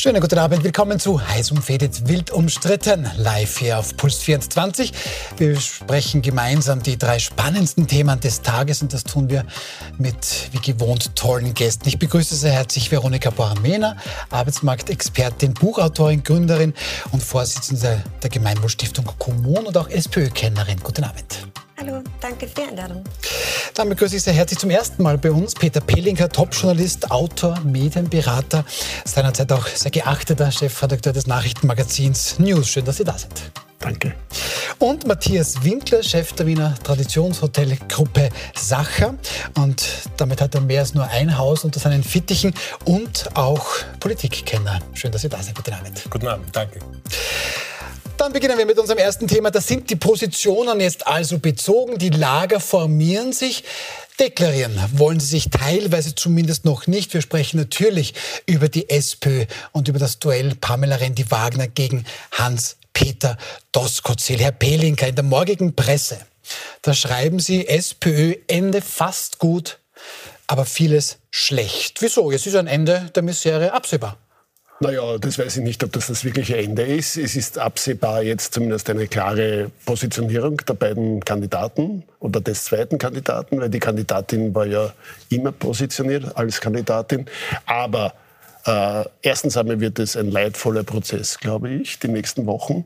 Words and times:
Schönen 0.00 0.20
guten 0.20 0.38
Abend, 0.38 0.62
willkommen 0.62 1.00
zu 1.00 1.20
Heiß 1.26 1.50
umfädet, 1.50 2.06
wild 2.06 2.30
umstritten, 2.30 3.10
live 3.16 3.58
hier 3.58 3.80
auf 3.80 3.96
Puls 3.96 4.18
24. 4.18 4.92
Wir 5.38 5.54
besprechen 5.54 6.22
gemeinsam 6.22 6.84
die 6.84 6.96
drei 6.96 7.18
spannendsten 7.18 7.88
Themen 7.88 8.20
des 8.20 8.42
Tages 8.42 8.80
und 8.80 8.92
das 8.92 9.02
tun 9.02 9.28
wir 9.28 9.44
mit 9.98 10.50
wie 10.52 10.60
gewohnt 10.60 11.16
tollen 11.16 11.52
Gästen. 11.52 11.88
Ich 11.88 11.98
begrüße 11.98 12.36
sehr 12.36 12.52
herzlich 12.52 12.92
Veronika 12.92 13.30
Boran-Mehner, 13.30 13.96
Arbeitsmarktexpertin, 14.30 15.54
Buchautorin, 15.54 16.22
Gründerin 16.22 16.74
und 17.10 17.20
Vorsitzende 17.20 18.00
der 18.22 18.30
Gemeinwohlstiftung 18.30 19.04
Kommun 19.18 19.66
und 19.66 19.76
auch 19.76 19.88
SPÖ-Kennerin. 19.88 20.78
Guten 20.80 21.02
Abend. 21.02 21.48
Hallo, 21.80 22.02
danke 22.20 22.48
für 22.48 22.54
die 22.56 22.62
Einladung. 22.62 23.04
Dann 23.74 23.88
begrüße 23.88 24.16
ich 24.16 24.22
sehr 24.24 24.32
herzlich 24.32 24.58
zum 24.58 24.70
ersten 24.70 25.00
Mal 25.00 25.16
bei 25.16 25.30
uns 25.30 25.54
Peter 25.54 25.80
Pelinker, 25.80 26.28
Topjournalist, 26.28 27.12
Autor, 27.12 27.60
Medienberater, 27.60 28.64
seinerzeit 29.04 29.52
auch 29.52 29.64
sehr 29.68 29.92
geachteter 29.92 30.50
Chefredakteur 30.50 31.12
des 31.12 31.28
Nachrichtenmagazins 31.28 32.40
News. 32.40 32.68
Schön, 32.68 32.84
dass 32.84 32.96
Sie 32.96 33.04
da 33.04 33.16
sind. 33.16 33.52
Danke. 33.78 34.16
Und 34.80 35.06
Matthias 35.06 35.62
Winkler, 35.62 36.02
Chef 36.02 36.32
der 36.32 36.46
Wiener 36.46 36.74
Traditionshotelgruppe 36.82 38.30
Sacher. 38.56 39.14
Und 39.56 39.86
damit 40.16 40.40
hat 40.40 40.56
er 40.56 40.62
mehr 40.62 40.80
als 40.80 40.94
nur 40.94 41.06
ein 41.06 41.38
Haus 41.38 41.62
unter 41.62 41.78
seinen 41.78 42.02
Fittichen 42.02 42.54
und 42.86 43.36
auch 43.36 43.64
Politikkenner. 44.00 44.80
Schön, 44.94 45.12
dass 45.12 45.22
Sie 45.22 45.28
da 45.28 45.40
sind. 45.40 45.54
Guten 45.54 45.74
Abend. 45.74 46.10
Guten 46.10 46.26
Abend, 46.26 46.56
danke. 46.56 46.80
Dann 48.18 48.32
beginnen 48.32 48.58
wir 48.58 48.66
mit 48.66 48.80
unserem 48.80 48.98
ersten 48.98 49.28
Thema. 49.28 49.52
Da 49.52 49.60
sind 49.60 49.90
die 49.90 49.96
Positionen 49.96 50.80
jetzt 50.80 51.06
also 51.06 51.38
bezogen. 51.38 51.98
Die 51.98 52.10
Lager 52.10 52.58
formieren 52.58 53.32
sich. 53.32 53.62
Deklarieren 54.18 54.76
wollen 54.94 55.20
sie 55.20 55.28
sich 55.28 55.50
teilweise 55.50 56.16
zumindest 56.16 56.64
noch 56.64 56.88
nicht. 56.88 57.14
Wir 57.14 57.22
sprechen 57.22 57.58
natürlich 57.58 58.14
über 58.44 58.68
die 58.68 58.90
SPÖ 58.90 59.44
und 59.70 59.86
über 59.86 60.00
das 60.00 60.18
Duell 60.18 60.56
Pamela 60.56 60.96
Rendi-Wagner 60.96 61.68
gegen 61.68 62.04
Hans-Peter 62.32 63.38
Doskozil. 63.70 64.40
Herr 64.40 64.50
Pelinka, 64.50 65.06
in 65.06 65.14
der 65.14 65.22
morgigen 65.22 65.76
Presse, 65.76 66.18
da 66.82 66.94
schreiben 66.94 67.38
Sie, 67.38 67.68
SPÖ 67.68 68.34
Ende 68.48 68.82
fast 68.82 69.38
gut, 69.38 69.78
aber 70.48 70.64
vieles 70.64 71.18
schlecht. 71.30 72.02
Wieso? 72.02 72.32
Jetzt 72.32 72.48
ist 72.48 72.56
ein 72.56 72.66
Ende 72.66 73.12
der 73.14 73.22
Misere 73.22 73.72
absehbar. 73.72 74.18
Naja, 74.80 75.18
das 75.18 75.40
weiß 75.40 75.56
ich 75.56 75.64
nicht, 75.64 75.82
ob 75.82 75.92
das 75.92 76.06
das 76.06 76.24
wirkliche 76.24 76.56
Ende 76.56 76.82
ist. 76.82 77.16
Es 77.16 77.34
ist 77.34 77.58
absehbar 77.58 78.22
jetzt 78.22 78.54
zumindest 78.54 78.88
eine 78.88 79.08
klare 79.08 79.72
Positionierung 79.84 80.58
der 80.58 80.74
beiden 80.74 81.24
Kandidaten 81.24 82.04
oder 82.20 82.40
des 82.40 82.64
zweiten 82.64 82.96
Kandidaten, 82.96 83.60
weil 83.60 83.70
die 83.70 83.80
Kandidatin 83.80 84.54
war 84.54 84.66
ja 84.66 84.92
immer 85.30 85.50
positioniert 85.50 86.36
als 86.36 86.60
Kandidatin. 86.60 87.26
Aber 87.66 88.14
äh, 88.66 89.04
erstens 89.22 89.56
einmal 89.56 89.80
wird 89.80 89.98
es 89.98 90.16
ein 90.16 90.30
leidvoller 90.30 90.84
Prozess, 90.84 91.40
glaube 91.40 91.70
ich, 91.70 91.98
die 91.98 92.08
nächsten 92.08 92.46
Wochen. 92.46 92.84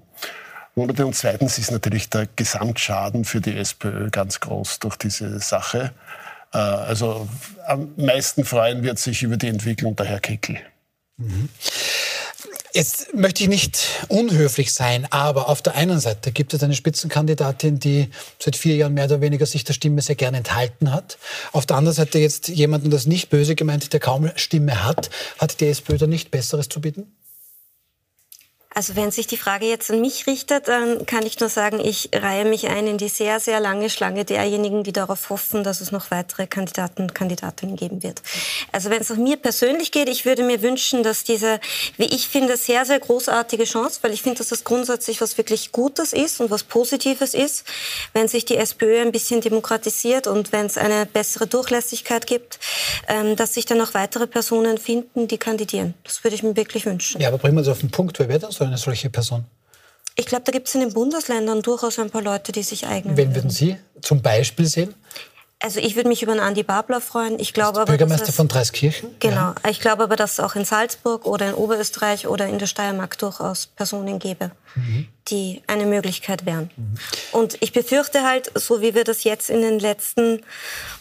Monate. 0.74 1.04
Und 1.04 1.14
zweitens 1.14 1.58
ist 1.58 1.70
natürlich 1.70 2.08
der 2.08 2.27
Gesamtschaden 2.36 3.27
für 3.27 3.42
die 3.42 3.54
SPÖ 3.58 4.08
ganz 4.08 4.40
groß 4.40 4.78
durch 4.78 4.96
diese 4.96 5.38
Sache. 5.40 5.92
Äh, 6.54 6.56
also 6.56 7.28
am 7.66 7.92
meisten 7.98 8.46
freuen 8.46 8.82
wird 8.82 8.98
sich 8.98 9.22
über 9.22 9.36
die 9.36 9.48
Entwicklung 9.48 9.94
der 9.94 10.06
Herr 10.06 10.20
Kickel. 10.20 10.56
Jetzt 12.74 13.12
möchte 13.12 13.42
ich 13.42 13.50
nicht 13.50 14.06
unhöflich 14.08 14.72
sein, 14.72 15.06
aber 15.10 15.50
auf 15.50 15.60
der 15.60 15.74
einen 15.74 16.00
Seite 16.00 16.32
gibt 16.32 16.54
es 16.54 16.62
eine 16.62 16.74
Spitzenkandidatin, 16.74 17.78
die 17.78 18.08
seit 18.38 18.56
vier 18.56 18.76
Jahren 18.76 18.94
mehr 18.94 19.04
oder 19.04 19.20
weniger 19.20 19.44
sich 19.44 19.64
der 19.64 19.74
Stimme 19.74 20.00
sehr 20.00 20.16
gerne 20.16 20.38
enthalten 20.38 20.90
hat. 20.90 21.18
Auf 21.52 21.66
der 21.66 21.76
anderen 21.76 21.94
Seite 21.94 22.18
jetzt 22.18 22.48
jemanden, 22.48 22.88
das 22.88 23.06
nicht 23.06 23.28
böse 23.28 23.56
gemeint, 23.56 23.92
der 23.92 24.00
kaum 24.00 24.30
Stimme 24.36 24.84
hat. 24.84 25.10
Hat 25.38 25.60
die 25.60 25.66
SPÖ 25.66 25.98
da 25.98 26.06
nicht 26.06 26.30
Besseres 26.30 26.70
zu 26.70 26.80
bieten? 26.80 27.12
Also 28.74 28.96
wenn 28.96 29.10
sich 29.10 29.26
die 29.26 29.36
Frage 29.36 29.66
jetzt 29.66 29.90
an 29.90 30.00
mich 30.00 30.27
richtet, 30.27 30.68
dann 30.68 31.05
kann 31.06 31.27
ich 31.27 31.38
nur 31.40 31.48
sagen, 31.48 31.80
ich 31.80 32.10
reihe 32.14 32.44
mich 32.44 32.68
ein 32.68 32.86
in 32.86 32.98
die 32.98 33.08
sehr, 33.08 33.38
sehr 33.40 33.60
lange 33.60 33.90
Schlange 33.90 34.24
derjenigen, 34.24 34.83
die 34.83 34.92
darauf 34.92 35.30
hoffen, 35.30 35.62
dass 35.62 35.80
es 35.80 35.92
noch 35.92 36.10
weitere 36.10 36.46
Kandidaten 36.46 37.02
und 37.02 37.14
Kandidatinnen 37.14 37.77
geben 37.77 38.02
wird. 38.02 38.22
Also 38.72 38.90
wenn 38.90 39.02
es 39.02 39.11
nach 39.11 39.16
mir 39.16 39.36
persönlich 39.36 39.92
geht, 39.92 40.08
ich 40.08 40.24
würde 40.24 40.42
mir 40.42 40.62
wünschen, 40.62 41.02
dass 41.02 41.24
diese, 41.24 41.61
wie 41.98 42.06
ich 42.06 42.28
finde, 42.28 42.56
sehr, 42.56 42.84
sehr 42.86 42.98
großartige 42.98 43.64
Chance, 43.64 43.98
weil 44.02 44.12
ich 44.12 44.22
finde, 44.22 44.38
dass 44.38 44.48
das 44.48 44.64
grundsätzlich 44.64 45.20
was 45.20 45.36
wirklich 45.36 45.72
Gutes 45.72 46.12
ist 46.12 46.40
und 46.40 46.50
was 46.50 46.62
Positives 46.62 47.34
ist, 47.34 47.64
wenn 48.14 48.28
sich 48.28 48.44
die 48.44 48.56
SPÖ 48.56 49.02
ein 49.02 49.12
bisschen 49.12 49.40
demokratisiert 49.40 50.27
und 50.27 50.52
wenn 50.52 50.66
es 50.66 50.78
eine 50.78 51.05
bessere 51.06 51.46
Durchlässigkeit 51.46 52.27
gibt, 52.27 52.58
ähm, 53.08 53.36
dass 53.36 53.55
sich 53.55 53.66
dann 53.66 53.78
noch 53.78 53.94
weitere 53.94 54.27
Personen 54.27 54.78
finden, 54.78 55.28
die 55.28 55.38
kandidieren. 55.38 55.94
Das 56.05 56.24
würde 56.24 56.34
ich 56.34 56.42
mir 56.42 56.56
wirklich 56.56 56.86
wünschen. 56.86 57.20
Ja, 57.20 57.28
aber 57.28 57.38
bringen 57.38 57.56
wir 57.56 57.61
uns 57.61 57.68
auf 57.68 57.80
den 57.80 57.90
Punkt, 57.90 58.18
wer 58.18 58.28
wäre 58.28 58.38
das? 58.38 58.61
So 58.62 58.67
eine 58.67 58.78
solche 58.78 59.11
Person? 59.11 59.45
Ich 60.14 60.27
glaube, 60.27 60.45
da 60.45 60.52
gibt 60.52 60.68
es 60.68 60.74
in 60.74 60.83
den 60.83 60.92
Bundesländern 60.92 61.62
durchaus 61.62 61.98
ein 61.98 62.11
paar 62.11 62.23
Leute, 62.23 62.52
die 62.52 62.62
sich 62.62 62.86
eignen. 62.86 63.17
Wen 63.17 63.34
würden 63.34 63.50
Sie 63.50 63.77
zum 64.02 64.23
Beispiel 64.23 64.67
sehen? 64.67 64.95
Also 65.62 65.78
ich 65.78 65.95
würde 65.95 66.08
mich 66.08 66.23
über 66.23 66.33
einen 66.33 66.40
Andi 66.40 66.64
Babler 66.64 67.00
freuen. 67.00 67.39
Ich 67.39 67.55
glaube 67.55 67.80
aber, 67.80 67.92
Bürgermeister 67.92 68.30
es, 68.30 68.34
von 68.34 68.48
Dreiskirchen? 68.48 69.14
Genau. 69.20 69.36
Ja. 69.36 69.55
Ich 69.70 69.80
glaube 69.80 70.02
aber, 70.02 70.17
dass 70.17 70.33
es 70.33 70.40
auch 70.40 70.56
in 70.56 70.64
Salzburg 70.64 71.24
oder 71.24 71.50
in 71.50 71.55
Oberösterreich 71.55 72.27
oder 72.27 72.46
in 72.46 72.58
der 72.58 72.67
Steiermark 72.67 73.17
durchaus 73.18 73.68
Personen 73.68 74.18
gäbe, 74.18 74.50
mhm. 74.74 75.06
die 75.28 75.62
eine 75.68 75.86
Möglichkeit 75.86 76.46
wären. 76.46 76.70
Mhm. 76.77 76.95
Und 77.30 77.58
ich 77.61 77.73
befürchte 77.73 78.24
halt, 78.24 78.50
so 78.56 78.83
wie 78.83 78.96
wir 78.96 79.05
das 79.05 79.23
jetzt 79.23 79.50
in 79.50 79.62
den 79.62 79.78
letzten 79.78 80.42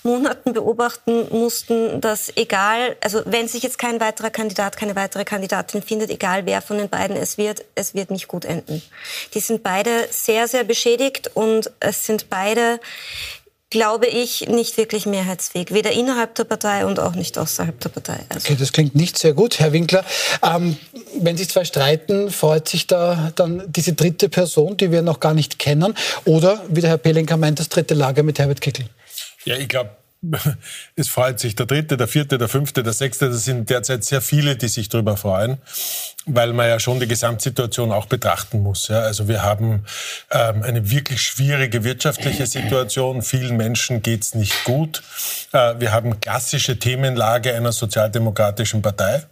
Monaten 0.03 0.53
beobachten 0.53 1.27
mussten, 1.31 1.99
dass 1.99 2.31
egal, 2.35 2.95
also 3.01 3.23
wenn 3.25 3.47
sich 3.47 3.63
jetzt 3.63 3.79
kein 3.79 3.99
weiterer 3.99 4.29
Kandidat, 4.29 4.77
keine 4.77 4.95
weitere 4.95 5.25
Kandidatin 5.25 5.81
findet, 5.81 6.11
egal 6.11 6.45
wer 6.45 6.61
von 6.61 6.77
den 6.77 6.89
beiden 6.89 7.15
es 7.15 7.39
wird, 7.39 7.65
es 7.73 7.95
wird 7.95 8.11
nicht 8.11 8.27
gut 8.27 8.45
enden. 8.45 8.83
Die 9.33 9.39
sind 9.39 9.63
beide 9.63 10.07
sehr, 10.11 10.47
sehr 10.47 10.63
beschädigt 10.63 11.31
und 11.33 11.71
es 11.79 12.05
sind 12.05 12.29
beide 12.29 12.79
glaube 13.71 14.05
ich, 14.05 14.47
nicht 14.47 14.77
wirklich 14.77 15.07
mehrheitsfähig. 15.07 15.73
Weder 15.73 15.91
innerhalb 15.91 16.35
der 16.35 16.43
Partei 16.43 16.85
und 16.85 16.99
auch 16.99 17.15
nicht 17.15 17.37
außerhalb 17.39 17.79
der 17.79 17.89
Partei. 17.89 18.19
Also 18.29 18.45
okay, 18.45 18.57
das 18.59 18.71
klingt 18.71 18.93
nicht 18.93 19.17
sehr 19.17 19.33
gut, 19.33 19.59
Herr 19.59 19.73
Winkler. 19.73 20.05
Ähm, 20.43 20.77
wenn 21.19 21.37
sich 21.37 21.49
zwei 21.49 21.65
streiten, 21.65 22.29
freut 22.29 22.69
sich 22.69 22.85
da 22.85 23.31
dann 23.35 23.63
diese 23.67 23.93
dritte 23.93 24.29
Person, 24.29 24.77
die 24.77 24.91
wir 24.91 25.01
noch 25.01 25.19
gar 25.19 25.33
nicht 25.33 25.57
kennen? 25.57 25.95
Oder, 26.25 26.61
wie 26.67 26.81
der 26.81 26.91
Herr 26.91 26.97
Pelinka 26.97 27.37
meint, 27.37 27.59
das 27.59 27.69
dritte 27.69 27.95
Lager 27.95 28.21
mit 28.21 28.37
Herbert 28.37 28.61
Kickel? 28.61 28.85
Ja, 29.45 29.55
ich 29.55 29.69
glaube, 29.69 29.89
es 30.95 31.07
freut 31.07 31.39
sich 31.39 31.55
der 31.55 31.65
dritte, 31.65 31.97
der 31.97 32.07
vierte, 32.07 32.37
der 32.37 32.47
fünfte, 32.47 32.83
der 32.83 32.93
sechste. 32.93 33.29
Das 33.29 33.43
sind 33.45 33.69
derzeit 33.69 34.03
sehr 34.03 34.21
viele, 34.21 34.55
die 34.55 34.67
sich 34.67 34.87
darüber 34.89 35.17
freuen, 35.17 35.57
weil 36.25 36.53
man 36.53 36.67
ja 36.67 36.79
schon 36.79 36.99
die 36.99 37.07
Gesamtsituation 37.07 37.91
auch 37.91 38.05
betrachten 38.05 38.61
muss. 38.61 38.87
Ja. 38.87 38.99
Also 38.99 39.27
wir 39.27 39.41
haben 39.41 39.85
ähm, 40.31 40.61
eine 40.63 40.91
wirklich 40.91 41.21
schwierige 41.21 41.83
wirtschaftliche 41.83 42.45
Situation. 42.45 43.23
Vielen 43.23 43.57
Menschen 43.57 44.01
geht's 44.03 44.35
nicht 44.35 44.63
gut. 44.63 45.01
Äh, 45.53 45.79
wir 45.79 45.91
haben 45.91 46.19
klassische 46.19 46.77
Themenlage 46.77 47.53
einer 47.55 47.71
sozialdemokratischen 47.71 48.81
Partei. 48.81 49.23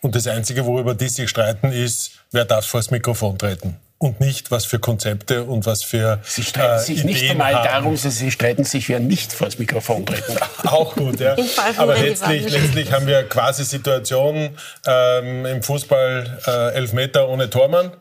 Und 0.00 0.14
das 0.14 0.26
Einzige, 0.26 0.64
worüber 0.64 0.94
die 0.94 1.08
sich 1.08 1.28
streiten, 1.30 1.70
ist, 1.70 2.12
wer 2.32 2.44
darf 2.44 2.66
vor 2.66 2.80
das 2.80 2.90
Mikrofon 2.90 3.38
treten 3.38 3.76
und 3.98 4.20
nicht, 4.20 4.50
was 4.50 4.66
für 4.66 4.78
Konzepte 4.78 5.44
und 5.44 5.64
was 5.64 5.82
für 5.82 6.20
Sie 6.22 6.42
streiten 6.42 6.76
äh, 6.76 6.78
sich 6.80 6.98
Ideen 6.98 7.06
nicht 7.06 7.30
einmal 7.30 7.54
haben. 7.54 7.64
darum, 7.64 7.96
sondern 7.96 8.18
Sie 8.18 8.30
streiten 8.30 8.64
sich, 8.64 8.88
wer 8.88 9.00
nicht 9.00 9.32
vor 9.32 9.46
das 9.46 9.58
Mikrofon 9.58 10.04
treten 10.04 10.36
Auch 10.64 10.94
gut, 10.94 11.18
ja. 11.20 11.34
Aber 11.76 11.96
letztlich, 11.96 12.48
letztlich 12.50 12.92
haben 12.92 13.06
wir 13.06 13.22
quasi 13.24 13.64
Situation 13.64 14.50
ähm, 14.86 15.46
im 15.46 15.62
Fußball 15.62 16.40
äh, 16.46 16.74
Elfmeter 16.74 17.28
ohne 17.28 17.48
Tormann. 17.48 17.92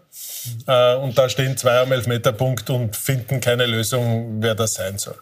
Äh, 0.67 0.95
und 0.95 1.17
da 1.17 1.29
stehen 1.29 1.55
zwei 1.57 1.79
am 1.79 1.91
Elfmeterpunkt 1.91 2.69
und 2.69 2.95
finden 2.95 3.39
keine 3.39 3.65
Lösung, 3.65 4.41
wer 4.41 4.53
das 4.53 4.73
sein 4.73 4.97
soll. 4.97 5.17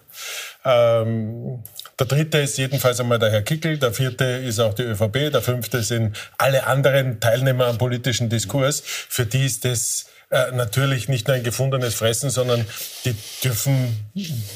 Ähm, 0.65 1.63
der 1.99 2.07
dritte 2.07 2.39
ist 2.39 2.57
jedenfalls 2.57 2.99
einmal 2.99 3.19
der 3.19 3.31
Herr 3.31 3.43
Kickel, 3.43 3.77
der 3.77 3.93
vierte 3.93 4.25
ist 4.25 4.59
auch 4.59 4.73
die 4.73 4.83
ÖVP, 4.83 5.31
der 5.31 5.41
fünfte 5.41 5.83
sind 5.83 6.17
alle 6.37 6.65
anderen 6.65 7.19
Teilnehmer 7.19 7.67
am 7.67 7.77
politischen 7.77 8.29
Diskurs. 8.29 8.81
Für 8.83 9.25
die 9.25 9.45
ist 9.45 9.63
das 9.65 10.07
äh, 10.33 10.51
natürlich 10.51 11.07
nicht 11.09 11.27
nur 11.27 11.37
ein 11.37 11.43
gefundenes 11.43 11.93
Fressen, 11.93 12.31
sondern 12.31 12.65
die 13.05 13.15
dürfen, 13.43 13.95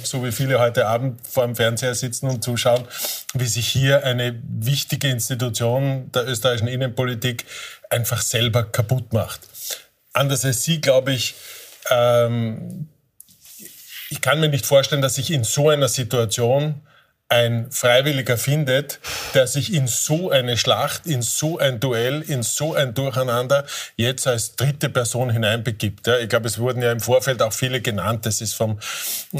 so 0.02 0.26
wie 0.26 0.32
viele 0.32 0.58
heute 0.58 0.88
Abend 0.88 1.22
vor 1.28 1.46
dem 1.46 1.56
Fernseher 1.56 1.94
sitzen 1.94 2.28
und 2.28 2.44
zuschauen, 2.44 2.84
wie 3.36 3.46
sich 3.46 3.68
hier 3.68 4.04
eine 4.04 4.42
wichtige 4.42 5.08
Institution 5.10 6.12
der 6.14 6.28
österreichischen 6.28 6.68
Innenpolitik 6.68 7.46
einfach 7.92 8.24
selber 8.24 8.64
kaputt 8.64 9.14
macht. 9.14 9.42
Anders 10.14 10.44
als 10.46 10.64
Sie, 10.64 10.82
glaube 10.82 11.14
ich, 11.14 11.36
ähm, 11.92 12.90
ich 14.10 14.20
kann 14.20 14.40
mir 14.40 14.50
nicht 14.50 14.66
vorstellen, 14.66 15.04
dass 15.04 15.14
sich 15.14 15.30
in 15.30 15.44
so 15.44 15.70
einer 15.70 15.90
Situation 15.90 16.82
ein 17.30 17.70
Freiwilliger 17.72 18.38
findet, 18.38 19.00
der 19.34 19.48
sich 19.48 19.74
in 19.74 19.88
so 19.88 20.32
eine 20.32 20.58
Schlacht, 20.58 21.06
in 21.06 21.22
so 21.22 21.58
ein 21.58 21.80
Duell, 21.80 22.22
in 22.22 22.42
so 22.42 22.74
ein 22.74 22.94
Durcheinander 22.94 23.66
jetzt 23.98 24.28
als 24.28 24.56
dritte 24.56 24.90
Person 24.90 25.30
hineinbegibt. 25.30 26.08
Ja, 26.08 26.18
ich 26.18 26.30
glaube, 26.30 26.48
es 26.48 26.58
wurden 26.58 26.82
ja 26.82 26.92
im 26.92 27.02
Vorfeld 27.02 27.42
auch 27.42 27.54
viele 27.54 27.82
genannt. 27.82 28.26
Das 28.26 28.40
ist 28.40 28.54
vom 28.54 28.80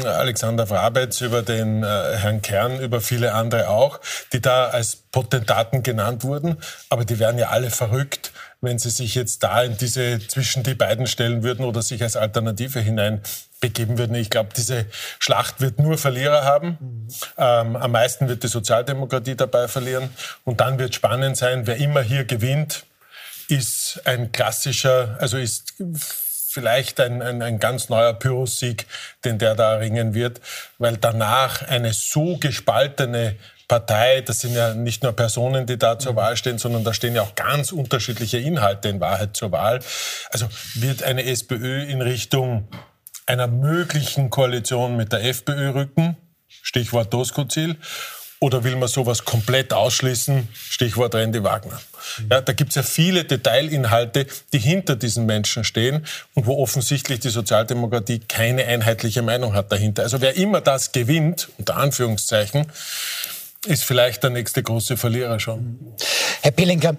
Alexander 0.04 0.68
Wrabetz 0.68 1.22
über 1.22 1.42
den 1.42 1.82
äh, 1.82 1.86
Herrn 1.86 2.42
Kern, 2.42 2.78
über 2.80 3.00
viele 3.00 3.32
andere 3.32 3.68
auch, 3.68 4.00
die 4.32 4.40
da 4.40 4.68
als 4.68 4.96
Potentaten 5.10 5.82
genannt 5.82 6.22
wurden, 6.24 6.58
aber 6.90 7.04
die 7.04 7.18
wären 7.18 7.38
ja 7.38 7.48
alle 7.48 7.70
verrückt, 7.70 8.32
wenn 8.60 8.78
sie 8.78 8.90
sich 8.90 9.14
jetzt 9.14 9.42
da 9.42 9.62
in 9.62 9.76
diese 9.76 10.18
zwischen 10.26 10.62
die 10.62 10.74
beiden 10.74 11.06
stellen 11.06 11.42
würden 11.42 11.64
oder 11.64 11.82
sich 11.82 12.02
als 12.02 12.16
Alternative 12.16 12.80
hinein 12.80 13.20
begeben 13.60 13.98
würden. 13.98 14.14
Ich 14.16 14.30
glaube, 14.30 14.50
diese 14.56 14.86
Schlacht 15.18 15.60
wird 15.60 15.78
nur 15.78 15.98
Verlierer 15.98 16.44
haben. 16.44 16.78
Mhm. 16.80 17.08
Ähm, 17.36 17.76
am 17.76 17.92
meisten 17.92 18.28
wird 18.28 18.42
die 18.42 18.48
Sozialdemokratie 18.48 19.36
dabei 19.36 19.68
verlieren. 19.68 20.10
Und 20.44 20.60
dann 20.60 20.78
wird 20.78 20.94
spannend 20.94 21.36
sein, 21.36 21.66
wer 21.66 21.76
immer 21.76 22.02
hier 22.02 22.24
gewinnt, 22.24 22.84
ist 23.48 24.00
ein 24.04 24.32
klassischer, 24.32 25.16
also 25.20 25.38
ist 25.38 25.74
vielleicht 26.48 27.00
ein, 27.00 27.22
ein, 27.22 27.42
ein 27.42 27.58
ganz 27.58 27.88
neuer 27.88 28.12
Pyrrhus-Sieg, 28.12 28.86
den 29.24 29.38
der 29.38 29.54
da 29.54 29.74
erringen 29.74 30.14
wird, 30.14 30.40
weil 30.78 30.96
danach 30.96 31.62
eine 31.62 31.92
so 31.92 32.36
gespaltene 32.38 33.36
Partei, 33.68 34.22
das 34.22 34.40
sind 34.40 34.54
ja 34.54 34.72
nicht 34.72 35.02
nur 35.02 35.12
Personen, 35.12 35.66
die 35.66 35.76
da 35.76 35.98
zur 35.98 36.16
Wahl 36.16 36.36
stehen, 36.38 36.56
sondern 36.58 36.84
da 36.84 36.94
stehen 36.94 37.14
ja 37.14 37.22
auch 37.22 37.34
ganz 37.34 37.70
unterschiedliche 37.70 38.38
Inhalte 38.38 38.88
in 38.88 38.98
Wahrheit 38.98 39.36
zur 39.36 39.52
Wahl. 39.52 39.80
Also 40.30 40.48
wird 40.74 41.02
eine 41.02 41.24
SPÖ 41.24 41.82
in 41.82 42.00
Richtung 42.00 42.66
einer 43.26 43.46
möglichen 43.46 44.30
Koalition 44.30 44.96
mit 44.96 45.12
der 45.12 45.22
FPÖ 45.22 45.74
rücken, 45.74 46.16
Stichwort 46.48 47.12
Doskozil, 47.12 47.76
oder 48.40 48.62
will 48.62 48.76
man 48.76 48.88
sowas 48.88 49.24
komplett 49.24 49.72
ausschließen, 49.72 50.48
Stichwort 50.54 51.14
Randy 51.14 51.42
Wagner. 51.42 51.80
Ja, 52.30 52.40
da 52.40 52.52
gibt 52.52 52.70
es 52.70 52.76
ja 52.76 52.82
viele 52.82 53.24
Detailinhalte, 53.24 54.26
die 54.52 54.58
hinter 54.58 54.96
diesen 54.96 55.26
Menschen 55.26 55.64
stehen 55.64 56.06
und 56.34 56.46
wo 56.46 56.62
offensichtlich 56.62 57.20
die 57.20 57.30
Sozialdemokratie 57.30 58.20
keine 58.20 58.64
einheitliche 58.64 59.22
Meinung 59.22 59.54
hat 59.54 59.72
dahinter. 59.72 60.04
Also 60.04 60.20
wer 60.20 60.36
immer 60.36 60.60
das 60.60 60.92
gewinnt, 60.92 61.48
unter 61.58 61.76
Anführungszeichen, 61.76 62.66
ist 63.66 63.84
vielleicht 63.84 64.22
der 64.22 64.30
nächste 64.30 64.62
große 64.62 64.96
Verlierer 64.96 65.40
schon. 65.40 65.94
Herr 66.42 66.52
Pillinger, 66.52 66.96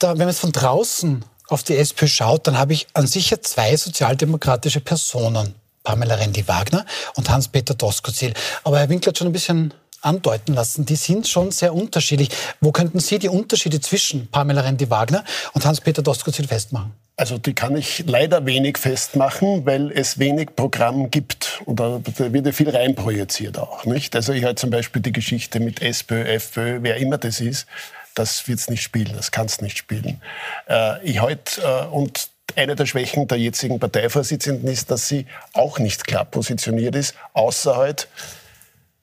der, 0.00 0.10
wenn 0.10 0.18
man 0.18 0.28
jetzt 0.28 0.40
von 0.40 0.52
draußen 0.52 1.24
auf 1.48 1.62
die 1.62 1.76
SPÖ 1.76 2.06
schaut, 2.06 2.46
dann 2.46 2.56
habe 2.56 2.72
ich 2.72 2.86
an 2.94 3.06
sich 3.06 3.30
ja 3.30 3.40
zwei 3.40 3.76
sozialdemokratische 3.76 4.80
Personen. 4.80 5.54
Pamela 5.82 6.14
Rendi-Wagner 6.16 6.84
und 7.16 7.30
Hans-Peter 7.30 7.74
Doskozil. 7.74 8.34
Aber 8.64 8.78
Herr 8.78 8.88
Winkler 8.88 9.10
hat 9.10 9.18
schon 9.18 9.28
ein 9.28 9.32
bisschen 9.32 9.72
andeuten 10.00 10.54
lassen, 10.54 10.86
die 10.86 10.96
sind 10.96 11.28
schon 11.28 11.50
sehr 11.50 11.74
unterschiedlich. 11.74 12.30
Wo 12.60 12.72
könnten 12.72 13.00
Sie 13.00 13.18
die 13.18 13.28
Unterschiede 13.28 13.80
zwischen 13.80 14.28
Pamela 14.28 14.62
Rendi-Wagner 14.62 15.24
und 15.52 15.64
Hans-Peter 15.64 16.02
Doskozil 16.02 16.46
festmachen? 16.46 16.92
Also 17.16 17.36
die 17.36 17.52
kann 17.52 17.76
ich 17.76 18.04
leider 18.06 18.46
wenig 18.46 18.78
festmachen, 18.78 19.66
weil 19.66 19.92
es 19.92 20.18
wenig 20.18 20.56
Programm 20.56 21.10
gibt. 21.10 21.60
Und 21.66 21.78
da, 21.78 22.00
wird 22.16 22.46
ja 22.46 22.52
viel 22.52 22.70
reinprojiziert 22.70 23.58
auch. 23.58 23.84
Nicht? 23.84 24.16
Also 24.16 24.32
ich 24.32 24.44
halte 24.44 24.62
zum 24.62 24.70
Beispiel 24.70 25.02
die 25.02 25.12
Geschichte 25.12 25.60
mit 25.60 25.82
SPÖ, 25.82 26.22
FPÖ, 26.22 26.78
wer 26.80 26.96
immer 26.96 27.18
das 27.18 27.40
ist, 27.40 27.66
das 28.14 28.48
wird 28.48 28.58
es 28.58 28.70
nicht 28.70 28.82
spielen, 28.82 29.12
das 29.14 29.30
kann 29.30 29.46
es 29.46 29.60
nicht 29.60 29.76
spielen. 29.76 30.22
Äh, 30.66 31.04
ich 31.04 31.20
halte, 31.20 31.60
äh, 31.60 31.86
und 31.88 32.30
eine 32.56 32.74
der 32.74 32.86
Schwächen 32.86 33.28
der 33.28 33.38
jetzigen 33.38 33.78
Parteivorsitzenden 33.78 34.68
ist, 34.68 34.90
dass 34.90 35.08
sie 35.08 35.26
auch 35.52 35.78
nicht 35.78 36.06
klar 36.06 36.24
positioniert 36.24 36.96
ist, 36.96 37.14
außer 37.34 37.76
halt, 37.76 38.08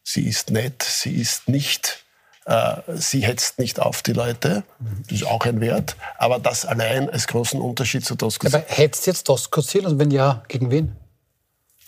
sie 0.07 0.27
ist 0.27 0.51
nett, 0.51 0.83
sie 0.83 1.15
ist 1.15 1.49
nicht 1.49 2.05
äh, 2.45 2.77
sie 2.95 3.25
hetzt 3.25 3.59
nicht 3.59 3.81
auf 3.81 4.01
die 4.01 4.13
Leute. 4.13 4.63
Das 5.09 5.19
ist 5.19 5.27
auch 5.27 5.45
ein 5.45 5.59
Wert. 5.59 5.97
Aber 6.17 6.39
das 6.39 6.65
allein 6.65 7.09
als 7.09 7.27
großen 7.27 7.59
Unterschied 7.59 8.05
zu 8.05 8.15
Doskozil. 8.15 8.55
Aber 8.55 8.65
hetzt 8.69 9.05
jetzt 9.05 9.27
Doskozil 9.27 9.85
und 9.85 9.99
wenn 9.99 10.11
ja, 10.11 10.43
gegen 10.47 10.71
wen? 10.71 10.95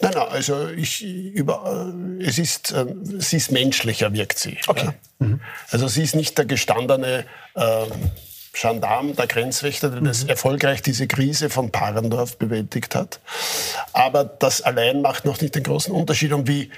Nein, 0.01 0.11
nein, 0.15 0.27
also 0.29 0.67
ich, 0.67 1.01
über, 1.01 1.91
äh, 2.19 2.23
es 2.25 2.37
ist, 2.37 2.71
äh, 2.71 2.85
sie 3.19 3.37
ist 3.37 3.51
menschlicher, 3.51 4.11
wirkt 4.11 4.37
sie. 4.37 4.57
Okay. 4.67 4.87
Ja. 4.87 4.93
Mhm. 5.19 5.41
Also 5.71 5.87
sie 5.87 6.03
ist 6.03 6.15
nicht 6.15 6.37
der 6.37 6.45
gestandene 6.45 7.25
äh, 7.55 7.85
Gendarm, 8.51 9.15
der 9.15 9.27
Grenzwächter, 9.27 9.89
der 9.89 10.01
mhm. 10.01 10.05
das 10.05 10.25
erfolgreich 10.25 10.81
diese 10.81 11.07
Krise 11.07 11.49
von 11.49 11.71
Parendorf 11.71 12.37
bewältigt 12.37 12.95
hat. 12.95 13.21
Aber 13.93 14.25
das 14.25 14.61
allein 14.61 15.01
macht 15.01 15.23
noch 15.23 15.39
nicht 15.39 15.55
den 15.55 15.63
großen 15.63 15.93
Unterschied. 15.93 16.33
Und 16.33 16.49
wie 16.49 16.69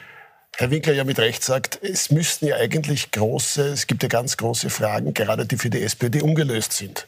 Herr 0.57 0.69
Winkler 0.69 0.93
ja 0.93 1.03
mit 1.03 1.17
Recht 1.19 1.43
sagt, 1.43 1.79
es 1.81 2.11
müssten 2.11 2.47
ja 2.47 2.57
eigentlich 2.57 3.11
große, 3.11 3.69
es 3.69 3.87
gibt 3.87 4.03
ja 4.03 4.09
ganz 4.09 4.37
große 4.37 4.69
Fragen, 4.69 5.13
gerade 5.13 5.45
die 5.45 5.57
für 5.57 5.69
die 5.69 5.81
SPD 5.81 6.21
ungelöst 6.21 6.73
sind. 6.73 7.07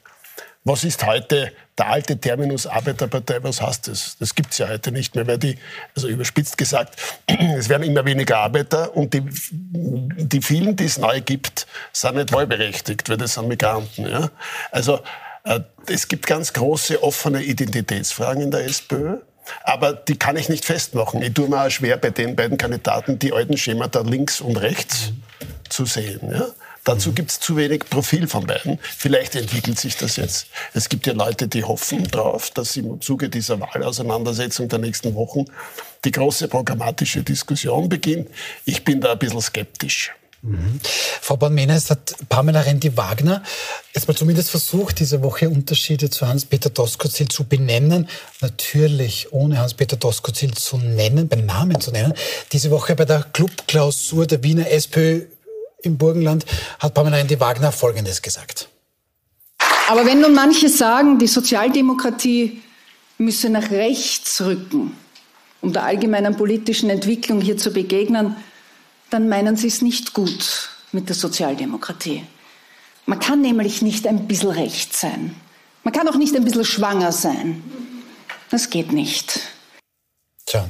Was 0.66 0.86
ist 0.86 1.06
heute 1.06 1.52
der 1.78 1.88
alte 1.90 2.18
Terminus 2.18 2.68
Arbeiterpartei? 2.68 3.44
Was 3.44 3.62
heißt 3.62 3.90
das? 3.90 4.16
Das 4.18 4.34
gibt 4.34 4.54
es 4.54 4.60
ja 4.60 4.70
heute 4.70 4.94
nicht 4.94 5.14
mehr, 5.14 5.28
weil 5.28 5.38
die, 5.38 5.58
also 5.94 6.08
überspitzt 6.08 6.58
gesagt, 6.58 6.98
es 7.28 7.68
werden 7.68 7.84
immer 7.84 8.06
weniger 8.06 8.38
Arbeiter 8.38 8.96
und 8.96 9.14
die, 9.14 9.24
die 9.24 10.42
vielen, 10.42 10.78
die 10.78 10.86
es 10.86 10.98
neu 10.98 11.20
gibt, 11.20 11.68
sind 11.92 12.16
nicht 12.16 12.32
wahlberechtigt, 12.32 13.10
weil 13.10 13.18
das 13.18 13.34
sind 13.34 13.50
Migranten. 13.50 14.08
Ja? 14.08 14.32
Also 14.72 15.02
äh, 15.44 15.60
es 15.88 16.08
gibt 16.08 16.28
ganz 16.28 16.54
große 16.54 17.04
offene 17.04 17.44
Identitätsfragen 17.44 18.44
in 18.44 18.52
der 18.52 18.64
SPÖ. 18.64 19.18
Aber 19.64 19.94
die 19.94 20.18
kann 20.18 20.38
ich 20.38 20.50
nicht 20.50 20.66
festmachen. 20.66 21.22
Ich 21.22 21.34
tue 21.34 21.48
mir 21.48 21.66
auch 21.66 21.70
schwer, 21.70 21.98
bei 21.98 22.10
den 22.10 22.36
beiden 22.36 22.58
Kandidaten 22.58 23.20
die 23.20 23.34
alten 23.34 23.58
Schemata 23.58 24.02
links 24.02 24.42
und 24.42 24.58
rechts 24.58 25.12
zu 25.70 25.86
sehen. 25.86 26.32
Ja? 26.32 26.48
Dazu 26.84 27.14
gibt 27.14 27.32
es 27.32 27.40
zu 27.40 27.56
wenig 27.56 27.86
Profil 27.90 28.28
von 28.28 28.46
beiden. 28.46 28.78
Vielleicht 28.82 29.36
entwickelt 29.36 29.80
sich 29.80 29.96
das 29.96 30.18
jetzt. 30.18 30.48
Es 30.74 30.90
gibt 30.90 31.08
ja 31.08 31.14
Leute, 31.14 31.48
die 31.48 31.64
hoffen 31.64 32.04
darauf, 32.12 32.52
dass 32.52 32.76
im 32.76 33.00
Zuge 33.00 33.30
dieser 33.30 33.60
Wahlauseinandersetzung 33.60 34.68
der 34.68 34.80
nächsten 34.80 35.16
Wochen 35.16 35.46
die 36.04 36.12
große 36.12 36.50
programmatische 36.50 37.24
Diskussion 37.24 37.88
beginnt. 37.88 38.30
Ich 38.66 38.84
bin 38.84 39.00
da 39.00 39.14
ein 39.14 39.20
bisschen 39.20 39.42
skeptisch. 39.42 40.12
Mhm. 40.44 40.82
Frau 41.22 41.40
es 41.70 41.90
hat 41.90 42.16
Pamela 42.28 42.60
Rendi-Wagner 42.60 43.44
jetzt 43.96 44.10
mal 44.10 44.14
zumindest 44.14 44.50
versucht, 44.50 45.00
diese 45.00 45.24
Woche 45.24 45.50
Unterschiede 45.50 46.10
zu 46.10 46.28
Hans-Peter 46.28 46.70
Doskozil 46.70 47.30
zu 47.30 47.46
benennen. 47.46 48.10
Natürlich 48.42 49.32
ohne 49.32 49.60
Hans-Peter 49.60 49.96
Doskozil 49.96 50.54
zu 50.54 50.78
nennen, 50.78 51.30
beim 51.30 51.46
Namen 51.46 51.80
zu 51.80 51.92
nennen. 51.92 52.14
Diese 52.52 52.72
Woche 52.72 52.94
bei 52.96 53.06
der 53.06 53.24
Clubklausur 53.24 54.28
der 54.28 54.44
Wiener 54.44 54.70
SPÖ 54.70 55.22
im 55.82 55.98
Burgenland 55.98 56.46
hat 56.80 56.94
Pamela 56.94 57.18
Rendi-Wagner 57.18 57.72
Folgendes 57.72 58.22
gesagt. 58.22 58.68
Aber 59.88 60.06
wenn 60.06 60.20
nun 60.20 60.34
manche 60.34 60.68
sagen, 60.68 61.20
die 61.20 61.28
Sozialdemokratie 61.28 62.62
müsse 63.18 63.50
nach 63.50 63.72
rechts 63.72 64.42
rücken, 64.42 64.98
um 65.62 65.72
der 65.72 65.84
allgemeinen 65.84 66.36
politischen 66.36 66.90
Entwicklung 66.90 67.40
hier 67.40 67.58
zu 67.58 67.72
begegnen, 67.72 68.36
dann 69.14 69.30
meinen 69.30 69.56
Sie 69.56 69.68
es 69.68 69.82
nicht 69.82 70.14
gut 70.14 70.70
mit 70.92 71.08
der 71.08 71.16
Sozialdemokratie. 71.16 72.24
Man 73.06 73.20
kann 73.20 73.42
nämlich 73.42 73.82
nicht 73.82 74.08
ein 74.08 74.28
bisschen 74.28 74.50
recht 74.50 74.96
sein. 74.96 75.36
Man 75.84 75.94
kann 75.94 76.08
auch 76.08 76.16
nicht 76.16 76.36
ein 76.36 76.44
bisschen 76.44 76.66
schwanger 76.66 77.12
sein. 77.12 77.64
Das 78.50 78.70
geht 78.70 78.92
nicht. 78.92 79.40
Tja. 80.46 80.68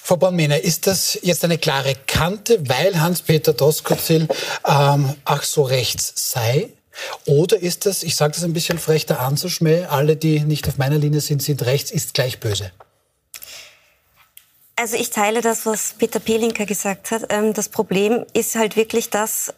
Frau 0.00 0.16
Bornmehner, 0.16 0.60
ist 0.60 0.86
das 0.86 1.18
jetzt 1.22 1.44
eine 1.44 1.58
klare 1.58 1.94
Kante, 2.06 2.62
weil 2.68 3.00
Hans-Peter 3.00 3.52
Doskozil 3.52 4.28
ähm, 4.66 5.14
ach 5.24 5.42
so 5.42 5.62
rechts 5.62 6.12
sei? 6.16 6.68
Oder 7.24 7.58
ist 7.60 7.86
das, 7.86 8.02
ich 8.02 8.16
sage 8.16 8.34
das 8.34 8.44
ein 8.44 8.52
bisschen 8.52 8.78
frech, 8.78 9.06
der 9.06 9.20
Anzuschmäh, 9.20 9.84
alle, 9.84 10.16
die 10.16 10.40
nicht 10.40 10.68
auf 10.68 10.76
meiner 10.76 10.98
Linie 10.98 11.20
sind, 11.20 11.42
sind 11.42 11.64
rechts, 11.64 11.90
ist 11.90 12.14
gleich 12.14 12.38
böse? 12.38 12.70
Also 14.82 14.96
ich 14.96 15.10
teile 15.10 15.42
das, 15.42 15.64
was 15.64 15.94
Peter 15.96 16.18
Pelinka 16.18 16.64
gesagt 16.64 17.12
hat. 17.12 17.26
Ähm, 17.28 17.52
das 17.52 17.68
Problem 17.68 18.26
ist 18.32 18.56
halt 18.56 18.74
wirklich 18.74 19.10
das, 19.10 19.54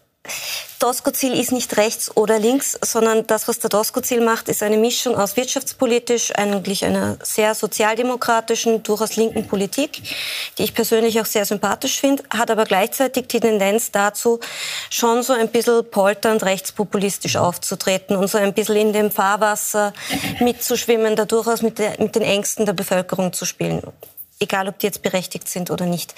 Doskozil 0.78 1.32
ist 1.32 1.50
nicht 1.50 1.78
rechts 1.78 2.14
oder 2.14 2.38
links, 2.38 2.78
sondern 2.82 3.26
das, 3.26 3.48
was 3.48 3.58
der 3.58 3.70
Doskozil 3.70 4.20
macht, 4.20 4.50
ist 4.50 4.62
eine 4.62 4.76
Mischung 4.76 5.16
aus 5.16 5.34
wirtschaftspolitisch, 5.38 6.34
eigentlich 6.34 6.84
einer 6.84 7.16
sehr 7.22 7.54
sozialdemokratischen, 7.54 8.82
durchaus 8.82 9.16
linken 9.16 9.46
Politik, 9.46 10.02
die 10.58 10.64
ich 10.64 10.74
persönlich 10.74 11.18
auch 11.22 11.24
sehr 11.24 11.46
sympathisch 11.46 11.98
finde, 11.98 12.22
hat 12.28 12.50
aber 12.50 12.66
gleichzeitig 12.66 13.28
die 13.28 13.40
Tendenz 13.40 13.92
dazu, 13.92 14.40
schon 14.90 15.22
so 15.22 15.32
ein 15.32 15.48
bisschen 15.48 15.90
polternd 15.90 16.42
rechtspopulistisch 16.42 17.36
aufzutreten 17.36 18.14
und 18.14 18.28
so 18.28 18.36
ein 18.36 18.52
bisschen 18.52 18.76
in 18.76 18.92
dem 18.92 19.10
Fahrwasser 19.10 19.94
mitzuschwimmen, 20.40 21.16
da 21.16 21.24
durchaus 21.24 21.62
mit, 21.62 21.78
der, 21.78 21.98
mit 21.98 22.14
den 22.14 22.22
Ängsten 22.22 22.66
der 22.66 22.74
Bevölkerung 22.74 23.32
zu 23.32 23.46
spielen 23.46 23.82
egal 24.40 24.68
ob 24.68 24.78
die 24.78 24.86
jetzt 24.86 25.02
berechtigt 25.02 25.48
sind 25.48 25.70
oder 25.70 25.86
nicht. 25.86 26.14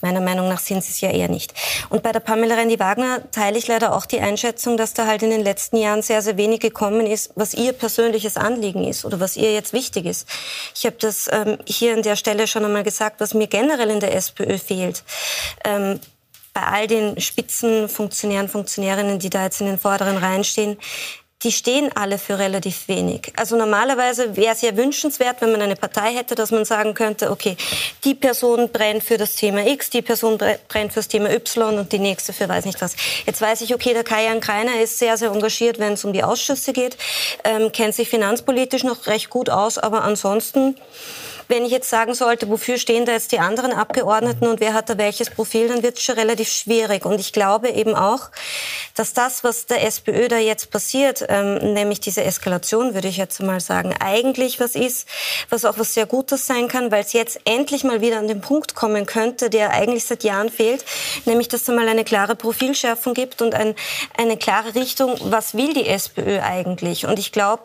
Meiner 0.00 0.20
Meinung 0.20 0.48
nach 0.48 0.60
sind 0.60 0.82
sie 0.82 0.90
es 0.90 1.00
ja 1.00 1.10
eher 1.10 1.28
nicht. 1.28 1.54
Und 1.88 2.02
bei 2.02 2.12
der 2.12 2.20
Pamela 2.20 2.54
Rendi-Wagner 2.56 3.30
teile 3.30 3.58
ich 3.58 3.66
leider 3.66 3.94
auch 3.94 4.06
die 4.06 4.20
Einschätzung, 4.20 4.76
dass 4.76 4.94
da 4.94 5.06
halt 5.06 5.22
in 5.22 5.30
den 5.30 5.42
letzten 5.42 5.76
Jahren 5.76 6.02
sehr, 6.02 6.22
sehr 6.22 6.36
wenig 6.36 6.60
gekommen 6.60 7.06
ist, 7.06 7.32
was 7.34 7.54
ihr 7.54 7.72
persönliches 7.72 8.36
Anliegen 8.36 8.84
ist 8.84 9.04
oder 9.04 9.20
was 9.20 9.36
ihr 9.36 9.52
jetzt 9.52 9.72
wichtig 9.72 10.06
ist. 10.06 10.28
Ich 10.74 10.86
habe 10.86 10.96
das 10.98 11.28
ähm, 11.32 11.58
hier 11.66 11.94
an 11.94 12.02
der 12.02 12.16
Stelle 12.16 12.46
schon 12.46 12.64
einmal 12.64 12.84
gesagt, 12.84 13.20
was 13.20 13.34
mir 13.34 13.46
generell 13.46 13.90
in 13.90 14.00
der 14.00 14.14
SPÖ 14.14 14.58
fehlt. 14.58 15.02
Ähm, 15.64 16.00
bei 16.54 16.62
all 16.62 16.86
den 16.88 17.20
Spitzenfunktionären, 17.20 18.48
Funktionärinnen, 18.48 19.18
die 19.18 19.30
da 19.30 19.44
jetzt 19.44 19.60
in 19.60 19.68
den 19.68 19.78
vorderen 19.78 20.16
Reihen 20.16 20.42
stehen, 20.42 20.76
die 21.44 21.52
stehen 21.52 21.90
alle 21.94 22.18
für 22.18 22.38
relativ 22.38 22.88
wenig. 22.88 23.32
Also 23.36 23.56
normalerweise 23.56 24.36
wäre 24.36 24.54
es 24.54 24.62
ja 24.62 24.76
wünschenswert, 24.76 25.40
wenn 25.40 25.52
man 25.52 25.62
eine 25.62 25.76
Partei 25.76 26.12
hätte, 26.12 26.34
dass 26.34 26.50
man 26.50 26.64
sagen 26.64 26.94
könnte, 26.94 27.30
okay, 27.30 27.56
die 28.02 28.14
Person 28.14 28.70
brennt 28.70 29.04
für 29.04 29.18
das 29.18 29.36
Thema 29.36 29.64
X, 29.64 29.90
die 29.90 30.02
Person 30.02 30.36
brennt 30.36 30.92
für 30.92 30.98
das 30.98 31.06
Thema 31.06 31.30
Y 31.30 31.78
und 31.78 31.92
die 31.92 32.00
nächste 32.00 32.32
für 32.32 32.48
weiß 32.48 32.64
nicht 32.64 32.80
was. 32.80 32.96
Jetzt 33.24 33.40
weiß 33.40 33.60
ich, 33.60 33.72
okay, 33.72 33.92
der 33.92 34.02
Kajan 34.02 34.40
Kreiner 34.40 34.80
ist 34.80 34.98
sehr, 34.98 35.16
sehr 35.16 35.30
engagiert, 35.30 35.78
wenn 35.78 35.92
es 35.92 36.04
um 36.04 36.12
die 36.12 36.24
Ausschüsse 36.24 36.72
geht, 36.72 36.96
ähm, 37.44 37.70
kennt 37.70 37.94
sich 37.94 38.08
finanzpolitisch 38.08 38.82
noch 38.82 39.06
recht 39.06 39.30
gut 39.30 39.48
aus, 39.48 39.78
aber 39.78 40.02
ansonsten 40.02 40.74
wenn 41.48 41.64
ich 41.64 41.72
jetzt 41.72 41.88
sagen 41.88 42.14
sollte, 42.14 42.48
wofür 42.48 42.78
stehen 42.78 43.06
da 43.06 43.12
jetzt 43.12 43.32
die 43.32 43.38
anderen 43.38 43.72
Abgeordneten 43.72 44.46
und 44.46 44.60
wer 44.60 44.74
hat 44.74 44.88
da 44.88 44.98
welches 44.98 45.30
Profil, 45.30 45.68
dann 45.68 45.82
wird 45.82 45.96
es 45.96 46.02
schon 46.02 46.14
relativ 46.14 46.50
schwierig. 46.50 47.04
Und 47.04 47.18
ich 47.20 47.32
glaube 47.32 47.70
eben 47.70 47.94
auch, 47.94 48.30
dass 48.94 49.14
das, 49.14 49.44
was 49.44 49.66
der 49.66 49.84
SPÖ 49.84 50.28
da 50.28 50.38
jetzt 50.38 50.70
passiert, 50.70 51.24
ähm, 51.28 51.72
nämlich 51.72 52.00
diese 52.00 52.22
Eskalation, 52.22 52.94
würde 52.94 53.08
ich 53.08 53.16
jetzt 53.16 53.40
mal 53.40 53.60
sagen, 53.60 53.94
eigentlich 53.98 54.60
was 54.60 54.74
ist, 54.74 55.08
was 55.48 55.64
auch 55.64 55.78
was 55.78 55.94
sehr 55.94 56.06
Gutes 56.06 56.46
sein 56.46 56.68
kann, 56.68 56.90
weil 56.90 57.02
es 57.02 57.12
jetzt 57.12 57.40
endlich 57.44 57.82
mal 57.82 58.00
wieder 58.00 58.18
an 58.18 58.28
den 58.28 58.40
Punkt 58.40 58.74
kommen 58.74 59.06
könnte, 59.06 59.50
der 59.50 59.70
eigentlich 59.70 60.04
seit 60.04 60.24
Jahren 60.24 60.50
fehlt, 60.50 60.84
nämlich 61.24 61.48
dass 61.48 61.62
es 61.62 61.68
mal 61.68 61.88
eine 61.88 62.04
klare 62.04 62.36
Profilschärfung 62.36 63.14
gibt 63.14 63.40
und 63.40 63.54
ein, 63.54 63.74
eine 64.16 64.36
klare 64.36 64.74
Richtung, 64.74 65.16
was 65.20 65.54
will 65.54 65.72
die 65.72 65.86
SPÖ 65.86 66.40
eigentlich. 66.40 67.06
Und 67.06 67.18
ich 67.18 67.32
glaube, 67.32 67.62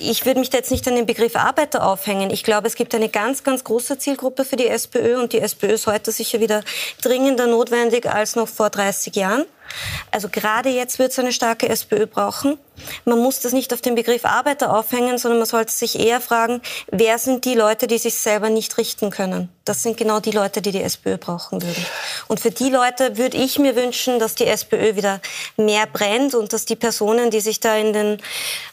ich 0.00 0.26
würde 0.26 0.40
mich 0.40 0.50
da 0.50 0.58
jetzt 0.58 0.70
nicht 0.70 0.86
an 0.88 0.96
den 0.96 1.06
Begriff 1.06 1.36
Arbeiter 1.36 1.86
aufhängen. 1.86 2.30
Ich 2.30 2.44
glaube, 2.44 2.66
es 2.66 2.74
gibt 2.74 2.94
eine 2.94 3.08
ganz, 3.08 3.44
ganz 3.44 3.64
große 3.64 3.98
Zielgruppe 3.98 4.44
für 4.44 4.56
die 4.56 4.68
SPÖ 4.68 5.18
und 5.20 5.32
die 5.32 5.40
SPÖ 5.40 5.68
ist 5.68 5.86
heute 5.86 6.12
sicher 6.12 6.40
wieder 6.40 6.62
dringender 7.02 7.46
notwendig 7.46 8.06
als 8.06 8.36
noch 8.36 8.48
vor 8.48 8.70
30 8.70 9.14
Jahren. 9.16 9.44
Also 10.10 10.28
gerade 10.28 10.68
jetzt 10.68 10.98
wird 10.98 11.12
es 11.12 11.18
eine 11.18 11.32
starke 11.32 11.68
SPÖ 11.68 12.06
brauchen. 12.06 12.58
Man 13.04 13.18
muss 13.18 13.40
das 13.40 13.52
nicht 13.52 13.72
auf 13.72 13.80
den 13.80 13.94
Begriff 13.94 14.24
Arbeiter 14.24 14.74
aufhängen, 14.76 15.18
sondern 15.18 15.38
man 15.38 15.46
sollte 15.46 15.72
sich 15.72 15.98
eher 15.98 16.20
fragen, 16.20 16.60
wer 16.90 17.18
sind 17.18 17.44
die 17.44 17.54
Leute, 17.54 17.86
die 17.86 17.98
sich 17.98 18.16
selber 18.16 18.50
nicht 18.50 18.78
richten 18.78 19.10
können. 19.10 19.48
Das 19.64 19.82
sind 19.82 19.96
genau 19.96 20.20
die 20.20 20.30
Leute, 20.30 20.62
die 20.62 20.70
die 20.70 20.82
SPÖ 20.82 21.18
brauchen 21.18 21.60
würden. 21.62 21.86
Und 22.28 22.40
für 22.40 22.50
die 22.50 22.70
Leute 22.70 23.16
würde 23.18 23.36
ich 23.36 23.58
mir 23.58 23.76
wünschen, 23.76 24.18
dass 24.18 24.34
die 24.34 24.46
SPÖ 24.46 24.96
wieder 24.96 25.20
mehr 25.56 25.86
brennt 25.86 26.34
und 26.34 26.52
dass 26.52 26.64
die 26.64 26.76
Personen, 26.76 27.30
die 27.30 27.40
sich 27.40 27.60
da 27.60 27.76
in 27.76 27.92
den 27.92 28.22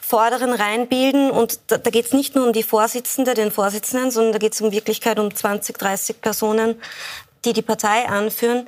vorderen 0.02 0.54
Reihen 0.54 0.88
bilden, 0.88 1.32
und 1.32 1.60
da, 1.68 1.78
da 1.78 1.90
geht 1.90 2.06
es 2.06 2.14
nicht 2.14 2.36
nur 2.36 2.46
um 2.46 2.54
die 2.54 2.64
Vorsitzende, 2.64 3.34
den 3.34 3.52
Vorsitzenden, 3.52 4.12
sondern 4.12 4.34
da 4.34 4.40
geht 4.40 4.54
es 4.54 4.62
in 4.62 4.72
Wirklichkeit 4.72 5.20
um 5.20 5.34
20, 5.34 5.78
30 5.78 6.22
Personen, 6.22 6.80
die 7.44 7.54
die 7.54 7.62
Partei 7.62 8.08
anführen, 8.08 8.68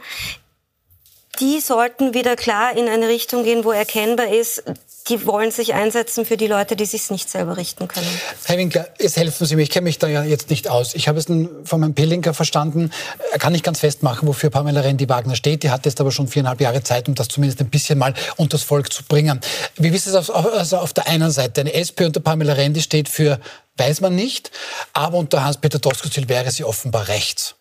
die 1.39 1.60
sollten 1.60 2.13
wieder 2.13 2.36
klar 2.36 2.75
in 2.75 2.88
eine 2.88 3.08
Richtung 3.08 3.44
gehen, 3.44 3.63
wo 3.63 3.72
erkennbar 3.72 4.27
ist, 4.27 4.63
die 5.10 5.25
wollen 5.25 5.51
sich 5.51 5.74
einsetzen 5.74 6.25
für 6.25 6.38
die 6.38 6.48
Leute, 6.48 6.75
die 6.75 6.86
sich 6.86 7.10
nicht 7.10 7.29
selber 7.29 7.58
richten 7.58 7.88
können. 7.88 8.08
Herr 8.44 8.58
Winkler, 8.58 8.88
jetzt 9.00 9.15
helfen 9.15 9.46
Sie 9.46 9.56
mir. 9.56 9.62
Ich 9.62 9.70
kenne 9.70 9.86
mich 9.86 10.00
da 10.00 10.08
ja 10.08 10.24
jetzt 10.24 10.50
nicht 10.50 10.67
aus. 10.67 10.96
Ich 10.96 11.08
habe 11.08 11.17
es 11.17 11.27
von 11.27 11.79
meinem 11.79 11.94
Pelinker 11.94 12.34
verstanden. 12.34 12.91
Er 13.32 13.39
kann 13.39 13.53
nicht 13.53 13.63
ganz 13.63 13.79
festmachen, 13.79 14.27
wofür 14.27 14.50
Pamela 14.50 14.82
Rendi-Wagner 14.82 15.36
steht. 15.36 15.63
Die 15.63 15.70
hat 15.70 15.86
jetzt 15.86 16.01
aber 16.01 16.12
schon 16.12 16.27
viereinhalb 16.27 16.60
Jahre 16.60 16.84
Zeit, 16.84 17.08
um 17.08 17.15
das 17.15 17.29
zumindest 17.29 17.62
ein 17.62 17.70
bisschen 17.70 17.98
mal 17.98 18.13
unters 18.36 18.63
Volk 18.63 18.91
zu 18.91 19.03
bringen. 19.03 19.39
Wie 19.77 19.89
ist 19.89 20.08
es 20.08 20.15
auf, 20.15 20.34
also 20.34 20.77
auf 20.77 20.94
der 20.94 21.08
einen 21.08 21.32
Seite? 21.32 21.62
Eine 21.62 21.74
SP 21.74 22.03
unter 22.06 22.20
Pamela 22.20 22.53
Rendi 22.53 22.82
steht 22.82 23.08
für, 23.08 23.39
weiß 23.77 24.01
man 24.01 24.15
nicht, 24.15 24.51
aber 24.94 25.17
unter 25.17 25.44
Hans-Peter 25.44 25.79
Doskozil 25.79 26.27
wäre 26.27 26.51
sie 26.51 26.65
offenbar 26.65 27.08
rechts. 27.08 27.56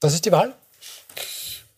Das 0.00 0.14
ist 0.14 0.24
die 0.24 0.32
Wahl? 0.32 0.54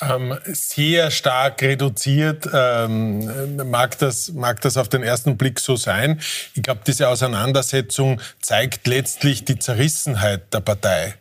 Ähm, 0.01 0.37
sehr 0.45 1.11
stark 1.11 1.63
reduziert, 1.63 2.49
ähm, 2.53 3.71
mag, 3.71 3.99
das, 3.99 4.33
mag 4.33 4.61
das 4.61 4.77
auf 4.77 4.89
den 4.89 5.03
ersten 5.03 5.39
Blick 5.39 5.59
so 5.59 5.77
sein. 5.77 6.21
Ich 6.55 6.63
glaube, 6.63 6.83
diese 6.87 7.09
Auseinandersetzung 7.09 8.21
zeigt 8.43 8.87
letztlich 8.87 9.45
die 9.45 9.59
Zerrissenheit 9.59 10.53
der 10.53 10.61
Partei 10.61 11.15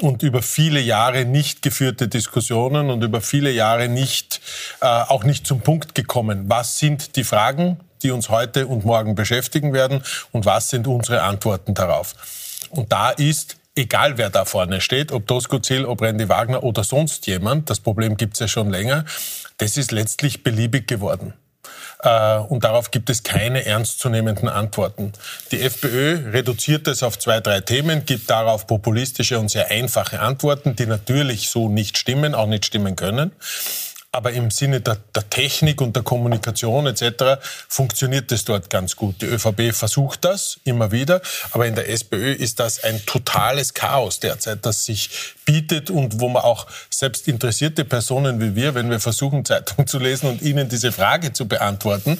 und 0.00 0.22
über 0.22 0.40
viele 0.40 0.80
Jahre 0.80 1.26
nicht 1.26 1.60
geführte 1.60 2.08
Diskussionen 2.08 2.90
und 2.90 3.04
über 3.04 3.20
viele 3.20 3.50
Jahre 3.50 3.88
nicht, 3.88 4.40
äh, 4.80 4.86
auch 4.86 5.24
nicht 5.24 5.46
zum 5.46 5.60
Punkt 5.60 5.94
gekommen. 5.94 6.44
Was 6.48 6.78
sind 6.78 7.16
die 7.16 7.24
Fragen, 7.24 7.78
die 8.02 8.10
uns 8.10 8.30
heute 8.30 8.66
und 8.66 8.86
morgen 8.86 9.14
beschäftigen 9.14 9.74
werden 9.74 10.02
und 10.32 10.46
was 10.46 10.70
sind 10.70 10.86
unsere 10.86 11.22
Antworten 11.22 11.74
darauf? 11.74 12.14
Und 12.70 12.90
da 12.90 13.10
ist 13.10 13.56
egal 13.74 14.18
wer 14.18 14.30
da 14.30 14.44
vorne 14.44 14.80
steht, 14.80 15.12
ob 15.12 15.26
Doskozil, 15.26 15.84
ob 15.84 16.02
Randy 16.02 16.28
Wagner 16.28 16.62
oder 16.62 16.84
sonst 16.84 17.26
jemand, 17.26 17.70
das 17.70 17.80
Problem 17.80 18.16
gibt 18.16 18.34
es 18.34 18.40
ja 18.40 18.48
schon 18.48 18.70
länger, 18.70 19.04
das 19.58 19.76
ist 19.76 19.92
letztlich 19.92 20.42
beliebig 20.42 20.86
geworden. 20.86 21.34
Äh, 22.02 22.38
und 22.38 22.64
darauf 22.64 22.90
gibt 22.90 23.10
es 23.10 23.22
keine 23.22 23.64
ernstzunehmenden 23.64 24.48
Antworten. 24.48 25.12
Die 25.50 25.60
FPÖ 25.60 26.30
reduziert 26.32 26.86
es 26.86 27.02
auf 27.02 27.18
zwei, 27.18 27.40
drei 27.40 27.60
Themen, 27.60 28.04
gibt 28.04 28.30
darauf 28.30 28.66
populistische 28.66 29.38
und 29.38 29.50
sehr 29.50 29.70
einfache 29.70 30.20
Antworten, 30.20 30.76
die 30.76 30.86
natürlich 30.86 31.48
so 31.48 31.68
nicht 31.68 31.96
stimmen, 31.96 32.34
auch 32.34 32.46
nicht 32.46 32.66
stimmen 32.66 32.96
können. 32.96 33.32
Aber 34.14 34.32
im 34.32 34.50
Sinne 34.50 34.80
der, 34.80 34.98
der, 35.14 35.28
Technik 35.28 35.80
und 35.80 35.96
der 35.96 36.04
Kommunikation 36.04 36.86
etc. 36.86 37.42
funktioniert 37.68 38.30
das 38.30 38.44
dort 38.44 38.70
ganz 38.70 38.94
gut. 38.94 39.20
Die 39.20 39.26
ÖVP 39.26 39.74
versucht 39.74 40.24
das 40.24 40.60
immer 40.62 40.92
wieder, 40.92 41.20
aber 41.50 41.66
in 41.66 41.74
der 41.74 41.88
SPÖ 41.88 42.32
ist 42.32 42.60
das 42.60 42.84
ein 42.84 43.04
totales 43.06 43.74
Chaos 43.74 44.20
derzeit, 44.20 44.64
das 44.64 44.84
sich 44.84 45.10
bietet 45.44 45.90
und 45.90 46.20
wo 46.20 46.28
man 46.28 46.44
auch 46.44 46.68
selbst 46.90 47.26
interessierte 47.26 47.84
Personen 47.84 48.40
wie 48.40 48.54
wir, 48.54 48.76
wenn 48.76 48.88
wir 48.88 49.00
versuchen, 49.00 49.44
Zeitung 49.44 49.88
zu 49.88 49.98
lesen 49.98 50.28
und 50.28 50.42
ihnen 50.42 50.68
diese 50.68 50.92
Frage 50.92 51.32
zu 51.32 51.48
beantworten, 51.48 52.18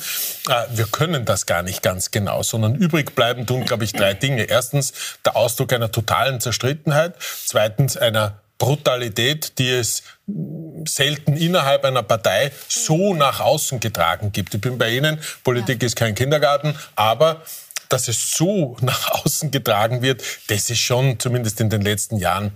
äh, 0.48 0.76
wir 0.76 0.86
können 0.86 1.24
das 1.24 1.46
gar 1.46 1.62
nicht 1.62 1.80
ganz 1.82 2.10
genau, 2.10 2.42
sondern 2.42 2.74
übrig 2.74 3.14
bleiben 3.14 3.46
tun, 3.46 3.64
glaube 3.64 3.84
ich, 3.84 3.92
drei 3.92 4.14
Dinge. 4.14 4.42
Erstens 4.42 4.92
der 5.24 5.36
Ausdruck 5.36 5.72
einer 5.72 5.92
totalen 5.92 6.40
Zerstrittenheit, 6.40 7.14
zweitens 7.46 7.96
einer 7.96 8.40
Brutalität, 8.58 9.58
die 9.58 9.70
es 9.70 10.02
selten 10.87 11.37
innerhalb 11.37 11.84
einer 11.84 12.02
Partei 12.02 12.52
so 12.68 13.14
nach 13.14 13.40
außen 13.40 13.80
getragen 13.80 14.32
gibt. 14.32 14.54
Ich 14.54 14.61
bin 14.61 14.78
bei 14.78 14.90
Ihnen, 14.90 15.18
Politik 15.42 15.82
ist 15.82 15.96
kein 15.96 16.14
Kindergarten, 16.14 16.75
aber 16.94 17.42
dass 17.88 18.08
es 18.08 18.32
so 18.32 18.76
nach 18.80 19.25
außen 19.25 19.50
getragen 19.50 20.02
wird, 20.02 20.23
das 20.49 20.70
ist 20.70 20.78
schon 20.78 21.18
zumindest 21.18 21.61
in 21.61 21.70
den 21.70 21.82
letzten 21.82 22.16
Jahren 22.16 22.52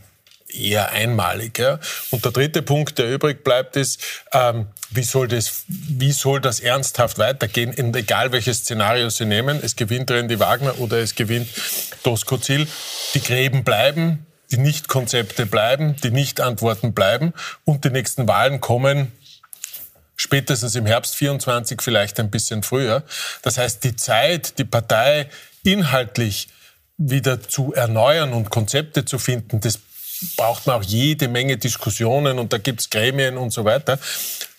eher 0.49 0.91
einmalig. 0.93 1.59
Ja. 1.59 1.79
Und 2.11 2.25
der 2.25 2.33
dritte 2.33 2.63
Punkt, 2.63 2.99
der 2.99 3.13
übrig 3.13 3.45
bleibt, 3.45 3.77
ist, 3.77 4.01
ähm, 4.33 4.69
wie, 4.91 5.03
soll 5.03 5.29
das, 5.29 5.65
wie 5.69 6.13
soll 6.13 6.41
das 6.41 6.61
ernsthaft 6.61 7.19
weitergehen, 7.19 7.73
in, 7.73 7.95
egal 7.95 8.33
welches 8.33 8.59
Szenario 8.59 9.11
Sie 9.11 9.27
nehmen. 9.27 9.61
Es 9.63 9.77
gewinnt 9.77 10.11
Randy 10.11 10.41
Wagner 10.41 10.79
oder 10.81 10.99
es 10.99 11.15
gewinnt 11.15 11.49
Dosko 12.03 12.39
Ziel. 12.39 12.67
Die 13.15 13.21
Gräben 13.21 13.65
bleiben, 13.65 14.27
die 14.51 14.59
Nicht-Konzepte 14.59 15.47
bleiben, 15.47 15.97
die 16.03 16.11
Nicht-Antworten 16.11 16.95
bleiben 16.95 17.35
und 17.65 17.85
die 17.85 17.91
nächsten 17.91 18.27
Wahlen 18.29 18.61
kommen 18.61 19.13
spätestens 20.19 20.75
im 20.75 20.85
Herbst 20.85 21.15
24, 21.15 21.81
vielleicht 21.81 22.21
ein 22.21 22.31
bisschen 22.31 22.63
früher. 22.63 23.05
Das 23.43 23.57
heißt, 23.57 23.85
die 23.85 23.97
Zeit, 23.97 24.59
die 24.59 24.65
Partei 24.65 25.29
inhaltlich 25.63 26.49
wieder 26.99 27.41
zu 27.41 27.73
erneuern 27.73 28.33
und 28.33 28.51
Konzepte 28.51 29.05
zu 29.05 29.19
finden, 29.19 29.61
das 29.61 29.79
braucht 30.37 30.67
man 30.67 30.77
auch 30.77 30.83
jede 30.83 31.29
Menge 31.29 31.57
Diskussionen 31.57 32.39
und 32.39 32.53
da 32.53 32.59
gibt's 32.59 32.91
Gremien 32.91 33.37
und 33.37 33.53
so 33.53 33.65
weiter. 33.65 33.99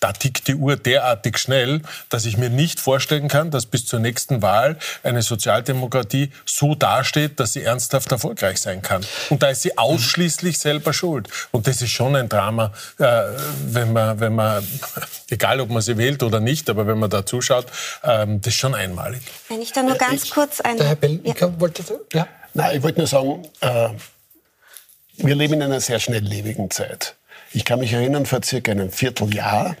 Da 0.00 0.12
tickt 0.12 0.48
die 0.48 0.54
Uhr 0.54 0.76
derartig 0.76 1.38
schnell, 1.38 1.82
dass 2.08 2.24
ich 2.24 2.38
mir 2.38 2.48
nicht 2.48 2.80
vorstellen 2.80 3.28
kann, 3.28 3.50
dass 3.50 3.66
bis 3.66 3.84
zur 3.84 4.00
nächsten 4.00 4.40
Wahl 4.40 4.78
eine 5.02 5.20
Sozialdemokratie 5.20 6.32
so 6.46 6.74
dasteht, 6.74 7.38
dass 7.38 7.52
sie 7.52 7.62
ernsthaft 7.62 8.10
erfolgreich 8.10 8.58
sein 8.58 8.80
kann. 8.80 9.04
Und 9.28 9.42
da 9.42 9.48
ist 9.48 9.60
sie 9.60 9.76
ausschließlich 9.76 10.58
selber 10.58 10.94
schuld. 10.94 11.28
Und 11.50 11.66
das 11.66 11.82
ist 11.82 11.90
schon 11.90 12.16
ein 12.16 12.30
Drama, 12.30 12.72
äh, 12.98 13.22
wenn 13.66 13.92
man, 13.92 14.20
wenn 14.20 14.34
man, 14.34 14.66
egal 15.28 15.60
ob 15.60 15.68
man 15.68 15.82
sie 15.82 15.98
wählt 15.98 16.22
oder 16.22 16.40
nicht, 16.40 16.70
aber 16.70 16.86
wenn 16.86 16.98
man 16.98 17.10
da 17.10 17.26
zuschaut, 17.26 17.66
ähm, 18.02 18.40
das 18.40 18.54
ist 18.54 18.60
schon 18.60 18.74
einmalig. 18.74 19.20
Wenn 19.48 19.60
ich 19.60 19.72
da 19.72 19.82
nur 19.82 19.96
ganz 19.96 20.24
ich, 20.24 20.30
kurz 20.30 20.62
ein... 20.62 20.78
Der 20.78 20.88
Herr 20.88 20.96
Bellenker 20.96 21.48
ja. 21.48 21.60
wollte... 21.60 21.84
Ja. 22.14 22.26
Nein, 22.54 22.78
ich 22.78 22.82
wollte 22.82 22.98
nur 22.98 23.06
sagen, 23.06 23.46
äh, 23.60 23.90
wir 25.22 25.34
leben 25.34 25.54
in 25.54 25.62
einer 25.62 25.80
sehr 25.80 26.00
schnelllebigen 26.00 26.70
Zeit. 26.70 27.16
Ich 27.52 27.64
kann 27.64 27.80
mich 27.80 27.92
erinnern, 27.92 28.26
vor 28.26 28.42
circa 28.42 28.72
einem 28.72 28.90
Vierteljahr 28.90 29.76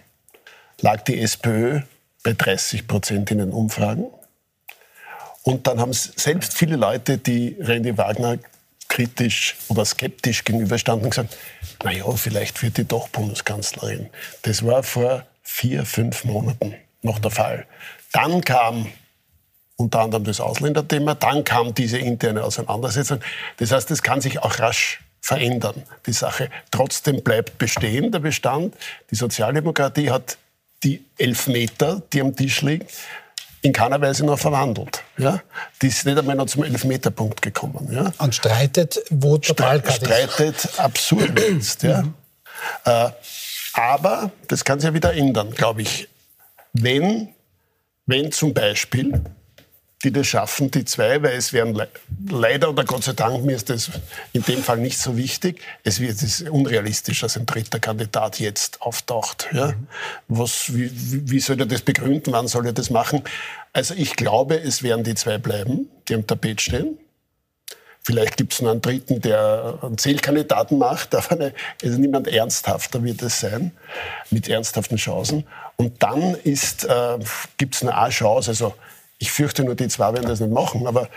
lag 0.80 1.02
die 1.02 1.20
SPÖ 1.20 1.80
bei 2.22 2.32
30 2.32 2.86
Prozent 2.86 3.30
in 3.30 3.38
den 3.38 3.50
Umfragen. 3.50 4.06
Und 5.42 5.66
dann 5.66 5.80
haben 5.80 5.92
selbst 5.92 6.56
viele 6.56 6.76
Leute, 6.76 7.18
die 7.18 7.56
Randy 7.60 7.96
Wagner 7.96 8.38
kritisch 8.88 9.56
oder 9.68 9.84
skeptisch 9.84 10.44
gegenüberstanden, 10.44 11.10
gesagt, 11.10 11.36
na 11.82 11.92
ja, 11.92 12.10
vielleicht 12.12 12.62
wird 12.62 12.76
die 12.76 12.84
doch 12.84 13.08
Bundeskanzlerin. 13.08 14.10
Das 14.42 14.66
war 14.66 14.82
vor 14.82 15.24
vier, 15.42 15.86
fünf 15.86 16.24
Monaten 16.24 16.74
noch 17.02 17.18
der 17.18 17.30
Fall. 17.30 17.66
Dann 18.12 18.42
kam 18.42 18.86
unter 19.76 20.00
anderem 20.00 20.24
das 20.24 20.40
Ausländerthema, 20.40 21.14
dann 21.14 21.44
kam 21.44 21.72
diese 21.72 21.98
interne 21.98 22.44
Auseinandersetzung. 22.44 23.20
Das 23.56 23.72
heißt, 23.72 23.90
es 23.90 24.02
kann 24.02 24.20
sich 24.20 24.40
auch 24.40 24.58
rasch 24.58 25.00
verändern, 25.20 25.82
die 26.06 26.12
Sache. 26.12 26.50
Trotzdem 26.70 27.22
bleibt 27.22 27.58
bestehen 27.58 28.10
der 28.10 28.20
Bestand. 28.20 28.74
Die 29.10 29.14
Sozialdemokratie 29.14 30.10
hat 30.10 30.38
die 30.82 31.04
Elfmeter, 31.18 32.02
die 32.12 32.20
am 32.20 32.34
Tisch 32.34 32.62
liegen, 32.62 32.86
in 33.62 33.72
keiner 33.72 34.00
Weise 34.00 34.24
noch 34.24 34.38
verwandelt. 34.38 35.02
Ja? 35.18 35.42
Die 35.82 35.88
ist 35.88 36.06
nicht 36.06 36.18
einmal 36.18 36.36
noch 36.36 36.46
zum 36.46 36.64
Elfmeterpunkt 36.64 37.42
gekommen. 37.42 37.88
Ja? 37.92 38.12
Und 38.18 38.34
streitet, 38.34 39.00
wo 39.10 39.36
total 39.36 39.82
Streitet 39.90 40.78
absurd 40.78 41.38
jetzt. 41.38 41.82
Ja? 41.82 42.02
Mhm. 42.02 42.14
Äh, 42.84 43.10
aber 43.74 44.30
das 44.48 44.64
kann 44.64 44.80
sich 44.80 44.88
ja 44.88 44.94
wieder 44.94 45.12
ändern, 45.12 45.50
glaube 45.52 45.82
ich. 45.82 46.08
Wenn, 46.72 47.28
wenn 48.06 48.32
zum 48.32 48.54
Beispiel 48.54 49.22
die 50.02 50.12
das 50.12 50.26
schaffen, 50.26 50.70
die 50.70 50.84
zwei, 50.84 51.22
weil 51.22 51.36
es 51.36 51.52
werden 51.52 51.74
le 51.74 51.88
leider 52.28 52.70
oder 52.70 52.84
Gott 52.84 53.04
sei 53.04 53.12
Dank, 53.12 53.44
mir 53.44 53.56
ist 53.56 53.68
das 53.68 53.90
in 54.32 54.42
dem 54.42 54.62
Fall 54.62 54.78
nicht 54.78 54.98
so 54.98 55.16
wichtig, 55.16 55.60
es 55.84 56.00
wird 56.00 56.22
es 56.22 56.40
unrealistisch, 56.42 57.20
dass 57.20 57.36
ein 57.36 57.44
dritter 57.44 57.80
Kandidat 57.80 58.40
jetzt 58.40 58.80
auftaucht. 58.80 59.48
Ja? 59.52 59.74
Was, 60.28 60.74
wie, 60.74 60.90
wie 61.30 61.40
soll 61.40 61.60
er 61.60 61.66
das 61.66 61.82
begründen, 61.82 62.32
wann 62.32 62.48
soll 62.48 62.66
er 62.66 62.72
das 62.72 62.88
machen? 62.88 63.22
Also 63.72 63.94
ich 63.94 64.16
glaube, 64.16 64.58
es 64.58 64.82
werden 64.82 65.04
die 65.04 65.14
zwei 65.14 65.36
bleiben, 65.36 65.90
die 66.08 66.14
am 66.14 66.26
Tapet 66.26 66.62
stehen. 66.62 66.98
Vielleicht 68.02 68.38
gibt 68.38 68.54
es 68.54 68.62
noch 68.62 68.70
einen 68.70 68.80
dritten, 68.80 69.20
der 69.20 69.78
einen 69.82 69.98
Zählkandidaten 69.98 70.78
macht, 70.78 71.14
aber 71.14 71.32
eine, 71.32 71.54
also 71.82 71.98
niemand 71.98 72.26
ernsthafter 72.26 73.04
wird 73.04 73.20
es 73.20 73.40
sein, 73.40 73.72
mit 74.30 74.48
ernsthaften 74.48 74.96
Chancen. 74.96 75.46
Und 75.76 76.02
dann 76.02 76.36
äh, 76.44 77.18
gibt 77.58 77.74
es 77.74 77.82
eine 77.82 77.94
A-Chance, 77.94 78.50
also 78.50 78.74
ich 79.20 79.30
fürchte 79.30 79.62
nur, 79.62 79.76
die 79.76 79.86
zwei 79.86 80.12
werden 80.12 80.28
das 80.28 80.40
nicht 80.40 80.52
machen. 80.52 80.86
Aber 80.86 81.08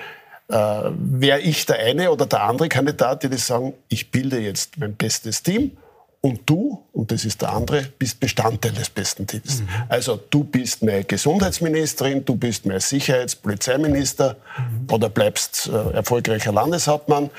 äh, 0.50 0.92
wäre 0.94 1.40
ich 1.40 1.66
der 1.66 1.80
eine 1.80 2.12
oder 2.12 2.28
der 2.28 2.44
andere 2.44 2.70
Kandidat, 2.70 3.24
die 3.24 3.30
das 3.30 3.48
sagen, 3.48 3.74
ich 3.88 4.12
bilde 4.12 4.40
jetzt 4.40 4.78
mein 4.78 4.96
bestes 4.96 5.42
Team 5.42 5.72
und 6.20 6.42
du, 6.46 6.84
und 6.92 7.12
das 7.12 7.26
ist 7.26 7.42
der 7.42 7.54
andere, 7.54 7.84
bist 7.98 8.20
Bestandteil 8.20 8.74
des 8.74 8.90
besten 8.90 9.26
Teams. 9.26 9.62
Mhm. 9.62 9.68
Also 9.88 10.20
du 10.30 10.44
bist 10.44 10.84
meine 10.84 11.06
Gesundheitsministerin, 11.06 12.26
du 12.26 12.36
bist 12.36 12.66
mein 12.66 12.80
Sicherheits-, 12.80 13.36
Polizeiminister 13.36 14.36
mhm. 14.58 14.94
oder 14.94 15.10
bleibst 15.10 15.68
äh, 15.68 15.92
erfolgreicher 15.94 16.52
Landeshauptmann. 16.52 17.30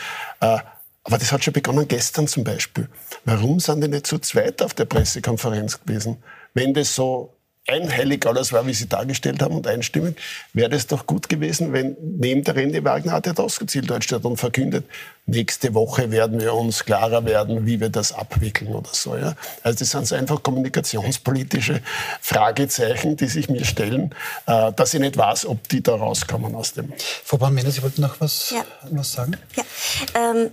Äh, 0.40 0.58
aber 1.06 1.18
das 1.18 1.30
hat 1.30 1.44
schon 1.44 1.52
begonnen 1.52 1.86
gestern 1.86 2.26
zum 2.26 2.42
Beispiel. 2.44 2.88
Warum 3.26 3.60
sind 3.60 3.82
die 3.82 3.88
nicht 3.88 4.06
zu 4.06 4.18
zweit 4.18 4.62
auf 4.62 4.72
der 4.72 4.86
Pressekonferenz 4.86 5.78
gewesen? 5.80 6.22
Wenn 6.54 6.72
das 6.72 6.94
so 6.94 7.33
einhellig 7.66 8.26
alles 8.26 8.52
war, 8.52 8.66
wie 8.66 8.74
Sie 8.74 8.88
dargestellt 8.88 9.40
haben 9.40 9.56
und 9.56 9.66
einstimmig, 9.66 10.16
wäre 10.52 10.68
das 10.68 10.86
doch 10.86 11.06
gut 11.06 11.28
gewesen, 11.28 11.72
wenn 11.72 11.96
neben 12.00 12.44
der 12.44 12.56
Rente 12.56 12.84
Wagner 12.84 13.12
hat 13.12 13.26
er 13.26 13.38
ausgezielt 13.38 13.88
Deutschland 13.88 14.24
und 14.24 14.36
verkündet, 14.36 14.84
nächste 15.26 15.72
Woche 15.72 16.10
werden 16.10 16.40
wir 16.40 16.52
uns 16.52 16.84
klarer 16.84 17.24
werden, 17.24 17.64
wie 17.64 17.80
wir 17.80 17.88
das 17.88 18.12
abwickeln 18.12 18.74
oder 18.74 18.90
so. 18.92 19.16
Ja? 19.16 19.34
Also 19.62 19.78
das 19.78 19.90
sind 19.90 20.06
so 20.06 20.14
einfach 20.14 20.42
kommunikationspolitische 20.42 21.80
Fragezeichen, 22.20 23.16
die 23.16 23.28
sich 23.28 23.48
mir 23.48 23.64
stellen, 23.64 24.14
äh, 24.46 24.72
dass 24.72 24.92
ich 24.92 25.00
nicht 25.00 25.16
weiß, 25.16 25.46
ob 25.46 25.66
die 25.68 25.82
da 25.82 25.94
rauskommen 25.94 26.54
aus 26.54 26.74
dem. 26.74 26.92
Frau 27.24 27.38
Baumänner, 27.38 27.70
Sie 27.70 27.82
wollten 27.82 28.02
noch 28.02 28.20
was, 28.20 28.50
ja. 28.50 28.64
was 28.90 29.12
sagen? 29.12 29.36
Ja. 29.56 29.62
Ähm 30.14 30.50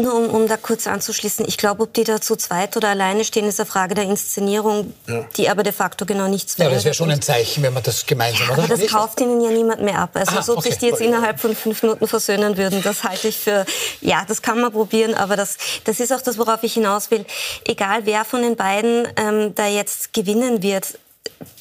nur 0.00 0.12
um, 0.12 0.28
um 0.28 0.48
da 0.48 0.56
kurz 0.56 0.88
anzuschließen, 0.88 1.46
ich 1.46 1.56
glaube, 1.56 1.84
ob 1.84 1.94
die 1.94 2.02
da 2.02 2.20
zu 2.20 2.34
zweit 2.34 2.76
oder 2.76 2.88
alleine 2.88 3.24
stehen, 3.24 3.46
ist 3.46 3.60
eine 3.60 3.66
Frage 3.66 3.94
der 3.94 4.02
Inszenierung, 4.04 4.92
ja. 5.06 5.24
die 5.36 5.48
aber 5.48 5.62
de 5.62 5.72
facto 5.72 6.04
genau 6.04 6.26
nichts 6.26 6.58
wäre. 6.58 6.70
Ja, 6.70 6.74
das 6.74 6.84
wäre 6.84 6.94
schon 6.96 7.12
ein 7.12 7.22
Zeichen, 7.22 7.62
wenn 7.62 7.72
man 7.72 7.84
das 7.84 8.04
gemeinsam, 8.04 8.48
ja, 8.48 8.52
oder? 8.54 8.62
Aber 8.64 8.68
das 8.68 8.80
Nicht? 8.80 8.92
kauft 8.92 9.20
ihnen 9.20 9.40
ja 9.40 9.50
niemand 9.52 9.82
mehr 9.82 10.00
ab. 10.00 10.10
Also, 10.14 10.36
als 10.36 10.50
ob 10.50 10.58
okay. 10.58 10.70
sich 10.70 10.78
die 10.78 10.86
jetzt 10.86 11.00
innerhalb 11.00 11.38
von 11.38 11.54
fünf 11.54 11.80
Minuten 11.84 12.08
versöhnen 12.08 12.56
würden, 12.56 12.82
das 12.82 13.04
halte 13.04 13.28
ich 13.28 13.38
für, 13.38 13.64
ja, 14.00 14.24
das 14.26 14.42
kann 14.42 14.60
man 14.60 14.72
probieren, 14.72 15.14
aber 15.14 15.36
das, 15.36 15.58
das 15.84 16.00
ist 16.00 16.12
auch 16.12 16.22
das, 16.22 16.38
worauf 16.38 16.64
ich 16.64 16.74
hinaus 16.74 17.12
will. 17.12 17.24
Egal, 17.64 18.00
wer 18.04 18.24
von 18.24 18.42
den 18.42 18.56
beiden 18.56 19.06
ähm, 19.16 19.54
da 19.54 19.68
jetzt 19.68 20.12
gewinnen 20.12 20.60
wird, 20.60 20.98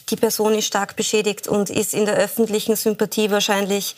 die 0.09 0.15
Person 0.15 0.53
ist 0.53 0.65
stark 0.65 0.95
beschädigt 0.95 1.47
und 1.47 1.69
ist 1.69 1.93
in 1.93 2.05
der 2.05 2.15
öffentlichen 2.15 2.75
Sympathie 2.75 3.31
wahrscheinlich 3.31 3.95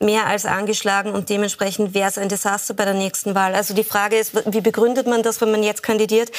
mehr 0.00 0.26
als 0.26 0.46
angeschlagen 0.46 1.12
und 1.12 1.28
dementsprechend 1.28 1.94
wäre 1.94 2.08
es 2.08 2.18
ein 2.18 2.28
Desaster 2.28 2.74
bei 2.74 2.84
der 2.84 2.94
nächsten 2.94 3.34
Wahl. 3.34 3.54
Also 3.54 3.74
die 3.74 3.84
Frage 3.84 4.16
ist, 4.16 4.32
wie 4.52 4.60
begründet 4.60 5.06
man 5.06 5.22
das, 5.22 5.40
wenn 5.40 5.50
man 5.50 5.62
jetzt 5.62 5.82
kandidiert? 5.82 6.30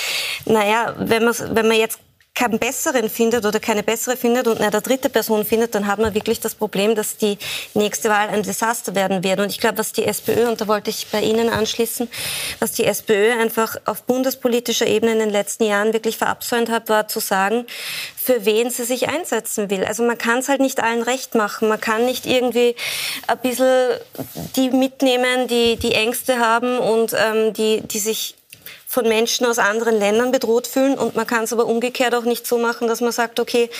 Naja, 0.46 0.96
wenn 0.98 1.25
man, 1.25 1.36
wenn 1.51 1.67
man 1.67 1.77
jetzt 1.77 2.00
keinen 2.36 2.58
besseren 2.58 3.10
findet 3.10 3.46
oder 3.46 3.60
keine 3.60 3.84
bessere 3.84 4.18
findet 4.18 4.48
und 4.48 4.60
eine 4.60 4.82
dritte 4.82 5.10
Person 5.10 5.46
findet, 5.46 5.75
dann 5.75 5.86
hat 5.86 6.00
man 6.00 6.16
wirklich 6.16 6.40
das 6.40 6.56
Problem, 6.56 6.96
dass 6.96 7.16
die 7.18 7.38
nächste 7.75 8.10
Wahl 8.10 8.30
ein 8.30 8.42
Desaster 8.42 8.96
werden 8.96 9.24
wird. 9.24 9.39
Und 9.39 9.52
ich 9.52 9.60
glaube, 9.60 9.78
was 9.78 9.91
die 9.91 10.04
SPÖ, 10.04 10.48
und 10.48 10.60
da 10.60 10.67
wollte 10.67 10.89
ich 10.89 11.08
bei 11.12 11.22
Ihnen 11.22 11.50
anschließen, 11.50 12.10
was 12.60 12.72
die 12.72 12.86
SPÖ 12.86 13.34
einfach 13.34 13.78
auf 13.86 14.04
bundespolitischer 14.04 14.88
Ebene 14.88 15.13
in 15.13 15.19
den 15.19 15.30
letzten 15.30 15.65
Jahren 15.65 15.93
wirklich 15.93 16.17
verabsäumt 16.17 16.72
hat, 16.72 16.89
war 16.89 17.08
zu 17.08 17.19
sagen, 17.19 17.67
für 18.15 18.46
wen 18.46 18.72
sie 18.72 18.86
sich 18.86 19.10
einsetzen 19.10 19.69
will. 19.69 19.84
Also 19.84 20.02
man 20.04 20.17
kann 20.17 20.39
es 20.39 20.50
halt 20.50 20.62
nicht 20.62 20.82
allen 20.82 21.04
recht 21.04 21.36
machen. 21.36 21.67
Man 21.67 21.80
kann 21.80 22.06
nicht 22.06 22.26
irgendwie 22.26 22.76
ein 23.28 23.38
bisschen 23.39 24.00
die 24.56 24.72
mitnehmen, 24.72 25.48
die, 25.48 25.76
die 25.76 25.93
Ängste 25.93 26.39
haben 26.39 26.80
und 26.80 27.13
ähm, 27.13 27.54
die, 27.54 27.82
die 27.82 28.00
sich 28.00 28.36
von 28.93 29.08
Menschen 29.08 29.47
aus 29.47 29.58
anderen 29.58 29.97
Ländern 29.97 30.32
bedroht 30.32 30.67
fühlen. 30.67 30.99
Und 30.99 31.15
man 31.15 31.25
kann 31.25 31.45
es 31.45 31.51
aber 31.51 31.65
umgekehrt 31.65 32.13
auch 32.13 32.25
nicht 32.25 32.45
so 32.45 32.60
machen, 32.60 32.88
dass 32.88 33.01
man 33.01 33.12
sagt, 33.12 33.39
okay, 33.39 33.71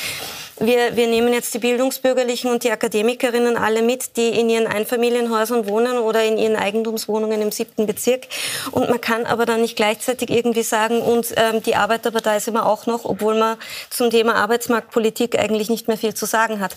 wir, 0.60 0.96
wir 0.96 1.08
nehmen 1.08 1.34
jetzt 1.34 1.54
die 1.54 1.60
Bildungsbürgerlichen 1.60 2.52
und 2.52 2.64
die 2.64 2.72
Akademikerinnen 2.72 3.58
alle 3.58 3.82
mit, 3.82 4.18
die 4.18 4.30
in 4.30 4.50
ihren 4.50 4.68
Einfamilienhäusern 4.68 5.68
wohnen 5.68 5.98
oder 5.98 6.24
in 6.24 6.38
ihren 6.38 6.56
Eigentumswohnungen 6.56 7.42
im 7.42 7.52
siebten 7.52 7.88
Bezirk. 7.88 8.28
Und 8.72 8.90
man 8.90 9.02
kann 9.02 9.26
aber 9.26 9.46
dann 9.46 9.62
nicht 9.62 9.76
gleichzeitig 9.76 10.30
irgendwie 10.30 10.64
sagen, 10.64 11.02
und 11.02 11.34
ähm, 11.38 11.64
die 11.64 11.76
Arbeiterpartei 11.76 12.38
ist 12.38 12.48
immer 12.48 12.66
auch 12.66 12.86
noch, 12.86 13.06
obwohl 13.06 13.36
man 13.36 13.58
zum 13.90 14.10
Thema 14.10 14.36
Arbeitsmarktpolitik 14.36 15.40
eigentlich 15.40 15.70
nicht 15.70 15.88
mehr 15.88 15.98
viel 15.98 16.14
zu 16.14 16.26
sagen 16.26 16.60
hat. 16.60 16.76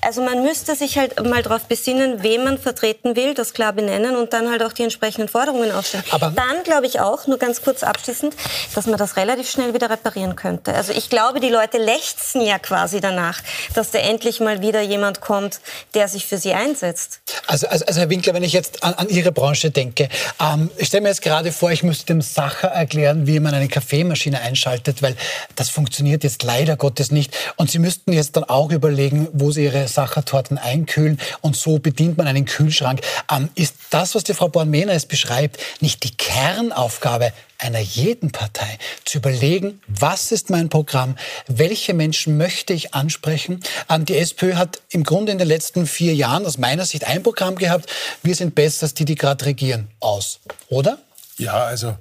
Also 0.00 0.22
man 0.22 0.42
müsste 0.42 0.74
sich 0.74 0.98
halt 0.98 1.24
mal 1.24 1.42
darauf 1.42 1.62
besinnen, 1.62 2.22
wen 2.22 2.44
man 2.44 2.58
vertreten 2.58 3.14
will, 3.16 3.34
das 3.34 3.54
klar 3.54 3.72
benennen 3.72 4.16
und 4.16 4.32
dann 4.32 4.50
halt 4.50 4.62
auch 4.62 4.72
die 4.72 4.82
entsprechenden 4.82 5.28
Forderungen 5.28 5.70
aufstellen. 5.72 6.04
Aber 6.10 6.30
dann 6.30 6.62
glaube 6.64 6.86
ich 6.86 7.00
auch, 7.00 7.26
nur 7.26 7.38
ganz 7.38 7.62
kurz 7.62 7.82
abschließend, 7.82 8.34
dass 8.74 8.86
man 8.86 8.98
das 8.98 9.16
relativ 9.16 9.48
schnell 9.50 9.74
wieder 9.74 9.90
reparieren 9.90 10.36
könnte. 10.36 10.74
Also 10.74 10.92
ich 10.92 11.08
glaube, 11.08 11.40
die 11.40 11.50
Leute 11.50 11.78
lechzen 11.78 12.40
ja 12.40 12.58
quasi 12.58 13.00
dann 13.00 13.11
danach, 13.12 13.40
dass 13.74 13.90
da 13.90 13.98
endlich 13.98 14.40
mal 14.40 14.60
wieder 14.60 14.80
jemand 14.80 15.20
kommt, 15.20 15.60
der 15.94 16.08
sich 16.08 16.26
für 16.26 16.38
sie 16.38 16.54
einsetzt. 16.54 17.20
Also, 17.46 17.66
also, 17.68 17.84
also 17.86 18.00
Herr 18.00 18.10
Winkler, 18.10 18.34
wenn 18.34 18.42
ich 18.42 18.52
jetzt 18.52 18.82
an, 18.82 18.94
an 18.94 19.08
Ihre 19.08 19.32
Branche 19.32 19.70
denke, 19.70 20.08
ähm, 20.40 20.70
ich 20.76 20.88
stelle 20.88 21.02
mir 21.02 21.08
jetzt 21.08 21.22
gerade 21.22 21.52
vor, 21.52 21.70
ich 21.70 21.82
müsste 21.82 22.06
dem 22.06 22.22
Sacher 22.22 22.68
erklären, 22.68 23.26
wie 23.26 23.40
man 23.40 23.54
eine 23.54 23.68
Kaffeemaschine 23.68 24.40
einschaltet, 24.40 25.02
weil 25.02 25.16
das 25.56 25.68
funktioniert 25.68 26.24
jetzt 26.24 26.42
leider 26.42 26.76
Gottes 26.76 27.10
nicht. 27.10 27.36
Und 27.56 27.70
Sie 27.70 27.78
müssten 27.78 28.12
jetzt 28.12 28.36
dann 28.36 28.44
auch 28.44 28.70
überlegen, 28.70 29.28
wo 29.32 29.50
Sie 29.50 29.64
Ihre 29.64 29.86
Sachertorten 29.88 30.58
einkühlen 30.58 31.20
und 31.40 31.56
so 31.56 31.78
bedient 31.78 32.18
man 32.18 32.26
einen 32.26 32.44
Kühlschrank. 32.44 33.00
Ähm, 33.30 33.48
ist 33.54 33.76
das, 33.90 34.14
was 34.14 34.24
die 34.24 34.34
Frau 34.34 34.48
Born-Mehner 34.48 34.92
es 34.92 35.06
beschreibt, 35.06 35.58
nicht 35.80 36.02
die 36.04 36.14
Kernaufgabe 36.16 37.32
einer 37.62 37.78
jeden 37.78 38.32
Partei 38.32 38.78
zu 39.04 39.18
überlegen, 39.18 39.80
was 39.86 40.32
ist 40.32 40.50
mein 40.50 40.68
Programm, 40.68 41.16
welche 41.46 41.94
Menschen 41.94 42.36
möchte 42.36 42.72
ich 42.72 42.94
ansprechen. 42.94 43.60
Die 44.08 44.16
SPÖ 44.16 44.54
hat 44.54 44.82
im 44.90 45.04
Grunde 45.04 45.32
in 45.32 45.38
den 45.38 45.48
letzten 45.48 45.86
vier 45.86 46.14
Jahren 46.14 46.46
aus 46.46 46.58
meiner 46.58 46.84
Sicht 46.84 47.06
ein 47.06 47.22
Programm 47.22 47.56
gehabt, 47.56 47.88
wir 48.22 48.34
sind 48.34 48.54
besser 48.54 48.84
als 48.84 48.94
die, 48.94 49.04
die 49.04 49.14
gerade 49.14 49.44
regieren, 49.44 49.88
aus, 50.00 50.40
oder? 50.68 50.98
Ja, 51.38 51.64
also 51.64 51.96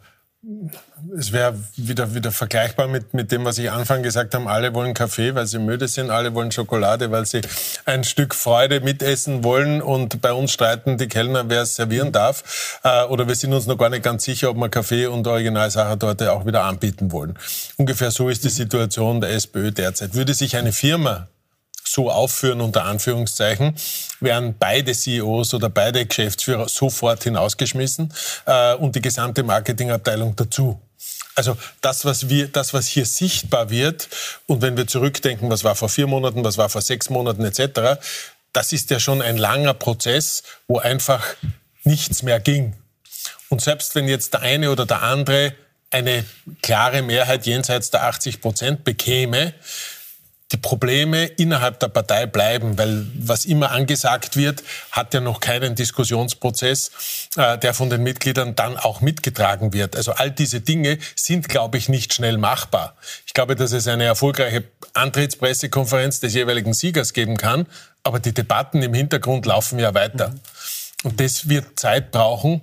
es 1.16 1.32
wäre 1.32 1.56
wieder, 1.76 2.16
wieder 2.16 2.32
vergleichbar 2.32 2.88
mit, 2.88 3.14
mit 3.14 3.32
dem, 3.32 3.46
was 3.46 3.60
ich 3.60 3.70
Anfang 3.70 4.02
gesagt 4.02 4.34
habe. 4.34 4.50
Alle 4.50 4.74
wollen 4.74 4.96
Kaffee, 4.96 5.36
weil 5.36 5.46
sie 5.46 5.60
müde 5.60 5.88
sind. 5.88 6.10
Alle 6.10 6.34
wollen 6.34 6.52
Schokolade, 6.52 7.12
weil 7.12 7.28
sie 7.28 7.42
ein 7.86 8.04
Stück 8.04 8.34
Freude 8.34 8.82
mitessen 8.82 9.44
wollen. 9.44 9.84
Und 9.84 10.20
bei 10.22 10.34
uns 10.34 10.52
streiten 10.52 10.98
die 10.98 11.08
Kellner, 11.08 11.48
wer 11.50 11.62
es 11.62 11.76
servieren 11.76 12.12
darf. 12.12 12.80
Äh, 12.84 13.04
oder 13.06 13.28
wir 13.28 13.36
sind 13.36 13.54
uns 13.54 13.68
noch 13.68 13.78
gar 13.78 13.90
nicht 13.90 14.04
ganz 14.04 14.24
sicher, 14.24 14.50
ob 14.50 14.58
wir 14.58 14.70
Kaffee 14.70 15.06
und 15.06 15.28
Originalsachertorte 15.28 16.32
auch 16.34 16.46
wieder 16.46 16.64
anbieten 16.64 17.12
wollen. 17.12 17.38
Ungefähr 17.78 18.10
so 18.10 18.28
ist 18.30 18.44
die 18.44 18.50
Situation 18.50 19.22
der 19.22 19.32
SPÖ 19.32 19.72
derzeit. 19.72 20.16
Würde 20.16 20.34
sich 20.34 20.58
eine 20.58 20.72
Firma 20.72 21.28
so 21.84 22.10
aufführen, 22.10 22.62
unter 22.62 22.86
Anführungszeichen, 22.86 23.76
werden 24.20 24.56
beide 24.58 24.94
CEOs 24.94 25.54
oder 25.54 25.70
beide 25.70 26.06
Geschäftsführer 26.06 26.70
sofort 26.70 27.24
hinausgeschmissen 27.24 28.14
äh, 28.46 28.76
und 28.76 28.96
die 28.96 29.02
gesamte 29.02 29.44
Marketingabteilung 29.44 30.36
dazu. 30.36 30.80
Also 31.36 31.58
das, 31.80 32.06
was 32.06 32.30
wir, 32.30 32.48
das, 32.48 32.74
was 32.74 32.88
hier 32.88 33.06
sichtbar 33.06 33.70
wird, 33.70 34.10
und 34.48 34.62
wenn 34.62 34.78
wir 34.78 34.88
zurückdenken, 34.88 35.50
was 35.50 35.64
war 35.64 35.76
vor 35.76 35.90
vier 35.90 36.08
Monaten, 36.08 36.44
was 36.44 36.58
war 36.58 36.70
vor 36.70 36.82
sechs 36.82 37.10
Monaten 37.10 37.44
etc., 37.46 38.00
das 38.54 38.74
ist 38.74 38.90
ja 38.90 39.00
schon 39.00 39.22
ein 39.22 39.38
langer 39.38 39.74
Prozess, 39.74 40.44
wo 40.68 40.80
einfach 40.80 41.24
nichts 41.84 42.22
mehr 42.22 42.40
ging. 42.40 42.76
Und 43.50 43.62
selbst 43.62 43.96
wenn 43.96 44.08
jetzt 44.08 44.34
der 44.34 44.42
eine 44.42 44.72
oder 44.72 44.86
der 44.86 45.04
andere 45.04 45.54
eine 45.90 46.26
klare 46.62 47.02
Mehrheit 47.02 47.46
jenseits 47.46 47.92
der 47.92 48.04
80 48.04 48.42
Prozent 48.42 48.84
bekäme, 48.84 49.54
die 50.52 50.58
Probleme 50.58 51.26
innerhalb 51.26 51.80
der 51.80 51.88
Partei 51.88 52.26
bleiben, 52.26 52.78
weil 52.78 53.06
was 53.16 53.46
immer 53.46 53.72
angesagt 53.72 54.36
wird, 54.36 54.64
hat 54.92 55.14
ja 55.14 55.22
noch 55.22 55.40
keinen 55.40 55.76
Diskussionsprozess, 55.76 56.92
äh, 57.38 57.58
der 57.58 57.74
von 57.74 57.90
den 57.90 58.04
Mitgliedern 58.04 58.56
dann 58.56 58.78
auch 58.78 59.02
mitgetragen 59.02 59.74
wird. 59.74 59.96
Also 59.96 60.12
all 60.14 60.32
diese 60.32 60.62
Dinge 60.62 60.98
sind, 61.16 61.48
glaube 61.48 61.78
ich, 61.78 61.90
nicht 61.90 62.14
schnell 62.14 62.38
machbar. 62.38 62.96
Ich 63.26 63.34
glaube, 63.34 63.56
dass 63.56 63.72
es 63.72 63.88
eine 63.88 64.04
erfolgreiche 64.04 64.64
Antrittspressekonferenz 64.94 66.20
des 66.20 66.34
jeweiligen 66.34 66.74
Siegers 66.74 67.14
geben 67.14 67.38
kann, 67.38 67.66
aber 68.04 68.20
die 68.20 68.34
Debatten 68.34 68.82
im 68.82 68.94
Hintergrund 68.94 69.46
laufen 69.46 69.80
ja 69.80 69.94
weiter. 69.94 70.30
Mhm. 70.30 70.40
Und 71.04 71.20
das 71.20 71.50
wird 71.50 71.80
Zeit 71.80 72.12
brauchen, 72.12 72.62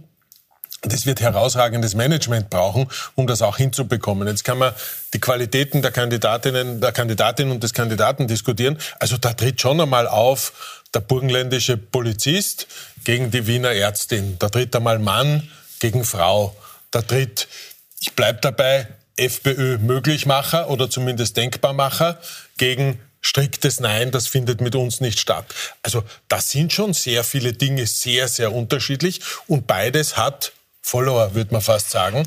das 0.83 1.07
wird 1.07 1.21
herausragendes 1.21 1.95
Management 1.95 2.51
brauchen, 2.51 2.89
um 3.17 3.27
das 3.27 3.43
auch 3.43 3.57
hinzubekommen. 3.57 4.29
Jetzt 4.29 4.45
kann 4.45 4.59
man 4.59 4.73
die 5.13 5.19
Qualitäten 5.19 5.83
der 5.83 5.91
Kandidatinnen, 5.91 6.81
der 6.81 6.93
Kandidatin 6.93 7.51
und 7.51 7.63
des 7.63 7.75
Kandidaten 7.75 8.29
diskutieren. 8.29 8.79
Also 9.01 9.17
da 9.17 9.33
tritt 9.33 9.61
schon 9.61 9.81
einmal 9.81 10.07
auf 10.07 10.85
der 10.95 11.01
burgenländische 11.01 11.77
Polizist 11.77 12.69
gegen 13.05 13.31
die 13.31 13.47
Wiener 13.47 13.73
Ärztin. 13.73 14.37
Da 14.39 14.49
tritt 14.49 14.75
einmal 14.77 14.99
Mann 14.99 15.51
gegen 15.81 16.05
Frau. 16.05 16.55
Da 16.91 17.03
tritt, 17.03 17.49
ich 18.01 18.13
bleib 18.15 18.43
dabei, 18.43 18.87
FPÖ-Möglichmacher 19.17 20.71
oder 20.71 20.89
zumindest 20.89 21.37
Denkbarmacher 21.37 22.21
gegen 22.57 23.01
striktes 23.21 23.81
Nein, 23.81 24.13
das 24.13 24.29
findet 24.29 24.61
mit 24.61 24.77
uns 24.77 25.01
nicht 25.01 25.19
statt. 25.19 25.53
Also 25.83 26.05
das 26.29 26.51
sind 26.51 26.73
schon 26.73 26.95
sehr 26.95 27.25
viele 27.25 27.53
Dinge 27.53 27.87
sehr, 27.87 28.29
sehr 28.29 28.53
unterschiedlich 28.53 29.21
und 29.49 29.67
beides 29.67 30.17
hat 30.17 30.53
Follower, 30.89 31.35
würde 31.35 31.53
man 31.53 31.61
fast 31.61 31.91
sagen. 31.91 32.27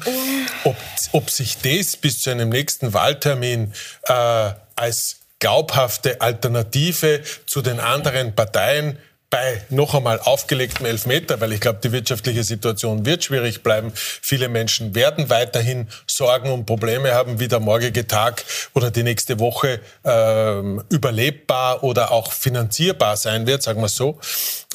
Ob, 0.65 0.76
ob 1.13 1.30
sich 1.32 1.58
das 1.58 1.97
bis 1.97 2.21
zu 2.21 2.30
einem 2.30 2.50
nächsten 2.50 2.93
Wahltermin 2.93 3.74
äh, 4.04 4.52
als 4.76 5.17
glaubhafte 5.39 6.21
Alternative 6.21 7.21
zu 7.47 7.63
den 7.63 7.80
anderen 7.80 8.36
Parteien 8.36 9.00
bei 9.32 9.63
noch 9.69 9.95
einmal 9.95 10.19
aufgelegtem 10.19 10.86
Elfmeter, 10.86 11.41
weil 11.41 11.54
ich 11.54 11.62
glaube, 11.62 11.80
die 11.84 11.91
wirtschaftliche 11.91 12.43
Situation 12.43 13.04
wird 13.06 13.24
schwierig 13.24 13.63
bleiben. 13.63 13.93
Viele 13.95 14.47
Menschen 14.47 14.93
werden 14.93 15.32
weiterhin 15.32 15.88
Sorgen 16.06 16.52
und 16.52 16.65
Probleme 16.65 17.13
haben, 17.13 17.39
wie 17.39 17.47
der 17.47 17.62
morgige 17.62 18.06
Tag 18.06 18.43
oder 18.76 18.91
die 18.91 19.04
nächste 19.04 19.39
Woche 19.39 19.80
ähm, 20.04 20.84
überlebbar 20.89 21.84
oder 21.84 22.12
auch 22.12 22.32
finanzierbar 22.32 23.17
sein 23.17 23.47
wird, 23.47 23.63
sagen 23.63 23.82
wir 23.82 23.89
so. 23.89 24.19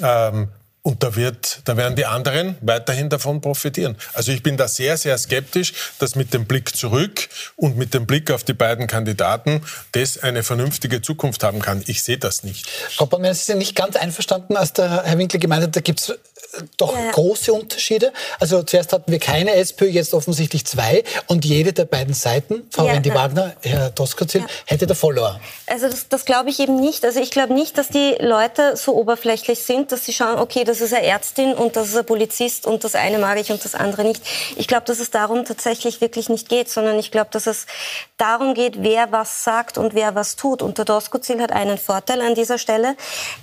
Ähm, 0.02 0.48
und 0.86 1.02
da, 1.02 1.16
wird, 1.16 1.62
da 1.64 1.76
werden 1.76 1.96
die 1.96 2.06
anderen 2.06 2.56
weiterhin 2.60 3.08
davon 3.08 3.40
profitieren. 3.40 3.96
Also 4.14 4.30
ich 4.30 4.44
bin 4.44 4.56
da 4.56 4.68
sehr, 4.68 4.96
sehr 4.96 5.18
skeptisch, 5.18 5.72
dass 5.98 6.14
mit 6.14 6.32
dem 6.32 6.44
Blick 6.44 6.76
zurück 6.76 7.28
und 7.56 7.76
mit 7.76 7.92
dem 7.92 8.06
Blick 8.06 8.30
auf 8.30 8.44
die 8.44 8.54
beiden 8.54 8.86
Kandidaten 8.86 9.62
das 9.90 10.22
eine 10.22 10.44
vernünftige 10.44 11.02
Zukunft 11.02 11.42
haben 11.42 11.60
kann. 11.60 11.82
Ich 11.88 12.04
sehe 12.04 12.18
das 12.18 12.44
nicht. 12.44 12.70
Frau 12.70 13.06
Bonner, 13.06 13.34
Sie 13.34 13.46
sind 13.46 13.58
nicht 13.58 13.74
ganz 13.74 13.96
einverstanden, 13.96 14.56
als 14.56 14.74
der 14.74 15.02
Herr 15.02 15.18
Winkler 15.18 15.40
gemeint 15.40 15.64
hat, 15.64 15.74
da 15.74 15.80
gibt 15.80 15.98
es 15.98 16.16
doch 16.76 16.94
ja. 16.94 17.10
große 17.10 17.52
Unterschiede. 17.52 18.12
Also 18.40 18.62
zuerst 18.62 18.92
hatten 18.92 19.10
wir 19.10 19.18
keine 19.18 19.54
SPÖ, 19.54 19.86
jetzt 19.86 20.14
offensichtlich 20.14 20.66
zwei. 20.66 21.04
Und 21.26 21.44
jede 21.44 21.72
der 21.72 21.84
beiden 21.84 22.14
Seiten, 22.14 22.66
Frau 22.70 22.86
ja, 22.86 22.92
Randy 22.92 23.12
Wagner, 23.14 23.54
Herr 23.62 23.90
Doskozil, 23.90 24.42
ja. 24.42 24.46
hätte 24.66 24.86
der 24.86 24.96
Follower. 24.96 25.40
Also 25.66 25.88
das, 25.88 26.08
das 26.08 26.24
glaube 26.24 26.50
ich 26.50 26.60
eben 26.60 26.80
nicht. 26.80 27.04
Also 27.04 27.20
ich 27.20 27.30
glaube 27.30 27.54
nicht, 27.54 27.78
dass 27.78 27.88
die 27.88 28.16
Leute 28.20 28.76
so 28.76 28.94
oberflächlich 28.94 29.60
sind, 29.60 29.92
dass 29.92 30.04
sie 30.04 30.12
schauen, 30.12 30.38
okay, 30.38 30.64
das 30.64 30.80
ist 30.80 30.92
eine 30.92 31.06
Ärztin 31.06 31.54
und 31.54 31.76
das 31.76 31.88
ist 31.88 31.96
ein 31.96 32.06
Polizist 32.06 32.66
und 32.66 32.84
das 32.84 32.94
eine 32.94 33.18
mag 33.18 33.38
ich 33.38 33.50
und 33.50 33.64
das 33.64 33.74
andere 33.74 34.04
nicht. 34.04 34.22
Ich 34.56 34.68
glaube, 34.68 34.84
dass 34.86 34.98
es 34.98 35.10
darum 35.10 35.44
tatsächlich 35.44 36.00
wirklich 36.00 36.28
nicht 36.28 36.48
geht, 36.48 36.70
sondern 36.70 36.98
ich 36.98 37.10
glaube, 37.10 37.28
dass 37.32 37.46
es 37.46 37.66
darum 38.16 38.54
geht, 38.54 38.82
wer 38.82 39.12
was 39.12 39.44
sagt 39.44 39.78
und 39.78 39.94
wer 39.94 40.14
was 40.14 40.36
tut. 40.36 40.62
Und 40.62 40.78
der 40.78 40.84
Doskozil 40.84 41.40
hat 41.40 41.52
einen 41.52 41.78
Vorteil 41.78 42.20
an 42.20 42.34
dieser 42.34 42.58
Stelle. 42.58 42.96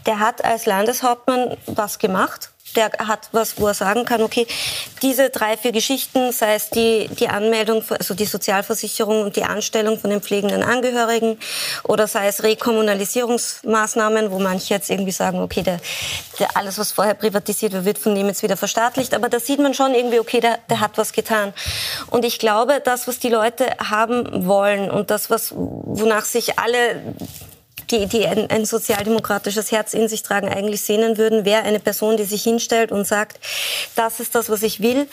Der 0.05 0.19
hat 0.19 0.43
als 0.43 0.65
Landeshauptmann 0.65 1.57
was 1.67 1.99
gemacht 1.99 2.52
der 2.75 2.91
hat 3.07 3.29
was, 3.31 3.59
wo 3.59 3.67
er 3.67 3.73
sagen 3.73 4.05
kann, 4.05 4.21
okay, 4.21 4.47
diese 5.01 5.29
drei, 5.29 5.57
vier 5.57 5.71
Geschichten, 5.71 6.31
sei 6.31 6.55
es 6.55 6.69
die, 6.69 7.07
die 7.19 7.27
Anmeldung, 7.27 7.83
also 7.89 8.13
die 8.13 8.25
Sozialversicherung 8.25 9.23
und 9.23 9.35
die 9.35 9.43
Anstellung 9.43 9.99
von 9.99 10.09
den 10.09 10.21
pflegenden 10.21 10.63
Angehörigen 10.63 11.37
oder 11.83 12.07
sei 12.07 12.27
es 12.27 12.43
Rekommunalisierungsmaßnahmen, 12.43 14.31
wo 14.31 14.39
manche 14.39 14.73
jetzt 14.73 14.89
irgendwie 14.89 15.11
sagen, 15.11 15.41
okay, 15.41 15.63
der, 15.63 15.79
der 16.39 16.55
alles, 16.57 16.77
was 16.77 16.91
vorher 16.91 17.13
privatisiert 17.13 17.73
wird, 17.73 17.85
wird 17.85 17.97
von 17.97 18.15
dem 18.15 18.27
jetzt 18.27 18.43
wieder 18.43 18.57
verstaatlicht. 18.57 19.13
Aber 19.13 19.29
da 19.29 19.39
sieht 19.39 19.59
man 19.59 19.73
schon 19.73 19.93
irgendwie, 19.93 20.19
okay, 20.19 20.39
der, 20.39 20.59
der 20.69 20.79
hat 20.79 20.97
was 20.97 21.13
getan. 21.13 21.53
Und 22.09 22.25
ich 22.25 22.39
glaube, 22.39 22.81
das, 22.83 23.07
was 23.07 23.19
die 23.19 23.29
Leute 23.29 23.67
haben 23.79 24.45
wollen 24.45 24.89
und 24.89 25.11
das, 25.11 25.29
was, 25.29 25.53
wonach 25.55 26.25
sich 26.25 26.59
alle 26.59 27.01
die, 27.91 28.05
die 28.07 28.25
ein, 28.27 28.49
ein 28.49 28.65
sozialdemokratisches 28.65 29.71
Herz 29.71 29.93
in 29.93 30.07
sich 30.07 30.23
tragen, 30.23 30.49
eigentlich 30.49 30.81
sehnen 30.81 31.17
würden, 31.17 31.45
wäre 31.45 31.63
eine 31.63 31.79
Person, 31.79 32.17
die 32.17 32.23
sich 32.23 32.43
hinstellt 32.43 32.91
und 32.91 33.05
sagt, 33.05 33.39
das 33.95 34.19
ist 34.19 34.35
das, 34.35 34.49
was 34.49 34.63
ich 34.63 34.81
will. 34.81 35.07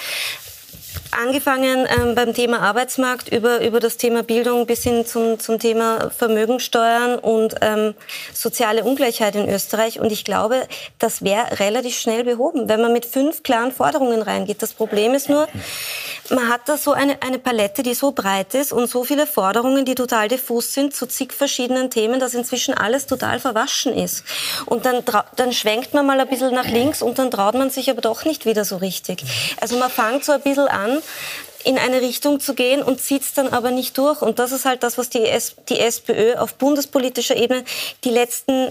Angefangen 1.13 1.87
ähm, 1.89 2.15
beim 2.15 2.35
Thema 2.35 2.61
Arbeitsmarkt 2.61 3.33
über, 3.33 3.61
über 3.61 3.81
das 3.81 3.97
Thema 3.97 4.23
Bildung 4.23 4.67
bis 4.67 4.83
hin 4.83 5.05
zum, 5.05 5.39
zum 5.39 5.59
Thema 5.59 6.11
Vermögensteuern 6.11 7.19
und 7.19 7.57
ähm, 7.61 7.95
soziale 8.33 8.85
Ungleichheit 8.85 9.35
in 9.35 9.49
Österreich. 9.49 10.01
Und 10.01 10.13
ich 10.13 10.25
glaube, 10.25 10.67
das 10.99 11.23
wäre 11.23 11.59
relativ 11.59 11.99
schnell 11.99 12.25
behoben, 12.25 12.69
wenn 12.69 12.81
man 12.81 12.93
mit 12.93 13.07
fünf 13.07 13.43
klaren 13.43 13.73
Forderungen 13.73 14.23
reingeht. 14.23 14.63
Das 14.63 14.73
Problem 14.73 15.15
ist 15.15 15.29
nur, 15.29 15.49
man 16.31 16.49
hat 16.49 16.69
da 16.69 16.77
so 16.77 16.93
eine, 16.93 17.21
eine 17.23 17.38
Palette, 17.38 17.83
die 17.83 17.95
so 17.95 18.12
breit 18.12 18.55
ist 18.55 18.73
und 18.73 18.88
so 18.88 19.05
viele 19.05 19.27
Forderungen, 19.27 19.85
die 19.85 19.95
total 19.95 20.29
diffus 20.29 20.73
sind 20.73 20.95
zu 20.95 21.07
zig 21.07 21.33
verschiedenen 21.33 21.90
Themen, 21.90 22.21
dass 22.21 22.35
inzwischen 22.35 22.75
alles 22.75 23.07
total 23.07 23.40
verwaschen 23.40 23.95
ist. 23.95 24.25
Und 24.66 24.87
dann, 24.87 25.03
dann 25.37 25.53
schwenkt 25.53 25.95
man 25.95 26.07
mal 26.07 26.21
ein 26.21 26.29
bisschen 26.29 26.55
nach 26.55 26.66
links 26.66 27.03
und 27.03 27.19
dann 27.19 27.31
traut 27.31 27.55
man 27.55 27.71
sich 27.71 27.90
aber 27.90 28.01
doch 28.01 28.25
nicht 28.25 28.47
wieder 28.47 28.64
so 28.64 28.77
richtig. 28.77 29.25
Also 29.61 29.77
man 29.77 29.90
fängt 29.90 30.25
so 30.25 30.33
ein 30.33 30.40
bisschen 30.40 30.69
an, 30.69 30.99
in 31.64 31.79
eine 31.79 32.01
Richtung 32.01 32.40
zu 32.40 32.55
gehen 32.55 32.83
und 32.83 33.01
zieht 33.01 33.23
es 33.23 33.35
dann 33.35 33.49
aber 33.49 33.71
nicht 33.71 33.99
durch. 33.99 34.23
Und 34.23 34.38
das 34.38 34.53
ist 34.53 34.64
halt 34.64 34.83
das, 34.83 34.99
was 34.99 35.11
die, 35.11 35.27
S 35.27 35.57
die 35.69 35.79
SPÖ 35.79 36.37
auf 36.37 36.55
bundespolitischer 36.55 37.37
Ebene 37.37 37.64
die 38.05 38.11
letzten 38.11 38.69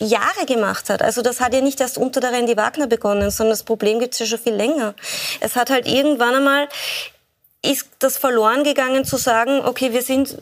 Jahre 0.00 0.46
gemacht 0.46 0.90
hat. 0.90 1.02
Also 1.02 1.22
das 1.22 1.40
hat 1.40 1.54
ja 1.54 1.60
nicht 1.60 1.80
erst 1.80 1.98
unter 1.98 2.20
der 2.20 2.32
Randy 2.32 2.56
Wagner 2.56 2.86
begonnen, 2.86 3.30
sondern 3.30 3.52
das 3.52 3.62
Problem 3.62 4.00
gibt 4.00 4.14
es 4.14 4.20
ja 4.20 4.26
schon 4.26 4.38
viel 4.38 4.54
länger. 4.54 4.94
Es 5.40 5.56
hat 5.56 5.70
halt 5.70 5.86
irgendwann 5.86 6.34
einmal 6.34 6.68
ist 7.62 7.88
das 7.98 8.16
verloren 8.16 8.64
gegangen 8.64 9.04
zu 9.04 9.18
sagen, 9.18 9.60
okay, 9.66 9.92
wir 9.92 10.00
sind 10.00 10.34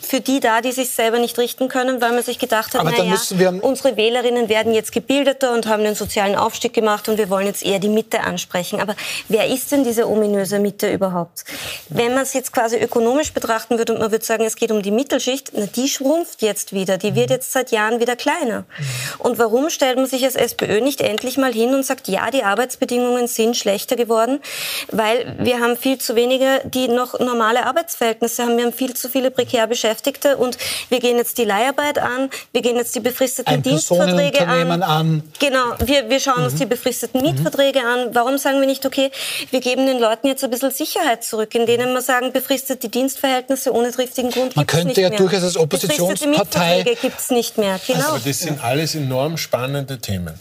für 0.00 0.20
die 0.20 0.40
da, 0.40 0.62
die 0.62 0.72
sich 0.72 0.90
selber 0.90 1.18
nicht 1.18 1.36
richten 1.38 1.68
können, 1.68 2.00
weil 2.00 2.12
man 2.12 2.22
sich 2.22 2.38
gedacht 2.38 2.74
hat, 2.74 2.84
naja, 2.84 3.18
unsere 3.60 3.98
Wählerinnen 3.98 4.48
werden 4.48 4.72
jetzt 4.72 4.90
gebildeter 4.90 5.52
und 5.52 5.66
haben 5.66 5.84
den 5.84 5.94
sozialen 5.94 6.36
Aufstieg 6.36 6.72
gemacht 6.72 7.06
und 7.10 7.18
wir 7.18 7.28
wollen 7.28 7.46
jetzt 7.46 7.64
eher 7.64 7.80
die 7.80 7.90
Mitte 7.90 8.20
ansprechen. 8.20 8.80
Aber 8.80 8.96
wer 9.28 9.48
ist 9.48 9.72
denn 9.72 9.84
diese 9.84 10.08
ominöse 10.08 10.58
Mitte 10.58 10.90
überhaupt? 10.90 11.44
Wenn 11.90 12.14
man 12.14 12.22
es 12.22 12.32
jetzt 12.32 12.52
quasi 12.52 12.78
ökonomisch 12.78 13.34
betrachten 13.34 13.76
würde 13.76 13.92
und 13.92 14.00
man 14.00 14.10
würde 14.10 14.24
sagen, 14.24 14.44
es 14.44 14.56
geht 14.56 14.70
um 14.70 14.80
die 14.80 14.90
Mittelschicht, 14.90 15.52
na, 15.54 15.66
die 15.66 15.88
schrumpft 15.88 16.40
jetzt 16.40 16.72
wieder, 16.72 16.96
die 16.96 17.14
wird 17.14 17.28
jetzt 17.28 17.52
seit 17.52 17.72
Jahren 17.72 18.00
wieder 18.00 18.16
kleiner. 18.16 18.64
Und 19.18 19.38
warum 19.38 19.68
stellt 19.68 19.96
man 19.96 20.06
sich 20.06 20.24
als 20.24 20.34
SPÖ 20.34 20.80
nicht 20.80 21.02
endlich 21.02 21.36
mal 21.36 21.52
hin 21.52 21.74
und 21.74 21.84
sagt, 21.84 22.08
ja, 22.08 22.30
die 22.30 22.42
Arbeitsbedingungen 22.42 23.26
sind 23.26 23.54
schlechter 23.54 23.96
geworden, 23.96 24.40
weil 24.90 25.36
wir 25.38 25.60
haben 25.60 25.76
viel 25.76 25.98
zu 25.98 26.16
wenige 26.16 26.53
die 26.64 26.88
noch 26.88 27.18
normale 27.18 27.66
Arbeitsverhältnisse 27.66 28.42
haben. 28.42 28.56
Wir 28.56 28.64
haben 28.64 28.72
viel 28.72 28.94
zu 28.94 29.08
viele 29.08 29.30
prekär 29.30 29.66
Beschäftigte 29.66 30.36
und 30.36 30.58
wir 30.88 31.00
gehen 31.00 31.16
jetzt 31.16 31.38
die 31.38 31.44
Leiharbeit 31.44 31.98
an, 31.98 32.30
wir 32.52 32.62
gehen 32.62 32.76
jetzt 32.76 32.94
die 32.94 33.00
befristeten 33.00 33.52
Ein 33.52 33.62
Dienstverträge 33.62 34.46
an. 34.46 34.82
an. 34.82 35.22
Genau, 35.38 35.74
wir, 35.84 36.08
wir 36.08 36.20
schauen 36.20 36.40
mhm. 36.40 36.44
uns 36.44 36.54
die 36.56 36.66
befristeten 36.66 37.20
mhm. 37.20 37.28
Mietverträge 37.28 37.80
an. 37.80 38.14
Warum 38.14 38.38
sagen 38.38 38.60
wir 38.60 38.66
nicht, 38.66 38.86
okay, 38.86 39.10
wir 39.50 39.60
geben 39.60 39.86
den 39.86 39.98
Leuten 39.98 40.26
jetzt 40.26 40.44
ein 40.44 40.50
bisschen 40.50 40.70
Sicherheit 40.70 41.24
zurück, 41.24 41.54
indem 41.54 41.92
wir 41.92 42.02
sagen, 42.02 42.32
befristete 42.32 42.88
Dienstverhältnisse 42.88 43.72
ohne 43.72 43.90
triftigen 43.92 44.30
Grund 44.30 44.56
Man 44.56 44.66
könnte 44.66 45.00
ja 45.00 45.08
mehr. 45.08 45.18
durchaus 45.18 45.42
als 45.42 45.56
Oppositionspartei... 45.56 46.84
gibt 47.00 47.18
es 47.18 47.30
nicht 47.30 47.58
mehr, 47.58 47.80
genau. 47.86 48.10
Aber 48.10 48.20
das 48.24 48.38
sind 48.38 48.62
alles 48.62 48.94
enorm 48.94 49.36
spannende 49.36 49.98
Themen. 49.98 50.38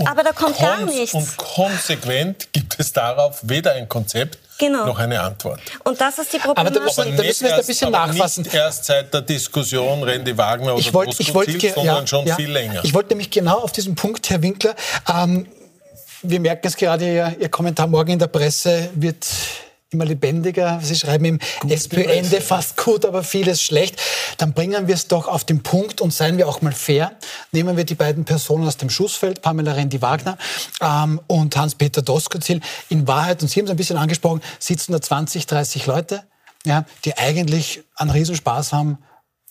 Und 0.00 0.08
Aber 0.08 0.22
da 0.22 0.32
kommt 0.32 0.58
gar 0.58 0.80
nichts. 0.80 1.12
Und 1.12 1.36
konsequent 1.36 2.48
gibt 2.52 2.74
es 2.78 2.90
darauf 2.92 3.40
weder 3.42 3.72
ein 3.72 3.86
Konzept 3.86 4.38
genau. 4.58 4.86
noch 4.86 4.98
eine 4.98 5.20
Antwort. 5.20 5.60
Und 5.84 6.00
das 6.00 6.18
ist 6.18 6.32
die 6.32 6.38
Problematik. 6.38 6.80
Aber 6.80 6.94
da 6.94 7.02
müssen, 7.02 7.16
da 7.16 7.22
müssen 7.22 7.44
wir 7.44 7.50
jetzt 7.50 7.60
ein 7.60 7.66
bisschen 7.66 7.90
nachfassen. 7.90 8.44
Nicht 8.44 8.54
erst 8.54 8.86
seit 8.86 9.12
der 9.12 9.20
Diskussion 9.20 10.02
Randy 10.02 10.36
Wagner 10.38 10.72
oder 10.72 10.80
ich 10.80 10.94
wollt, 10.94 11.20
ich 11.20 11.34
wollt, 11.34 11.50
sondern 11.60 11.84
ja, 11.84 12.06
schon 12.06 12.26
ja. 12.26 12.34
viel 12.34 12.50
länger. 12.50 12.80
Ich 12.82 12.94
wollte 12.94 13.10
nämlich 13.10 13.30
genau 13.30 13.58
auf 13.58 13.72
diesen 13.72 13.94
Punkt, 13.94 14.30
Herr 14.30 14.40
Winkler, 14.40 14.74
ähm, 15.06 15.46
wir 16.22 16.40
merken 16.40 16.66
es 16.66 16.76
gerade, 16.76 17.04
Ihr, 17.04 17.36
Ihr 17.38 17.48
Kommentar 17.50 17.86
morgen 17.86 18.12
in 18.12 18.18
der 18.18 18.28
Presse 18.28 18.88
wird 18.94 19.26
immer 19.92 20.04
lebendiger. 20.04 20.80
Sie 20.82 20.94
schreiben 20.94 21.24
im 21.24 21.38
SPÖ-Ende 21.68 22.40
fast 22.40 22.76
gut, 22.76 23.04
aber 23.04 23.24
vieles 23.24 23.60
schlecht. 23.60 24.00
Dann 24.38 24.52
bringen 24.52 24.86
wir 24.86 24.94
es 24.94 25.08
doch 25.08 25.26
auf 25.26 25.44
den 25.44 25.62
Punkt 25.62 26.00
und 26.00 26.12
seien 26.12 26.38
wir 26.38 26.48
auch 26.48 26.62
mal 26.62 26.72
fair. 26.72 27.12
Nehmen 27.50 27.76
wir 27.76 27.84
die 27.84 27.96
beiden 27.96 28.24
Personen 28.24 28.66
aus 28.66 28.76
dem 28.76 28.88
Schussfeld, 28.88 29.42
Pamela 29.42 29.72
Rendi-Wagner 29.72 30.38
ähm, 30.80 31.20
und 31.26 31.56
Hans-Peter 31.56 32.02
Doskozil. 32.02 32.60
In 32.88 33.08
Wahrheit, 33.08 33.42
und 33.42 33.48
Sie 33.48 33.58
haben 33.58 33.66
es 33.66 33.70
ein 33.72 33.76
bisschen 33.76 33.96
angesprochen, 33.96 34.40
sitzen 34.60 34.92
da 34.92 35.00
20, 35.00 35.46
30 35.46 35.86
Leute, 35.86 36.22
ja, 36.64 36.84
die 37.04 37.18
eigentlich 37.18 37.82
einen 37.96 38.10
Riesenspaß 38.10 38.72
haben, 38.72 38.98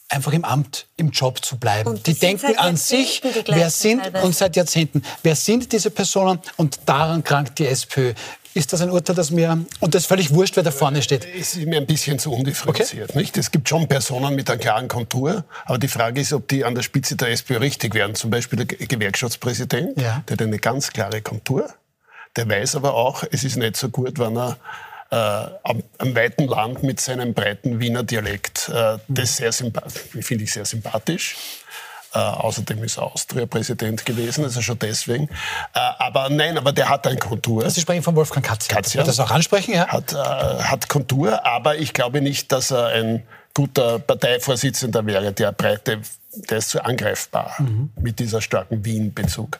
einfach 0.09 0.33
im 0.33 0.43
Amt, 0.43 0.87
im 0.97 1.11
Job 1.11 1.43
zu 1.45 1.57
bleiben. 1.57 2.01
Die 2.03 2.15
denken 2.15 2.57
an 2.57 2.75
sich, 2.75 3.21
wer 3.47 3.69
sind, 3.69 4.01
teilweise. 4.01 4.25
und 4.25 4.35
seit 4.35 4.55
Jahrzehnten, 4.55 5.03
wer 5.21 5.35
sind 5.35 5.71
diese 5.71 5.91
Personen 5.91 6.39
und 6.57 6.79
daran 6.85 7.23
krankt 7.23 7.59
die 7.59 7.67
SPÖ. 7.67 8.13
Ist 8.53 8.73
das 8.73 8.81
ein 8.81 8.89
Urteil, 8.89 9.15
das 9.15 9.29
mir, 9.29 9.63
und 9.79 9.93
das 9.93 10.03
ist 10.03 10.07
völlig 10.07 10.33
wurscht, 10.33 10.55
wer 10.55 10.63
da 10.63 10.71
vorne 10.71 11.03
steht? 11.03 11.25
Es 11.25 11.55
ist 11.55 11.67
mir 11.67 11.77
ein 11.77 11.85
bisschen 11.85 12.17
zu 12.17 12.31
undifferenziert. 12.31 13.11
Okay. 13.11 13.19
Nicht? 13.19 13.37
Es 13.37 13.51
gibt 13.51 13.69
schon 13.69 13.87
Personen 13.87 14.35
mit 14.35 14.49
einer 14.49 14.59
klaren 14.59 14.87
Kontur, 14.87 15.43
aber 15.65 15.77
die 15.77 15.87
Frage 15.87 16.21
ist, 16.21 16.33
ob 16.33 16.47
die 16.47 16.65
an 16.65 16.73
der 16.73 16.81
Spitze 16.81 17.15
der 17.15 17.29
SPÖ 17.29 17.59
richtig 17.59 17.93
werden. 17.93 18.15
Zum 18.15 18.31
Beispiel 18.31 18.65
der 18.65 18.87
Gewerkschaftspräsident, 18.87 20.01
ja. 20.01 20.23
der 20.27 20.33
hat 20.33 20.41
eine 20.41 20.57
ganz 20.57 20.89
klare 20.89 21.21
Kontur. 21.21 21.69
Der 22.35 22.49
weiß 22.49 22.75
aber 22.75 22.95
auch, 22.95 23.23
es 23.31 23.43
ist 23.43 23.55
nicht 23.55 23.75
so 23.75 23.89
gut, 23.89 24.17
wenn 24.17 24.35
er 24.37 24.57
äh, 25.11 25.15
am, 25.15 25.83
am, 25.97 26.15
weiten 26.15 26.47
Land 26.47 26.83
mit 26.83 26.99
seinem 26.99 27.33
breiten 27.33 27.79
Wiener 27.79 28.03
Dialekt. 28.03 28.69
Äh, 28.69 28.97
das 29.07 29.37
sehr 29.37 29.51
finde 29.51 30.43
ich 30.43 30.53
sehr 30.53 30.65
sympathisch. 30.65 31.35
Äh, 32.13 32.17
außerdem 32.17 32.83
ist 32.83 32.97
er 32.97 33.03
Austria-Präsident 33.03 34.05
gewesen, 34.05 34.43
also 34.43 34.61
schon 34.61 34.79
deswegen. 34.79 35.25
Äh, 35.73 35.79
aber 35.99 36.29
nein, 36.29 36.57
aber 36.57 36.71
der 36.71 36.89
hat 36.89 37.05
ein 37.05 37.19
Kontur. 37.19 37.69
Sie 37.69 37.81
sprechen 37.81 38.01
von 38.01 38.15
Wolfgang 38.15 38.45
Katz. 38.45 38.67
Katz 38.67 38.93
ja. 38.93 39.03
das 39.03 39.19
auch 39.19 39.31
ansprechen, 39.31 39.75
ja? 39.75 39.87
Hat, 39.87 40.13
äh, 40.13 40.15
hat 40.15 40.89
Kontur, 40.89 41.45
aber 41.45 41.77
ich 41.77 41.93
glaube 41.93 42.21
nicht, 42.21 42.51
dass 42.51 42.71
er 42.71 42.87
ein 42.87 43.23
guter 43.53 43.99
Parteivorsitzender 43.99 45.05
wäre, 45.05 45.31
der 45.33 45.51
breite, 45.51 46.01
der 46.33 46.57
ist 46.57 46.69
zu 46.69 46.83
angreifbar 46.83 47.53
mhm. 47.59 47.91
mit 47.99 48.19
dieser 48.19 48.41
starken 48.41 48.83
Wien-Bezug. 48.83 49.59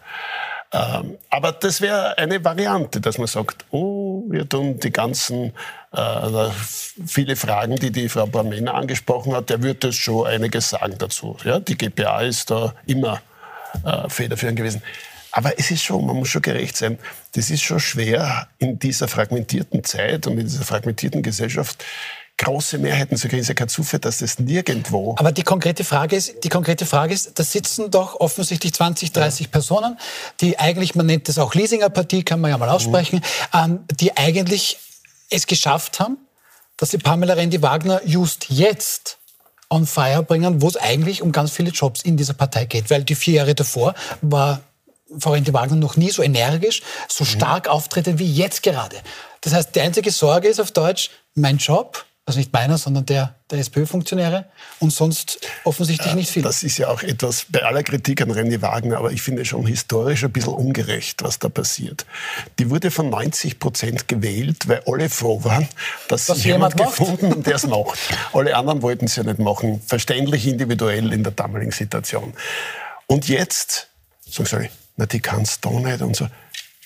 Ähm, 0.71 1.17
aber 1.29 1.51
das 1.51 1.81
wäre 1.81 2.17
eine 2.17 2.43
Variante, 2.43 3.01
dass 3.01 3.17
man 3.17 3.27
sagt, 3.27 3.65
oh, 3.71 4.23
wir 4.29 4.47
tun 4.47 4.79
die 4.79 4.91
ganzen, 4.91 5.53
äh, 5.91 6.49
viele 7.05 7.35
Fragen, 7.35 7.75
die 7.75 7.91
die 7.91 8.09
Frau 8.09 8.27
Bramena 8.27 8.73
angesprochen 8.73 9.33
hat, 9.33 9.49
der 9.49 9.63
wird 9.63 9.83
das 9.83 9.95
schon 9.95 10.27
einiges 10.27 10.69
sagen 10.69 10.95
dazu. 10.97 11.37
Ja, 11.43 11.59
die 11.59 11.77
GPA 11.77 12.21
ist 12.21 12.51
da 12.51 12.73
immer 12.85 13.21
äh, 13.83 14.09
federführend 14.09 14.57
gewesen. 14.57 14.81
Aber 15.31 15.57
es 15.59 15.69
ist 15.71 15.83
schon, 15.83 16.05
man 16.05 16.15
muss 16.15 16.29
schon 16.29 16.41
gerecht 16.41 16.75
sein, 16.75 16.97
das 17.33 17.49
ist 17.49 17.61
schon 17.61 17.79
schwer 17.79 18.47
in 18.57 18.79
dieser 18.79 19.07
fragmentierten 19.07 19.83
Zeit 19.83 20.25
und 20.25 20.33
in 20.33 20.45
dieser 20.45 20.63
fragmentierten 20.63 21.21
Gesellschaft 21.21 21.83
große 22.37 22.77
Mehrheiten 22.77 23.17
zu 23.17 23.27
kriegen. 23.27 23.41
Es 23.41 23.45
ist 23.45 23.49
ja 23.49 23.55
kein 23.55 23.69
Zufall, 23.69 23.99
dass 23.99 24.19
das 24.19 24.39
nirgendwo. 24.39 25.15
Aber 25.19 25.31
die 25.31 25.43
konkrete 25.43 25.83
Frage 25.83 26.15
ist, 26.15 26.43
die 26.43 26.49
konkrete 26.49 26.85
Frage 26.85 27.13
ist, 27.13 27.37
da 27.37 27.43
sitzen 27.43 27.91
doch 27.91 28.19
offensichtlich 28.19 28.73
20, 28.73 29.11
30 29.11 29.45
ja. 29.45 29.51
Personen, 29.51 29.99
die 30.39 30.57
eigentlich, 30.57 30.95
man 30.95 31.05
nennt 31.05 31.27
das 31.27 31.37
auch 31.37 31.53
Leasinger 31.53 31.89
Partie, 31.89 32.23
kann 32.23 32.39
man 32.39 32.49
ja 32.49 32.57
mal 32.57 32.69
aussprechen, 32.69 33.21
mhm. 33.53 33.59
ähm, 33.59 33.79
die 33.99 34.17
eigentlich 34.17 34.77
es 35.29 35.47
geschafft 35.47 35.99
haben, 35.99 36.17
dass 36.77 36.89
die 36.89 36.97
Pamela 36.97 37.33
Rendi-Wagner 37.33 38.01
just 38.05 38.49
jetzt 38.49 39.17
on 39.69 39.85
fire 39.85 40.23
bringen, 40.23 40.61
wo 40.61 40.67
es 40.67 40.77
eigentlich 40.77 41.21
um 41.21 41.31
ganz 41.31 41.51
viele 41.51 41.69
Jobs 41.69 42.01
in 42.01 42.17
dieser 42.17 42.33
Partei 42.33 42.65
geht. 42.65 42.89
Weil 42.89 43.03
die 43.03 43.15
vier 43.15 43.35
Jahre 43.35 43.55
davor 43.55 43.93
war 44.21 44.61
Frau 45.19 45.31
Rendi-Wagner 45.31 45.75
noch 45.75 45.97
nie 45.97 46.11
so 46.11 46.21
energisch, 46.21 46.81
so 47.07 47.23
mhm. 47.23 47.29
stark 47.29 47.65
mhm. 47.65 47.71
auftreten 47.71 48.19
wie 48.19 48.31
jetzt 48.31 48.63
gerade. 48.63 48.97
Das 49.41 49.53
heißt, 49.53 49.75
die 49.75 49.81
einzige 49.81 50.11
Sorge 50.11 50.47
ist 50.47 50.59
auf 50.59 50.71
Deutsch, 50.71 51.11
mein 51.35 51.57
Job, 51.57 52.05
also 52.29 52.37
nicht 52.37 52.53
meiner, 52.53 52.77
sondern 52.77 53.07
der, 53.07 53.33
der 53.49 53.57
SPÖ-Funktionäre 53.57 54.45
und 54.79 54.93
sonst 54.93 55.39
offensichtlich 55.63 56.13
nicht 56.13 56.29
viel. 56.29 56.43
Das 56.43 56.61
ist 56.61 56.77
ja 56.77 56.87
auch 56.89 57.01
etwas, 57.01 57.47
bei 57.49 57.63
aller 57.63 57.81
Kritik 57.81 58.21
an 58.21 58.31
René 58.31 58.61
Wagner, 58.61 58.99
aber 58.99 59.11
ich 59.11 59.23
finde 59.23 59.45
schon 59.45 59.65
historisch 59.65 60.23
ein 60.23 60.31
bisschen 60.31 60.53
ungerecht, 60.53 61.23
was 61.23 61.39
da 61.39 61.49
passiert. 61.49 62.05
Die 62.59 62.69
wurde 62.69 62.91
von 62.91 63.09
90 63.09 63.57
Prozent 63.57 64.07
gewählt, 64.07 64.67
weil 64.67 64.83
alle 64.85 65.09
froh 65.09 65.43
waren, 65.43 65.67
dass 66.07 66.27
sich 66.27 66.43
jemand, 66.45 66.77
jemand 66.77 66.95
gefunden 66.97 67.33
und 67.33 67.47
der 67.47 67.55
es 67.55 67.65
macht. 67.65 67.97
alle 68.31 68.55
anderen 68.55 68.83
wollten 68.83 69.05
es 69.05 69.15
ja 69.15 69.23
nicht 69.23 69.39
machen. 69.39 69.81
Verständlich 69.87 70.45
individuell 70.45 71.11
in 71.11 71.23
der 71.23 71.31
damaligen 71.31 71.71
Situation. 71.71 72.33
Und 73.07 73.27
jetzt, 73.27 73.87
sagen 74.29 74.45
sie, 74.47 74.69
na, 74.97 75.07
die 75.07 75.19
kannst 75.19 75.65
du 75.65 75.79
nicht 75.79 76.01
und 76.01 76.15
so. 76.15 76.27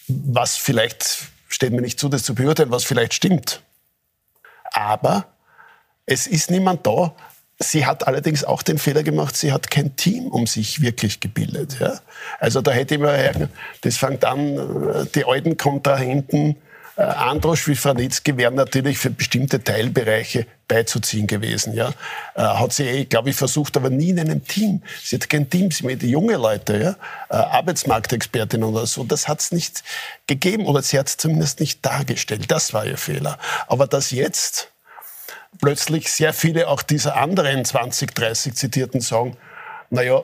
Was 0.08 0.56
vielleicht, 0.56 1.18
steht 1.50 1.74
mir 1.74 1.82
nicht 1.82 2.00
zu, 2.00 2.08
das 2.08 2.24
zu 2.24 2.34
beurteilen, 2.34 2.72
was 2.72 2.86
vielleicht 2.86 3.14
stimmt. 3.14 3.62
Aber 4.72 5.33
es 6.06 6.28
ist 6.28 6.52
niemand 6.52 6.86
da. 6.86 7.14
Sie 7.60 7.86
hat 7.86 8.08
allerdings 8.08 8.44
auch 8.44 8.64
den 8.64 8.78
Fehler 8.78 9.04
gemacht, 9.04 9.38
sie 9.38 9.54
hat 9.54 9.70
kein 9.72 9.96
Team 9.96 10.28
um 10.28 10.48
sich 10.48 10.82
wirklich 10.82 11.20
gebildet. 11.20 11.78
Ja? 11.80 12.00
Also 12.40 12.62
da 12.62 12.72
hätte 12.72 12.96
ich 12.96 13.00
mir, 13.00 13.50
das 13.82 13.98
fängt 13.98 14.26
an, 14.26 15.08
die 15.16 15.24
Alten 15.24 15.56
hinten, 15.98 16.58
äh, 16.96 17.02
Androsch 17.02 17.68
wie 17.68 17.76
Franitzky 17.76 18.38
wären 18.38 18.56
natürlich 18.56 19.00
für 19.00 19.10
bestimmte 19.10 19.64
Teilbereiche 19.64 20.46
beizuziehen 20.68 21.26
gewesen. 21.26 21.74
Ja? 21.74 21.90
Äh, 22.36 22.42
hat 22.42 22.74
sie, 22.74 23.06
glaube 23.06 23.32
ich, 23.32 23.36
versucht, 23.36 23.76
aber 23.78 23.90
nie 23.90 24.10
in 24.10 24.20
einem 24.20 24.46
Team. 24.46 24.84
Sie 25.04 25.16
hat 25.16 25.28
kein 25.28 25.50
Team, 25.50 25.72
sie 25.72 25.92
hat 25.92 26.04
junge 26.04 26.38
Leute, 26.38 26.78
ja? 26.78 26.96
Äh, 27.30 27.42
Arbeitsmarktexpertin 27.42 28.64
oder 28.64 28.86
so. 28.86 29.04
Das 29.04 29.28
hat 29.28 29.40
es 29.40 29.52
nicht 29.52 29.84
gegeben 30.28 30.66
oder 30.66 30.84
sie 30.84 31.00
hat 31.00 31.08
es 31.08 31.18
zumindest 31.18 31.60
nicht 31.60 31.84
dargestellt. 31.84 32.52
Das 32.52 32.74
war 32.74 32.86
ihr 32.86 32.98
Fehler. 32.98 33.40
Aber 33.68 33.88
das 33.88 34.12
jetzt 34.12 34.73
plötzlich 35.62 36.12
sehr 36.12 36.34
viele 36.34 36.68
auch 36.68 36.82
dieser 36.82 37.16
anderen 37.16 37.66
20, 37.66 38.14
30 38.14 38.56
Zitierten 38.56 39.02
sagen, 39.02 39.38
naja, 39.90 40.24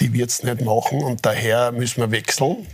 die 0.00 0.12
wird 0.12 0.30
es 0.30 0.42
nicht 0.42 0.60
machen 0.62 1.02
und 1.02 1.24
daher 1.24 1.72
müssen 1.72 2.00
wir 2.00 2.10
wechseln. 2.10 2.66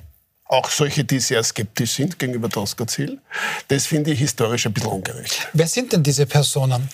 Auch 0.44 0.70
solche, 0.70 1.04
die 1.04 1.20
sehr 1.20 1.42
skeptisch 1.44 1.92
sind 1.92 2.18
gegenüber 2.18 2.48
Doskozil. 2.48 3.20
Das 3.68 3.86
finde 3.86 4.12
ich 4.12 4.18
historisch 4.18 4.66
ein 4.66 4.72
bisschen 4.72 4.90
ungerecht. 4.90 5.48
Wer 5.52 5.66
sind 5.66 5.92
denn 5.92 6.02
diese 6.02 6.24
Personen? 6.24 6.88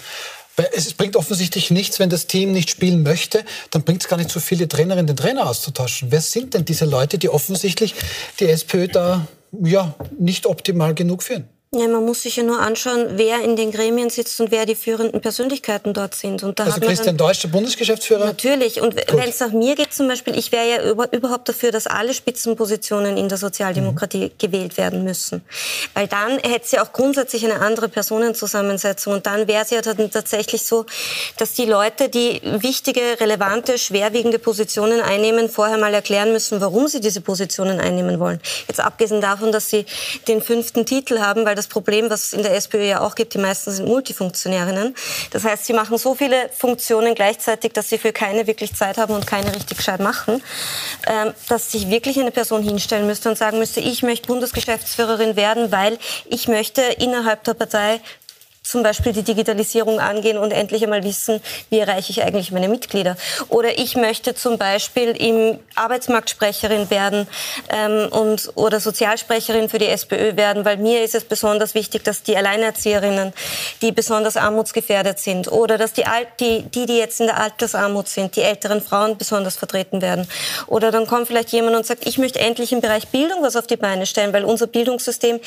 Es 0.73 0.93
bringt 0.95 1.17
offensichtlich 1.17 1.71
nichts, 1.71 1.99
wenn 1.99 2.11
das 2.11 2.27
Team 2.27 2.53
nicht 2.53 2.71
spielen 2.71 3.03
möchte, 3.03 3.45
dann 3.71 3.83
bringt 3.83 4.03
es 4.03 4.09
gar 4.09 4.17
nicht 4.17 4.31
so 4.31 4.39
viele 4.41 4.69
Trainerinnen, 4.69 5.07
den 5.07 5.17
Trainer 5.17 5.49
auszutauschen. 5.49 6.13
Wer 6.13 6.21
sind 6.21 6.55
denn 6.55 6.65
diese 6.65 6.85
Leute, 6.85 7.19
die 7.19 7.29
offensichtlich 7.29 7.95
die 8.39 8.49
SPÖ 8.49 8.89
da 8.89 9.27
ja, 9.63 9.95
nicht 10.19 10.47
optimal 10.47 10.95
genug 10.95 11.23
führen? 11.23 11.49
Ja, 11.75 11.89
man 11.89 12.05
muss 12.05 12.23
sich 12.23 12.37
ja 12.37 12.45
nur 12.45 12.61
anschauen, 12.61 13.07
wer 13.17 13.43
in 13.43 13.57
den 13.57 13.73
Gremien 13.73 14.09
sitzt 14.09 14.41
und 14.41 14.53
wer 14.53 14.65
die 14.65 14.77
führenden 14.77 15.21
Persönlichkeiten 15.21 15.93
dort 15.93 16.15
sind. 16.15 16.45
Und 16.45 16.61
da 16.61 16.65
also 16.65 16.81
Christian 16.81 17.17
Deutsch, 17.17 17.43
der 17.43 17.49
Bundesgeschäftsführer? 17.49 18.25
Natürlich. 18.25 18.81
Und 18.81 18.95
wenn 18.95 19.29
es 19.29 19.41
nach 19.41 19.51
mir 19.51 19.75
geht 19.75 19.93
zum 19.93 20.07
Beispiel, 20.07 20.39
ich 20.39 20.53
wäre 20.53 20.69
ja 20.69 20.91
über, 20.91 21.13
überhaupt 21.13 21.49
dafür, 21.49 21.73
dass 21.73 21.89
alle 21.89 22.15
Spitzenpositionen 22.15 23.17
in 23.17 23.29
der 23.29 23.39
Sozialdemokratie 23.39 24.27
mhm. 24.27 24.31
gewählt 24.39 24.77
werden 24.79 25.03
müssen. 25.03 25.43
Weil 25.95 26.07
dann 26.07 26.39
hätte 26.39 26.69
sie 26.69 26.79
auch 26.79 26.93
grundsätzlich 26.93 27.45
eine 27.45 27.61
andere 27.61 27.89
Personenzusammensetzung. 27.89 29.15
Und 29.15 29.27
dann 29.27 29.49
wäre 29.49 29.65
es 29.65 29.71
ja 29.71 29.81
dann 29.83 30.11
tatsächlich 30.11 30.65
so, 30.65 30.87
dass 31.39 31.55
die 31.55 31.67
Leute, 31.67 32.09
die 32.09 32.41
wichtige, 32.45 33.01
relevante, 33.19 33.79
schwerwiegende 33.79 34.39
Positionen 34.39 35.01
einnehmen, 35.01 35.49
vorher 35.49 35.79
mal 35.79 35.93
erklären 35.93 36.33
müssen, 36.33 36.61
warum 36.61 36.87
sie 36.87 37.01
diese 37.01 37.21
Positionen 37.21 37.81
einnehmen 37.81 38.21
wollen. 38.21 38.41
Jetzt 38.69 38.81
abgesehen 38.81 39.21
davon, 39.21 39.51
dass 39.51 39.71
sie 39.71 39.87
den 40.29 40.41
fünften 40.41 40.87
Titel 40.87 41.19
haben, 41.19 41.45
weil 41.45 41.55
das 41.55 41.64
das 41.65 41.69
Problem, 41.69 42.11
was 42.11 42.25
es 42.25 42.33
in 42.33 42.43
der 42.43 42.55
SPÖ 42.55 42.85
ja 42.85 43.01
auch 43.01 43.15
gibt. 43.15 43.35
Die 43.35 43.39
meisten 43.39 43.71
sind 43.71 43.89
Multifunktionärinnen. 43.89 44.95
Das 45.31 45.45
heißt, 45.45 45.65
sie 45.65 45.73
machen 45.73 45.99
so 45.99 46.15
viele 46.15 46.49
Funktionen 46.51 47.15
gleichzeitig, 47.15 47.73
dass 47.73 47.89
sie 47.89 47.99
für 47.99 48.13
keine 48.13 48.47
wirklich 48.47 48.75
Zeit 48.75 48.99
haben 48.99 49.15
und 49.15 49.27
keine 49.27 49.55
richtig 49.55 49.79
gescheit 49.79 50.01
machen, 50.01 50.43
ähm, 51.07 51.33
dass 51.49 51.73
sich 51.73 51.89
wirklich 51.89 52.21
eine 52.21 52.31
Person 52.31 52.63
hinstellen 52.63 53.07
müsste 53.07 53.29
und 53.29 53.39
sagen 53.39 53.59
müsste, 53.59 53.81
ich 53.81 54.03
möchte 54.03 54.27
Bundesgeschäftsführerin 54.29 55.37
werden, 55.37 55.73
weil 55.73 55.99
ich 56.27 56.49
möchte 56.49 56.83
innerhalb 56.83 57.45
der 57.45 57.55
Partei 57.55 58.01
zum 58.65 58.83
Beispiel 58.83 59.13
die 59.13 59.23
Digitalisierung 59.23 60.01
angehen 60.01 60.39
und 60.39 60.51
endlich 60.51 60.83
einmal 60.83 61.05
wissen, 61.05 61.41
wie 61.69 61.79
erreiche 61.79 62.11
ich 62.11 62.23
eigentlich 62.23 62.51
meine 62.51 62.69
Mitglieder. 62.69 63.17
Oder 63.51 63.79
ich 63.79 63.95
möchte 63.95 64.35
zum 64.35 64.59
Beispiel 64.59 65.11
im 65.11 65.59
Arbeitsmarktsprecherin 65.75 66.91
werden 66.91 67.29
ähm, 67.69 68.09
und, 68.11 68.51
oder 68.55 68.81
Sozialsprecherin 68.81 69.69
für 69.69 69.79
die 69.79 69.87
SPÖ 69.87 70.37
werden, 70.37 70.65
weil 70.65 70.79
mir 70.79 71.05
ist 71.05 71.15
es 71.15 71.25
besonders 71.25 71.75
wichtig, 71.75 72.05
dass 72.05 72.23
die 72.23 72.37
Alleinerzieherinnen, 72.37 73.35
die 73.83 73.93
besonders 73.93 74.37
armutsgefährdet 74.37 75.19
sind, 75.19 75.53
oder 75.53 75.77
dass 75.77 75.93
die, 75.93 76.07
Alt, 76.07 76.29
die, 76.41 76.63
die, 76.63 76.87
die 76.87 76.97
jetzt 76.97 77.21
in 77.21 77.27
der 77.27 77.39
Altersarmut 77.39 78.09
sind, 78.09 78.35
die 78.35 78.43
älteren 78.43 78.81
Frauen 78.81 79.19
besonders 79.19 79.57
vertreten 79.57 80.01
werden. 80.01 80.27
Oder 80.67 80.91
dann 80.91 81.07
kommt 81.07 81.27
vielleicht 81.27 81.51
jemand 81.51 81.77
und 81.77 81.87
sagt, 81.87 82.07
ich 82.07 82.17
möchte 82.17 82.41
endlich 82.41 82.73
im 82.73 82.81
Bereich 82.81 83.09
Bildung 83.09 83.43
was 83.43 83.57
auf 83.57 83.67
die 83.67 83.77
Beine 83.77 84.07
stellen, 84.07 84.33
weil 84.33 84.45
unser 84.45 84.67
Bildungssystem 84.67 85.41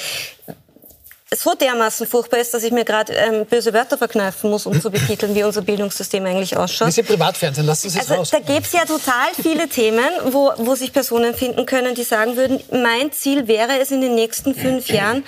so 1.35 1.55
dermaßen 1.55 2.07
furchtbar 2.07 2.39
ist, 2.39 2.53
dass 2.53 2.63
ich 2.63 2.71
mir 2.71 2.85
gerade 2.85 3.11
ähm, 3.11 3.45
böse 3.45 3.73
Wörter 3.73 3.97
verkneifen 3.97 4.49
muss, 4.49 4.65
um 4.65 4.81
zu 4.81 4.89
betiteln, 4.89 5.35
wie 5.35 5.43
unser 5.43 5.61
Bildungssystem 5.61 6.25
eigentlich 6.25 6.55
ausschaut. 6.55 6.87
Diese 6.87 7.03
Privatfernsehen, 7.03 7.67
lassen 7.67 7.89
Sie 7.89 7.99
es 7.99 8.09
also, 8.09 8.21
raus. 8.21 8.29
Da 8.31 8.39
gäbe 8.39 8.61
es 8.61 8.71
ja 8.71 8.85
total 8.85 9.27
viele 9.41 9.67
Themen, 9.67 10.07
wo, 10.27 10.53
wo 10.57 10.75
sich 10.75 10.93
Personen 10.93 11.33
finden 11.35 11.65
können, 11.65 11.95
die 11.95 12.03
sagen 12.03 12.37
würden, 12.37 12.61
mein 12.71 13.11
Ziel 13.11 13.49
wäre 13.49 13.77
es 13.79 13.91
in 13.91 13.99
den 13.99 14.15
nächsten 14.15 14.55
fünf 14.55 14.87
Jahren, 14.87 15.25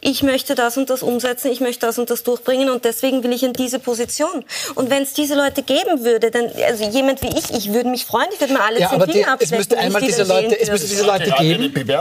ich 0.00 0.22
möchte 0.22 0.54
das 0.54 0.78
und 0.78 0.88
das 0.88 1.02
umsetzen, 1.02 1.52
ich 1.52 1.60
möchte 1.60 1.86
das 1.86 1.98
und 1.98 2.08
das 2.08 2.22
durchbringen 2.22 2.70
und 2.70 2.86
deswegen 2.86 3.22
will 3.22 3.32
ich 3.32 3.42
in 3.42 3.52
diese 3.52 3.78
Position. 3.78 4.44
Und 4.74 4.88
wenn 4.88 5.02
es 5.02 5.12
diese 5.12 5.34
Leute 5.34 5.62
geben 5.62 6.02
würde, 6.02 6.30
dann, 6.30 6.50
also 6.66 6.84
jemand 6.84 7.20
wie 7.20 7.38
ich, 7.38 7.50
ich 7.50 7.74
würde 7.74 7.90
mich 7.90 8.06
freuen, 8.06 8.28
ich 8.32 8.40
würde 8.40 8.54
mir 8.54 8.62
alle 8.62 8.80
ja, 8.80 8.90
aber 8.90 9.06
die, 9.06 9.24
es 9.40 9.50
müsste 9.50 9.76
einmal 9.76 10.00
die 10.00 10.08
diese 10.08 10.22
Leute, 10.22 10.58
es 10.58 10.70
müsste 10.70 10.88
diese 10.88 11.04
Leute 11.04 11.30
geben. 11.32 11.72
Na, 11.86 12.00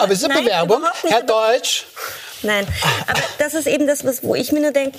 aber 0.00 0.12
es 0.12 0.22
ist 0.22 0.24
eine 0.28 0.42
Bewerbung. 0.42 0.82
Herr 1.04 1.22
Deutsch, 1.22 1.86
Nein, 2.42 2.66
aber 3.06 3.22
das 3.38 3.54
ist 3.54 3.66
eben 3.66 3.86
das, 3.86 4.04
was, 4.04 4.22
wo 4.22 4.34
ich 4.34 4.52
mir 4.52 4.60
nur 4.60 4.72
denke, 4.72 4.98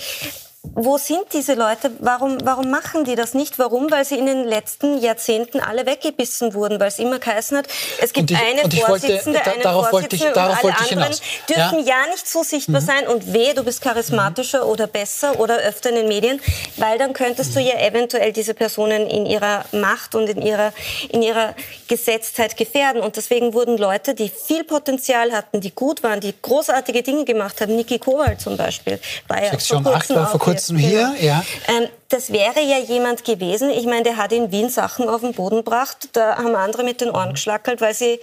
wo 0.76 0.98
sind 0.98 1.26
diese 1.34 1.54
Leute? 1.54 1.92
Warum, 2.00 2.38
warum 2.44 2.70
machen 2.70 3.04
die 3.04 3.16
das 3.16 3.34
nicht? 3.34 3.60
Warum? 3.60 3.90
Weil 3.92 4.06
sie 4.06 4.18
in 4.18 4.26
den 4.26 4.44
letzten 4.44 5.00
Jahrzehnten 5.00 5.60
alle 5.60 5.86
weggebissen 5.86 6.54
wurden, 6.54 6.80
weil 6.80 6.90
es 6.90 7.00
immer 7.00 7.20
geheißen 7.20 7.58
hat, 7.58 7.68
es 8.02 8.14
gibt 8.14 8.32
ich, 8.32 8.38
eine 8.38 8.70
Vorsitzende, 8.70 9.40
wollte, 9.40 9.60
da, 9.62 9.70
einen 9.72 9.90
Vorsitzenden 9.90 10.34
und 10.34 10.38
alle 10.38 10.78
anderen 10.78 11.16
dürfen 11.50 11.80
ja? 11.86 12.02
ja? 12.02 12.08
nicht 12.12 12.28
so 12.28 12.44
sichtbar 12.44 12.82
mhm. 12.82 12.86
sein 12.86 13.08
und 13.08 13.34
weh, 13.34 13.54
du 13.54 13.64
bist 13.64 13.82
charismatischer 13.82 14.66
mhm. 14.66 14.72
oder 14.72 14.88
besser 14.88 15.40
oder 15.40 15.58
öfter 15.58 15.90
in 15.90 15.96
den 15.96 16.08
Medien, 16.08 16.42
weil 16.78 16.98
dann 16.98 17.14
könntest 17.14 17.52
mhm. 17.52 17.56
du 17.56 17.62
ja 17.62 17.80
eventuell 17.80 18.34
diese 18.34 18.54
Personen 18.54 19.08
in 19.08 19.26
ihrer 19.26 19.66
Macht 19.72 20.16
und 20.16 20.28
in 20.30 20.42
ihrer, 20.42 20.74
in 21.10 21.22
ihrer 21.22 21.56
Gesetztheit 21.88 22.58
gefährden. 22.58 23.02
Und 23.02 23.16
deswegen 23.16 23.54
wurden 23.54 23.78
Leute, 23.78 24.14
die 24.14 24.30
viel 24.30 24.64
Potenzial 24.64 25.32
hatten, 25.32 25.62
die 25.62 25.72
gut 25.72 26.04
waren, 26.04 26.20
die 26.20 26.34
großartige 26.42 27.04
Dinge 27.04 27.26
gemacht 27.26 27.62
haben, 27.62 27.76
Niki 27.76 28.00
Kowal 28.00 28.38
zum 28.38 28.58
Beispiel, 28.58 29.00
war 29.28 29.44
ja 29.44 29.50
vor 29.58 29.84
kurzem, 29.84 29.88
8 29.88 30.10
war 30.16 30.28
vor 30.32 30.40
kurzem 30.40 30.57
hier, 30.78 31.16
ja. 31.20 31.44
Ähm, 31.68 31.88
das 32.10 32.32
wäre 32.32 32.62
ja 32.62 32.78
jemand 32.78 33.26
gewesen, 33.26 33.70
ich 33.70 33.86
meine, 33.86 34.04
der 34.04 34.18
hat 34.18 34.32
in 34.32 34.52
Wien 34.52 34.70
Sachen 34.70 35.10
auf 35.10 35.22
den 35.22 35.34
Boden 35.34 35.58
gebracht, 35.58 36.10
da 36.14 36.38
haben 36.38 36.56
andere 36.56 36.84
mit 36.84 37.02
den 37.02 37.10
Ohren 37.10 37.34
geschlackelt, 37.34 37.82
weil 37.82 37.94
sie 37.94 38.20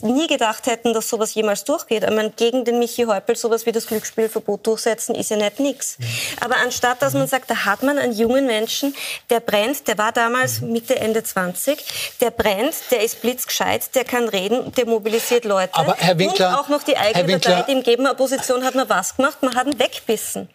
nie 0.00 0.26
gedacht 0.26 0.66
hätten, 0.66 0.94
dass 0.94 1.10
sowas 1.10 1.34
jemals 1.34 1.64
durchgeht. 1.64 2.04
Ich 2.04 2.10
meine, 2.10 2.30
gegen 2.30 2.64
den 2.64 2.78
Michi 2.78 3.04
Häupl 3.04 3.36
sowas 3.36 3.66
wie 3.66 3.72
das 3.72 3.86
Glücksspielverbot 3.86 4.66
durchsetzen, 4.66 5.14
ist 5.14 5.30
ja 5.30 5.36
nicht 5.36 5.60
nix. 5.60 5.98
Aber 6.40 6.56
anstatt, 6.56 7.02
dass 7.02 7.12
man 7.12 7.26
sagt, 7.26 7.50
da 7.50 7.66
hat 7.66 7.82
man 7.82 7.98
einen 7.98 8.14
jungen 8.14 8.46
Menschen, 8.46 8.94
der 9.28 9.40
brennt, 9.40 9.86
der 9.88 9.98
war 9.98 10.12
damals 10.12 10.62
Mitte, 10.62 10.96
Ende 10.96 11.22
20, 11.22 12.16
der 12.20 12.30
brennt, 12.30 12.74
der 12.90 13.02
ist 13.02 13.20
blitzgescheit, 13.20 13.94
der 13.94 14.04
kann 14.04 14.28
reden, 14.28 14.72
der 14.72 14.86
mobilisiert 14.86 15.44
Leute. 15.44 15.74
Aber 15.74 15.96
Herr 15.98 16.18
Winkler, 16.18 16.48
und 16.50 16.54
auch 16.54 16.68
noch 16.68 16.82
die 16.82 16.96
eigene 16.96 17.26
Winkler, 17.26 17.56
Partei, 17.56 17.72
dem 17.72 17.82
geben 17.82 18.06
Opposition 18.06 18.64
hat 18.64 18.74
man 18.74 18.88
was 18.88 19.16
gemacht, 19.16 19.42
man 19.42 19.54
hat 19.54 19.66
ihn 19.66 19.78
wegbissen. 19.78 20.48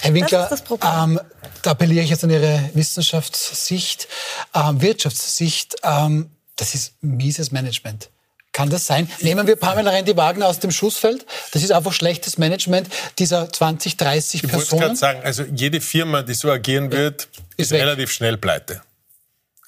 Herr 0.00 0.14
Winkler, 0.14 0.38
das 0.38 0.52
ist 0.52 0.60
das 0.60 0.62
Problem. 0.62 1.18
Ähm, 1.18 1.20
da 1.62 1.72
appelliere 1.72 2.04
ich 2.04 2.10
jetzt 2.10 2.19
an 2.24 2.30
Ihre 2.30 2.70
Wissenschaftssicht, 2.74 4.08
ähm, 4.54 4.80
Wirtschaftssicht. 4.80 5.76
Ähm, 5.82 6.30
das 6.56 6.74
ist 6.74 6.94
mieses 7.00 7.52
Management. 7.52 8.10
Kann 8.52 8.68
das 8.68 8.86
sein? 8.86 9.08
Nehmen 9.20 9.46
wir 9.46 9.56
Pamela 9.56 9.92
Rendi-Wagner 9.92 10.48
aus 10.48 10.58
dem 10.58 10.72
Schussfeld. 10.72 11.24
Das 11.52 11.62
ist 11.62 11.70
einfach 11.70 11.92
schlechtes 11.92 12.36
Management 12.36 12.88
dieser 13.18 13.50
20, 13.50 13.96
30 13.96 14.42
ich 14.42 14.50
Personen. 14.50 14.62
Ich 14.62 14.72
wollte 14.72 14.84
gerade 14.84 14.96
sagen, 14.96 15.20
also 15.22 15.44
jede 15.54 15.80
Firma, 15.80 16.22
die 16.22 16.34
so 16.34 16.50
agieren 16.50 16.90
wird, 16.90 17.28
ist, 17.56 17.70
ist 17.70 17.72
relativ 17.72 18.10
schnell 18.10 18.36
pleite. 18.36 18.82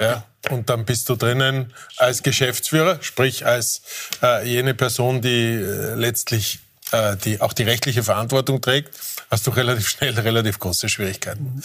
Ja? 0.00 0.24
Und 0.50 0.68
dann 0.68 0.84
bist 0.84 1.08
du 1.08 1.14
drinnen 1.14 1.72
als 1.96 2.24
Geschäftsführer, 2.24 2.98
sprich 3.02 3.46
als 3.46 3.82
äh, 4.20 4.46
jene 4.48 4.74
Person, 4.74 5.22
die 5.22 5.52
äh, 5.52 5.94
letztlich 5.94 6.58
äh, 6.92 7.16
die 7.16 7.40
auch 7.40 7.52
die 7.52 7.62
rechtliche 7.62 8.02
Verantwortung 8.02 8.60
trägt, 8.60 8.94
hast 9.30 9.46
du 9.46 9.50
relativ 9.52 9.88
schnell 9.88 10.18
relativ 10.18 10.58
große 10.58 10.88
Schwierigkeiten. 10.88 11.54
Mhm. 11.56 11.62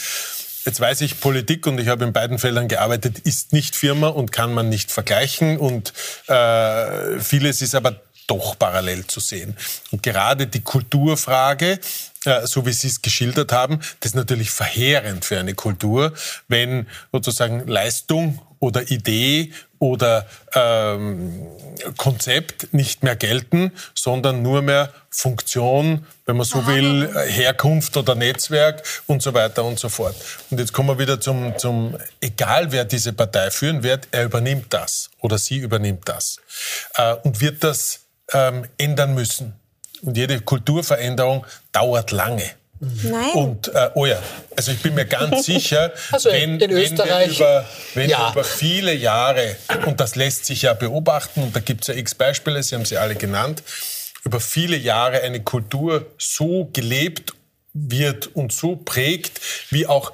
Jetzt 0.68 0.82
weiß 0.82 1.00
ich, 1.00 1.22
Politik, 1.22 1.66
und 1.66 1.80
ich 1.80 1.88
habe 1.88 2.04
in 2.04 2.12
beiden 2.12 2.40
Feldern 2.40 2.68
gearbeitet, 2.68 3.20
ist 3.20 3.54
nicht 3.54 3.74
Firma 3.74 4.10
und 4.10 4.34
kann 4.34 4.54
man 4.54 4.68
nicht 4.68 4.92
vergleichen. 4.92 5.58
Und 5.58 5.94
äh, 6.28 7.22
vieles 7.22 7.62
ist 7.62 7.74
aber 7.74 8.02
doch 8.28 8.60
parallel 8.60 9.08
zu 9.08 9.22
sehen. 9.22 9.56
Und 9.92 10.04
gerade 10.04 10.46
die 10.46 10.60
Kulturfrage, 10.60 11.80
äh, 12.26 12.46
so 12.46 12.66
wie 12.66 12.74
Sie 12.74 12.88
es 12.88 13.02
geschildert 13.02 13.54
haben, 13.54 13.80
das 14.02 14.12
ist 14.12 14.16
natürlich 14.16 14.52
verheerend 14.52 15.24
für 15.24 15.40
eine 15.40 15.54
Kultur, 15.54 16.12
wenn 16.50 16.88
sozusagen 17.14 17.66
Leistung 17.66 18.42
oder 18.60 18.90
Idee 18.90 19.52
oder 19.80 20.26
ähm, 20.54 21.48
Konzept 21.98 22.74
nicht 22.74 23.04
mehr 23.04 23.16
gelten, 23.16 23.72
sondern 23.94 24.42
nur 24.42 24.62
mehr 24.62 24.92
Funktion, 25.10 26.06
wenn 26.26 26.38
man 26.38 26.46
so 26.46 26.66
will, 26.68 27.10
Herkunft 27.28 27.96
oder 27.98 28.16
Netzwerk 28.16 28.84
und 29.06 29.22
so 29.22 29.34
weiter 29.34 29.64
und 29.64 29.80
so 29.80 29.90
fort. 29.90 30.16
Und 30.50 30.60
jetzt 30.60 30.74
kommen 30.74 30.90
wir 30.90 31.00
wieder 31.00 31.20
zum, 31.20 31.58
zum 31.58 31.98
egal 32.22 32.72
wer 32.72 32.86
diese 32.86 33.14
Partei 33.14 33.52
führen 33.52 33.84
wird, 33.84 34.08
er 34.12 34.26
übernimmt 34.26 34.74
das 34.74 35.10
oder 35.20 35.38
sie 35.38 35.58
übernimmt 35.58 36.08
das 36.10 36.38
äh, 36.96 37.14
und 37.24 37.40
wird 37.42 37.64
das 37.64 38.02
ähm, 38.34 38.66
ändern 38.78 39.14
müssen. 39.14 39.54
Und 40.02 40.18
jede 40.18 40.40
Kulturveränderung 40.42 41.46
dauert 41.72 42.12
lange. 42.12 42.52
Nein. 42.80 43.34
Und, 43.34 43.74
äh, 43.74 43.90
oh 43.96 44.06
ja, 44.06 44.22
also 44.56 44.72
ich 44.72 44.82
bin 44.82 44.94
mir 44.94 45.06
ganz 45.06 45.46
sicher, 45.46 45.92
also 46.12 46.30
wenn, 46.32 46.60
wenn, 46.60 46.70
wir 46.70 47.26
über, 47.28 47.66
wenn 47.96 48.10
ja. 48.10 48.20
wir 48.20 48.32
über 48.32 48.44
viele 48.44 48.94
Jahre, 48.94 49.56
und 49.86 50.00
das 50.00 50.16
lässt 50.16 50.46
sich 50.46 50.64
ja 50.64 50.74
beobachten, 50.74 51.42
und 51.42 51.56
da 51.56 51.60
gibt 51.60 51.82
es 51.82 51.88
ja 51.88 51.96
x 51.96 52.14
Beispiele, 52.14 52.62
Sie 52.62 52.76
haben 52.76 52.86
sie 52.86 52.98
alle 52.98 53.16
genannt, 53.16 53.64
über 54.24 54.40
viele 54.40 54.78
Jahre 54.78 55.22
eine 55.22 55.42
Kultur 55.42 56.06
so 56.18 56.70
gelebt 56.74 57.34
wird 57.74 58.28
und 58.36 58.52
so 58.52 58.76
prägt, 58.76 59.42
wie 59.70 59.88
auch, 59.88 60.12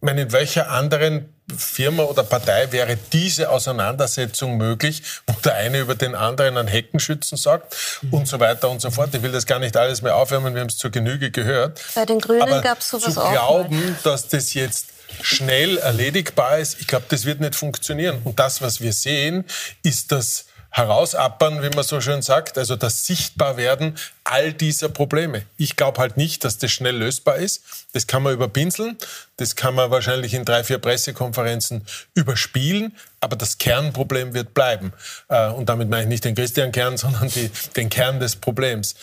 in 0.00 0.32
welcher 0.32 0.70
anderen 0.70 1.33
Firma 1.56 2.04
oder 2.04 2.22
Partei 2.22 2.72
wäre 2.72 2.96
diese 3.12 3.50
Auseinandersetzung 3.50 4.56
möglich, 4.56 5.02
wo 5.26 5.34
der 5.44 5.54
eine 5.54 5.80
über 5.80 5.94
den 5.94 6.14
anderen 6.14 6.56
einen 6.56 6.68
Heckenschützen 6.68 7.36
sagt 7.36 7.76
mhm. 8.02 8.14
und 8.14 8.28
so 8.28 8.40
weiter 8.40 8.70
und 8.70 8.80
so 8.80 8.90
fort. 8.90 9.14
Ich 9.14 9.22
will 9.22 9.32
das 9.32 9.46
gar 9.46 9.58
nicht 9.58 9.76
alles 9.76 10.02
mehr 10.02 10.16
aufwärmen, 10.16 10.54
wir 10.54 10.62
haben 10.62 10.68
es 10.68 10.78
zur 10.78 10.90
Genüge 10.90 11.30
gehört. 11.30 11.80
Bei 11.94 12.06
den 12.06 12.20
Grünen 12.20 12.62
gab 12.62 12.80
es 12.80 12.88
sowas 12.88 13.18
auch. 13.18 13.26
Zu 13.26 13.32
glauben, 13.32 13.80
mal. 13.80 13.96
dass 14.02 14.28
das 14.28 14.54
jetzt 14.54 14.86
schnell 15.20 15.78
erledigbar 15.78 16.58
ist, 16.58 16.80
ich 16.80 16.86
glaube, 16.86 17.06
das 17.08 17.24
wird 17.24 17.40
nicht 17.40 17.54
funktionieren. 17.54 18.20
Und 18.24 18.38
das, 18.38 18.62
was 18.62 18.80
wir 18.80 18.92
sehen, 18.92 19.44
ist 19.82 20.12
das 20.12 20.46
Herausappern, 20.76 21.62
wie 21.62 21.70
man 21.70 21.84
so 21.84 22.00
schön 22.00 22.20
sagt, 22.20 22.58
also 22.58 22.74
das 22.74 23.06
Sichtbarwerden 23.06 23.96
all 24.24 24.52
dieser 24.52 24.88
Probleme. 24.88 25.46
Ich 25.56 25.76
glaube 25.76 26.00
halt 26.00 26.16
nicht, 26.16 26.42
dass 26.42 26.58
das 26.58 26.72
schnell 26.72 26.96
lösbar 26.96 27.36
ist. 27.36 27.62
Das 27.92 28.08
kann 28.08 28.24
man 28.24 28.34
überpinseln, 28.34 28.98
das 29.36 29.54
kann 29.54 29.76
man 29.76 29.92
wahrscheinlich 29.92 30.34
in 30.34 30.44
drei, 30.44 30.64
vier 30.64 30.78
Pressekonferenzen 30.78 31.86
überspielen, 32.14 32.96
aber 33.20 33.36
das 33.36 33.58
Kernproblem 33.58 34.34
wird 34.34 34.52
bleiben. 34.52 34.92
Äh, 35.28 35.50
und 35.50 35.68
damit 35.68 35.90
meine 35.90 36.02
ich 36.02 36.08
nicht 36.08 36.24
den 36.24 36.34
Christian 36.34 36.72
Kern, 36.72 36.96
sondern 36.96 37.28
die, 37.28 37.52
den 37.76 37.88
Kern 37.88 38.18
des 38.18 38.34
Problems. 38.34 38.96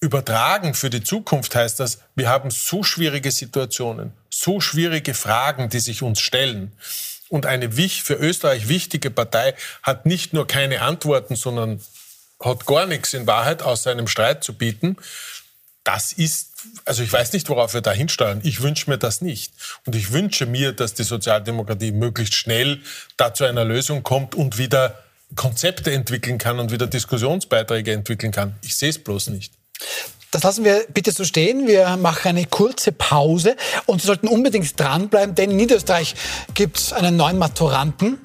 Übertragen 0.00 0.74
für 0.74 0.90
die 0.90 1.02
Zukunft 1.02 1.54
heißt 1.54 1.80
das, 1.80 2.00
wir 2.14 2.28
haben 2.28 2.50
so 2.50 2.82
schwierige 2.82 3.30
Situationen, 3.30 4.12
so 4.28 4.60
schwierige 4.60 5.14
Fragen, 5.14 5.70
die 5.70 5.80
sich 5.80 6.02
uns 6.02 6.20
stellen 6.20 6.72
und 7.28 7.46
eine 7.46 7.72
für 7.72 8.14
Österreich 8.14 8.68
wichtige 8.68 9.10
Partei 9.10 9.54
hat 9.82 10.06
nicht 10.06 10.32
nur 10.32 10.46
keine 10.46 10.82
Antworten, 10.82 11.36
sondern 11.36 11.80
hat 12.40 12.66
gar 12.66 12.86
nichts 12.86 13.14
in 13.14 13.26
Wahrheit 13.26 13.62
außer 13.62 13.90
einem 13.90 14.08
Streit 14.08 14.44
zu 14.44 14.54
bieten. 14.54 14.96
Das 15.84 16.12
ist, 16.12 16.50
also 16.84 17.02
ich 17.02 17.12
weiß 17.12 17.32
nicht, 17.32 17.48
worauf 17.48 17.74
wir 17.74 17.80
da 17.80 17.92
hinsteuern. 17.92 18.40
Ich 18.42 18.60
wünsche 18.62 18.90
mir 18.90 18.98
das 18.98 19.20
nicht. 19.20 19.52
Und 19.86 19.94
ich 19.94 20.12
wünsche 20.12 20.46
mir, 20.46 20.72
dass 20.72 20.94
die 20.94 21.04
Sozialdemokratie 21.04 21.92
möglichst 21.92 22.34
schnell 22.34 22.80
da 23.16 23.32
zu 23.32 23.44
einer 23.44 23.64
Lösung 23.64 24.02
kommt 24.02 24.34
und 24.34 24.58
wieder 24.58 25.02
Konzepte 25.34 25.92
entwickeln 25.92 26.38
kann 26.38 26.58
und 26.58 26.70
wieder 26.70 26.86
Diskussionsbeiträge 26.86 27.92
entwickeln 27.92 28.32
kann. 28.32 28.56
Ich 28.62 28.76
sehe 28.76 28.90
es 28.90 29.02
bloß 29.02 29.28
nicht. 29.28 29.52
Das 30.36 30.42
lassen 30.42 30.64
wir 30.64 30.84
bitte 30.92 31.12
so 31.12 31.24
stehen. 31.24 31.66
Wir 31.66 31.96
machen 31.96 32.28
eine 32.28 32.44
kurze 32.44 32.92
Pause 32.92 33.56
und 33.86 34.02
Sie 34.02 34.06
sollten 34.06 34.28
unbedingt 34.28 34.78
dranbleiben, 34.78 35.34
denn 35.34 35.50
in 35.50 35.56
Niederösterreich 35.56 36.14
gibt 36.52 36.76
es 36.76 36.92
einen 36.92 37.16
neuen 37.16 37.38
Maturanten. 37.38 38.18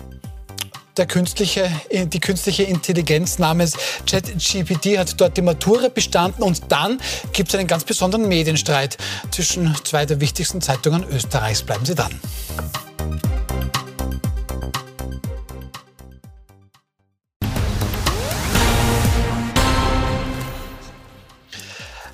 Der 0.98 1.06
künstliche, 1.06 1.72
die 1.90 2.20
künstliche 2.20 2.64
Intelligenz 2.64 3.40
namens 3.40 3.78
ChatGPT 4.06 4.98
hat 4.98 5.22
dort 5.22 5.38
die 5.38 5.42
Matura 5.42 5.88
bestanden 5.88 6.44
und 6.44 6.64
dann 6.68 7.00
gibt 7.32 7.48
es 7.48 7.56
einen 7.58 7.70
ganz 7.70 7.86
besonderen 7.86 8.28
Medienstreit 8.28 8.98
zwischen 9.32 9.74
zwei 9.86 10.06
der 10.06 10.20
wichtigsten 10.20 10.60
Zeitungen 10.60 11.06
Österreichs. 11.10 11.64
Bleiben 11.64 11.86
Sie 11.86 11.96
dran. 11.96 12.20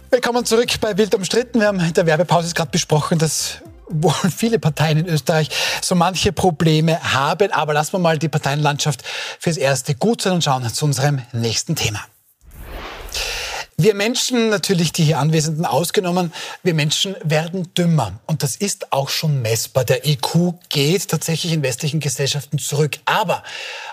Willkommen 0.10 0.46
zurück 0.46 0.70
bei 0.80 0.98
Wild 0.98 1.14
umstritten. 1.16 1.60
Wir 1.60 1.68
haben 1.68 1.82
in 1.82 1.94
der 1.94 2.06
Werbepause 2.06 2.54
gerade 2.54 2.72
besprochen, 2.72 3.20
dass 3.20 3.58
wohl 3.90 4.14
viele 4.36 4.58
Parteien 4.58 5.00
in 5.00 5.06
Österreich 5.06 5.50
so 5.82 5.96
manche 5.96 6.32
Probleme 6.32 7.14
haben. 7.14 7.52
Aber 7.52 7.74
lassen 7.74 7.92
wir 7.92 8.00
mal 8.00 8.18
die 8.18 8.30
Parteienlandschaft 8.30 9.04
fürs 9.38 9.58
Erste 9.58 9.96
gut 9.96 10.22
sein 10.22 10.32
und 10.32 10.46
schauen 10.46 10.66
zu 10.74 10.86
unserem 10.86 11.22
nächsten 11.34 11.76
Thema. 11.76 12.00
Wir 13.76 13.96
Menschen, 13.96 14.48
natürlich 14.48 14.94
die 14.94 15.04
hier 15.04 15.20
Anwesenden 15.20 15.66
ausgenommen, 15.66 16.32
wir 16.64 16.74
Menschen 16.74 17.18
werden 17.24 17.74
dümmer. 17.78 18.14
Und 18.28 18.44
das 18.44 18.56
ist 18.56 18.94
auch 18.94 19.10
schon 19.10 19.42
messbar. 19.42 19.84
Der 19.84 20.08
IQ 20.08 20.54
geht 20.70 21.10
tatsächlich 21.10 21.52
in 21.52 21.64
westlichen 21.64 22.00
Gesellschaften 22.00 22.60
zurück. 22.60 22.98
Aber 23.04 23.44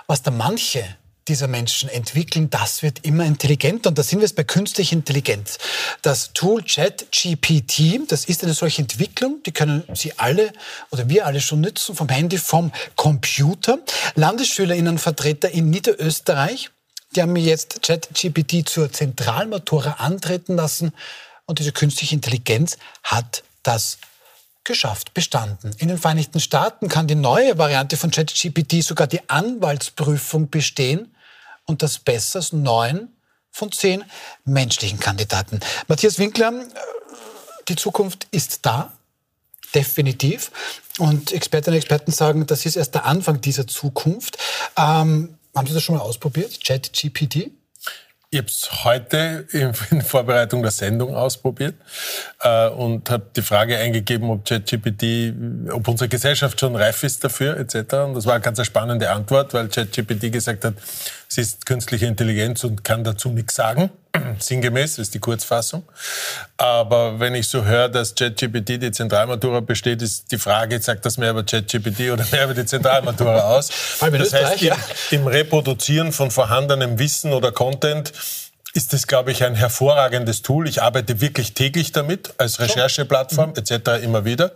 was 0.07 0.22
da 0.22 0.31
manche 0.31 0.85
dieser 1.28 1.48
Menschen 1.48 1.88
entwickeln, 1.88 2.50
das 2.50 2.82
wird 2.82 3.04
immer 3.04 3.24
intelligenter. 3.24 3.88
Und 3.88 3.98
da 3.98 4.02
sind 4.02 4.18
wir 4.18 4.24
jetzt 4.24 4.37
bei 4.37 4.44
künstlicher 4.44 4.94
Intelligenz. 4.94 5.58
Das 6.02 6.32
Tool 6.32 6.62
ChatGPT, 6.62 8.00
das 8.08 8.27
ist 8.27 8.44
eine 8.44 8.54
solche 8.54 8.83
Entwicklung, 8.83 9.42
die 9.44 9.52
können 9.52 9.85
Sie 9.94 10.12
alle 10.18 10.52
oder 10.90 11.08
wir 11.08 11.27
alle 11.27 11.40
schon 11.40 11.62
nutzen, 11.62 11.94
vom 11.94 12.08
Handy, 12.08 12.38
vom 12.38 12.72
Computer. 12.96 13.79
Landesschülerinnenvertreter 14.16 15.50
in 15.50 15.70
Niederösterreich, 15.70 16.70
die 17.14 17.22
haben 17.22 17.33
mir 17.33 17.42
jetzt 17.42 17.83
ChatGPT 17.83 18.68
zur 18.68 18.92
Zentralmatura 18.92 19.92
antreten 19.92 20.56
lassen. 20.56 20.92
Und 21.46 21.58
diese 21.58 21.72
künstliche 21.72 22.14
Intelligenz 22.14 22.77
hat 23.02 23.44
das 23.62 23.98
geschafft, 24.64 25.12
bestanden. 25.14 25.75
In 25.79 25.88
den 25.88 25.98
Vereinigten 25.98 26.40
Staaten 26.40 26.88
kann 26.88 27.06
die 27.06 27.14
neue 27.14 27.58
Variante 27.58 27.96
von 27.96 28.10
ChatGPT 28.10 28.83
sogar 28.83 29.06
die 29.06 29.29
Anwaltsprüfung 29.29 30.48
bestehen 30.48 31.13
und 31.67 31.83
das 31.83 31.98
besser 31.98 32.38
als 32.38 32.52
neun 32.52 33.08
von 33.50 33.71
zehn 33.71 34.04
menschlichen 34.44 34.98
Kandidaten. 34.98 35.60
Matthias 35.87 36.19
Winkler, 36.19 36.52
äh, 36.52 36.65
die 37.69 37.77
Zukunft 37.77 38.27
ist 38.31 38.67
da, 38.67 38.92
definitiv. 39.75 40.50
Und 40.98 41.33
Expertinnen 41.33 41.77
und 41.77 41.79
Experten 41.79 42.12
sagen, 42.12 42.46
das 42.46 42.67
ist 42.67 42.77
erst 42.77 42.94
der 42.94 43.04
Anfang 43.04 43.40
dieser 43.40 43.67
Zukunft. 43.67 44.38
Ähm, 44.77 45.37
haben 45.54 45.67
Sie 45.67 45.75
das 45.75 45.83
schon 45.83 45.96
mal 45.96 46.02
ausprobiert, 46.02 46.65
ChatGPT? 46.65 47.50
Ich 48.31 48.38
habe 48.38 48.48
es 48.48 48.85
heute 48.85 49.46
in 49.90 50.02
Vorbereitung 50.02 50.62
der 50.62 50.73
Sendung 50.73 51.15
ausprobiert 51.15 51.77
äh, 52.40 52.69
und 52.69 53.08
habe 53.08 53.27
die 53.37 53.42
Frage 53.42 53.79
eingegeben, 53.79 54.29
ob 54.29 54.44
ChatGPT, 54.44 55.33
ob 55.71 55.87
unsere 55.87 56.08
Gesellschaft 56.08 56.58
schon 56.58 56.75
reif 56.75 57.04
ist 57.04 57.23
dafür 57.23 57.56
etc. 57.56 57.75
Und 57.94 58.15
das 58.15 58.27
war 58.27 58.35
eine 58.35 58.42
ganz 58.42 58.65
spannende 58.67 59.10
Antwort, 59.10 59.54
weil 59.54 59.69
ChatGPT 59.69 60.33
gesagt 60.33 60.65
hat, 60.65 60.75
sie 61.35 61.40
ist 61.40 61.66
künstliche 61.66 62.06
Intelligenz 62.06 62.64
und 62.64 62.85
kann 62.85 63.04
dazu 63.04 63.28
nichts 63.28 63.54
sagen. 63.54 63.90
Sinngemäß, 64.38 64.98
ist 64.98 65.14
die 65.14 65.18
Kurzfassung. 65.18 65.82
Aber 66.56 67.18
wenn 67.18 67.35
ich 67.35 67.48
so 67.48 67.64
höre, 67.64 67.88
dass 67.88 68.14
ChatGPT 68.14 68.82
die 68.82 68.92
Zentralmatura 68.92 69.60
besteht, 69.60 70.02
ist 70.02 70.30
die 70.30 70.38
Frage, 70.38 70.80
sagt 70.80 71.04
das 71.04 71.18
mehr 71.18 71.30
über 71.30 71.42
ChatGPT 71.42 72.12
oder 72.12 72.24
mehr 72.30 72.44
über 72.44 72.54
die 72.54 72.64
Zentralmatura 72.64 73.56
aus? 73.56 73.70
das 74.00 74.32
heißt, 74.32 74.62
im, 74.62 74.72
im 75.10 75.26
Reproduzieren 75.26 76.12
von 76.12 76.30
vorhandenem 76.30 76.98
Wissen 76.98 77.32
oder 77.32 77.50
Content 77.52 78.12
ist 78.75 78.92
es, 78.92 79.06
glaube 79.06 79.31
ich, 79.31 79.44
ein 79.44 79.54
hervorragendes 79.54 80.42
Tool. 80.42 80.68
Ich 80.68 80.83
arbeite 80.83 81.20
wirklich 81.20 81.54
täglich 81.54 81.92
damit, 81.92 82.35
als 82.38 82.58
Rechercheplattform 82.58 83.50
mhm. 83.50 83.56
etc. 83.56 84.02
immer 84.02 84.25
wieder. 84.25 84.50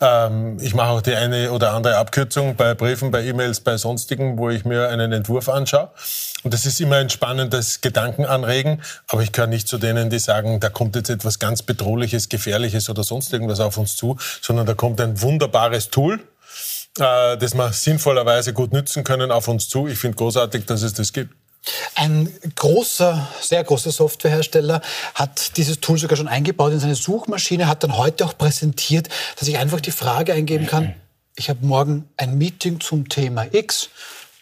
Ähm, 0.00 0.56
ich 0.60 0.74
mache 0.74 0.88
auch 0.88 1.02
die 1.02 1.14
eine 1.14 1.52
oder 1.52 1.74
andere 1.74 1.98
Abkürzung 1.98 2.56
bei 2.56 2.72
Briefen, 2.72 3.10
bei 3.10 3.22
E-Mails, 3.22 3.60
bei 3.60 3.76
sonstigen, 3.76 4.38
wo 4.38 4.48
ich 4.48 4.64
mir 4.64 4.88
einen 4.88 5.12
Entwurf 5.12 5.50
anschaue. 5.50 5.90
Und 6.44 6.54
das 6.54 6.64
ist 6.64 6.80
immer 6.80 6.96
ein 6.96 7.10
spannendes 7.10 7.82
Gedankenanregen. 7.82 8.82
Aber 9.06 9.20
ich 9.20 9.32
gehöre 9.32 9.48
nicht 9.48 9.68
zu 9.68 9.76
denen, 9.76 10.08
die 10.08 10.18
sagen, 10.18 10.60
da 10.60 10.70
kommt 10.70 10.96
jetzt 10.96 11.10
etwas 11.10 11.38
ganz 11.38 11.60
Bedrohliches, 11.60 12.30
Gefährliches 12.30 12.88
oder 12.88 13.04
sonst 13.04 13.34
irgendwas 13.34 13.60
auf 13.60 13.76
uns 13.76 13.96
zu, 13.96 14.16
sondern 14.40 14.64
da 14.64 14.72
kommt 14.72 14.98
ein 15.02 15.20
wunderbares 15.20 15.90
Tool, 15.90 16.20
äh, 16.98 17.36
das 17.36 17.54
wir 17.54 17.70
sinnvollerweise 17.74 18.54
gut 18.54 18.72
nützen 18.72 19.04
können, 19.04 19.30
auf 19.30 19.46
uns 19.46 19.68
zu. 19.68 19.88
Ich 19.88 19.98
finde 19.98 20.16
großartig, 20.16 20.64
dass 20.64 20.80
es 20.80 20.94
das 20.94 21.12
gibt. 21.12 21.34
Ein 21.94 22.32
großer, 22.56 23.28
sehr 23.40 23.64
großer 23.64 23.90
Softwarehersteller 23.90 24.80
hat 25.14 25.56
dieses 25.56 25.80
Tool 25.80 25.98
sogar 25.98 26.16
schon 26.16 26.28
eingebaut 26.28 26.72
in 26.72 26.80
seine 26.80 26.94
Suchmaschine, 26.94 27.68
hat 27.68 27.82
dann 27.82 27.96
heute 27.96 28.24
auch 28.24 28.36
präsentiert, 28.36 29.08
dass 29.38 29.48
ich 29.48 29.58
einfach 29.58 29.80
die 29.80 29.90
Frage 29.90 30.32
eingeben 30.32 30.66
kann, 30.66 30.94
ich 31.36 31.48
habe 31.48 31.64
morgen 31.64 32.08
ein 32.16 32.36
Meeting 32.36 32.80
zum 32.80 33.08
Thema 33.08 33.46
X, 33.52 33.90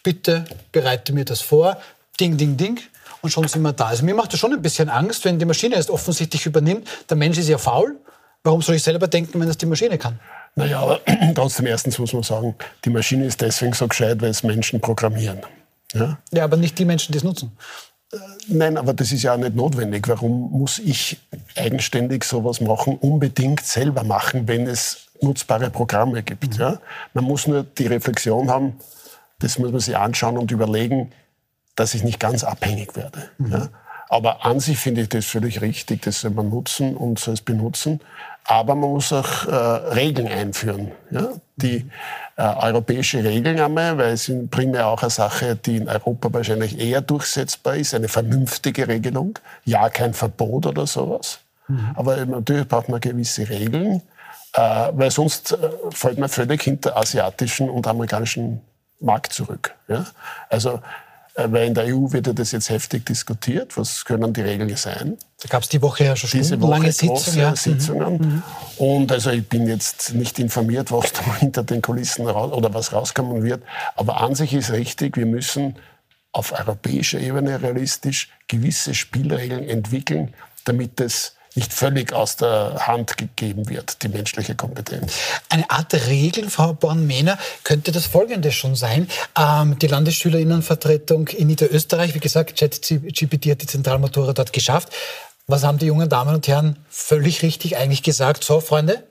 bitte 0.01 0.45
bereite 0.71 1.13
mir 1.13 1.25
das 1.25 1.41
vor, 1.41 1.77
ding, 2.19 2.37
ding, 2.37 2.57
ding, 2.57 2.79
und 3.21 3.29
schon 3.29 3.47
sind 3.47 3.61
wir 3.61 3.73
da. 3.73 3.87
Also 3.87 4.03
mir 4.05 4.15
macht 4.15 4.33
das 4.33 4.39
schon 4.39 4.53
ein 4.53 4.61
bisschen 4.61 4.89
Angst, 4.89 5.25
wenn 5.25 5.39
die 5.39 5.45
Maschine 5.45 5.75
es 5.75 5.89
offensichtlich 5.89 6.45
übernimmt. 6.45 6.87
Der 7.09 7.17
Mensch 7.17 7.37
ist 7.37 7.49
ja 7.49 7.57
faul. 7.57 7.97
Warum 8.43 8.61
soll 8.61 8.75
ich 8.75 8.83
selber 8.83 9.07
denken, 9.07 9.39
wenn 9.39 9.47
das 9.47 9.57
die 9.57 9.65
Maschine 9.65 9.97
kann? 9.97 10.19
Naja, 10.55 10.79
aber 10.79 11.01
trotzdem 11.35 11.65
erstens 11.67 11.99
muss 11.99 12.13
man 12.13 12.23
sagen, 12.23 12.55
die 12.85 12.89
Maschine 12.89 13.25
ist 13.25 13.41
deswegen 13.41 13.73
so 13.73 13.87
gescheit, 13.87 14.21
weil 14.21 14.29
es 14.29 14.43
Menschen 14.43 14.79
programmieren. 14.79 15.41
Ja? 15.93 16.19
ja, 16.31 16.43
aber 16.43 16.57
nicht 16.57 16.77
die 16.79 16.85
Menschen, 16.85 17.11
die 17.11 17.17
es 17.17 17.23
nutzen. 17.23 17.51
Nein, 18.47 18.77
aber 18.77 18.93
das 18.93 19.11
ist 19.11 19.23
ja 19.23 19.33
auch 19.33 19.37
nicht 19.37 19.55
notwendig. 19.55 20.07
Warum 20.07 20.51
muss 20.51 20.79
ich 20.79 21.19
eigenständig 21.55 22.23
sowas 22.23 22.61
machen, 22.61 22.97
unbedingt 22.97 23.61
selber 23.61 24.03
machen, 24.03 24.47
wenn 24.47 24.65
es 24.65 25.07
nutzbare 25.21 25.69
Programme 25.69 26.23
gibt? 26.23 26.55
Mhm. 26.55 26.59
Ja? 26.61 26.79
Man 27.13 27.25
muss 27.25 27.47
nur 27.47 27.63
die 27.63 27.87
Reflexion 27.87 28.49
haben, 28.49 28.77
das 29.39 29.59
muss 29.59 29.71
man 29.71 29.81
sich 29.81 29.97
anschauen 29.97 30.37
und 30.37 30.51
überlegen, 30.51 31.11
dass 31.75 31.93
ich 31.93 32.03
nicht 32.03 32.19
ganz 32.19 32.43
abhängig 32.43 32.95
werde. 32.95 33.29
Mhm. 33.37 33.51
Ja? 33.51 33.69
Aber 34.09 34.45
an 34.45 34.61
sich 34.61 34.77
finde 34.77 35.01
ich 35.01 35.09
das 35.09 35.25
völlig 35.25 35.59
richtig, 35.59 36.03
das 36.03 36.21
soll 36.21 36.31
man 36.31 36.49
nutzen 36.49 36.95
und 36.95 37.19
soll 37.19 37.33
es 37.33 37.41
benutzen. 37.41 37.99
Aber 38.45 38.75
man 38.75 38.91
muss 38.91 39.11
auch 39.11 39.45
äh, 39.47 39.53
Regeln 39.53 40.29
einführen, 40.29 40.93
ja? 41.11 41.27
die 41.57 41.89
äh, 42.37 42.43
europäische 42.43 43.23
Regeln 43.23 43.59
einmal, 43.59 43.97
weil 43.97 44.13
es 44.13 44.31
primär 44.51 44.87
auch 44.87 45.01
eine 45.01 45.09
Sache, 45.09 45.55
die 45.55 45.77
in 45.77 45.89
Europa 45.89 46.31
wahrscheinlich 46.31 46.79
eher 46.79 47.01
durchsetzbar 47.01 47.75
ist, 47.75 47.95
eine 47.95 48.07
vernünftige 48.07 48.87
Regelung, 48.87 49.39
ja 49.65 49.89
kein 49.89 50.13
Verbot 50.13 50.67
oder 50.67 50.85
sowas. 50.85 51.39
Mhm. 51.67 51.91
Aber 51.95 52.25
natürlich 52.25 52.67
braucht 52.67 52.89
man 52.89 53.01
gewisse 53.01 53.49
Regeln, 53.49 54.03
äh, 54.53 54.59
weil 54.91 55.09
sonst 55.09 55.53
äh, 55.53 55.57
fällt 55.89 56.19
man 56.19 56.29
völlig 56.29 56.61
hinter 56.61 56.95
asiatischen 56.95 57.69
und 57.69 57.87
amerikanischen 57.87 58.61
Markt 58.99 59.33
zurück. 59.33 59.73
Ja? 59.87 60.05
Also 60.49 60.79
weil 61.37 61.67
in 61.67 61.73
der 61.75 61.85
EU 61.85 62.11
wird 62.11 62.25
ja 62.25 62.33
das 62.33 62.51
jetzt 62.51 62.69
heftig 62.69 63.05
diskutiert. 63.05 63.77
Was 63.77 64.03
können 64.03 64.33
die 64.33 64.41
Regeln 64.41 64.75
sein? 64.75 65.17
Da 65.39 65.47
gab 65.47 65.61
es 65.61 65.69
die 65.69 65.81
Woche 65.81 66.05
ja 66.05 66.15
schon 66.15 66.31
Diese 66.31 66.59
Woche 66.59 66.91
Sitzung, 66.91 67.35
ja. 67.37 67.55
Sitzungen. 67.55 68.17
Mhm. 68.17 68.27
mhm. 68.27 68.43
Und 68.77 69.11
also 69.11 69.29
ich 69.29 69.47
bin 69.47 69.67
jetzt 69.67 70.15
nicht 70.15 70.39
informiert, 70.39 70.91
was 70.91 71.13
da 71.13 71.35
hinter 71.35 71.63
den 71.63 71.83
Kulissen 71.83 72.27
raus, 72.27 72.51
oder 72.51 72.73
was 72.73 72.91
rauskommen 72.91 73.43
wird. 73.43 73.61
Aber 73.95 74.19
an 74.21 74.33
sich 74.33 74.53
ist 74.53 74.71
richtig, 74.71 75.15
wir 75.15 75.27
müssen 75.27 75.75
auf 76.31 76.51
europäischer 76.53 77.19
Ebene 77.19 77.61
realistisch 77.61 78.29
gewisse 78.47 78.95
Spielregeln 78.95 79.67
entwickeln, 79.69 80.33
damit 80.65 80.99
es 80.99 81.36
nicht 81.57 81.73
völlig 81.73 82.13
aus 82.13 82.37
der 82.37 82.87
Hand 82.87 83.17
gegeben 83.17 83.67
wird, 83.67 84.03
die 84.03 84.09
menschliche 84.09 84.55
Kompetenz. 84.55 85.13
Eine 85.49 85.69
Art 85.69 85.93
Regel, 86.07 86.49
Frau 86.49 86.73
Born-Mehner, 86.73 87.37
könnte 87.63 87.91
das 87.91 88.05
folgende 88.05 88.51
schon 88.51 88.75
sein. 88.75 89.09
Ähm, 89.37 89.77
die 89.79 89.87
Landesschülerinnenvertretung 89.87 91.27
in 91.29 91.47
Niederösterreich, 91.47 92.13
wie 92.13 92.19
gesagt, 92.19 92.57
ChatGPT 92.57 93.47
hat 93.51 93.61
die 93.63 93.67
Zentralmatura 93.67 94.33
dort 94.33 94.53
geschafft. 94.53 94.89
Was 95.47 95.63
haben 95.63 95.79
die 95.79 95.87
jungen 95.87 96.09
Damen 96.09 96.35
und 96.35 96.47
Herren 96.47 96.77
völlig 96.89 97.41
richtig 97.41 97.75
eigentlich 97.75 98.03
gesagt? 98.03 98.43
So, 98.43 98.59
Freunde, 98.59 99.03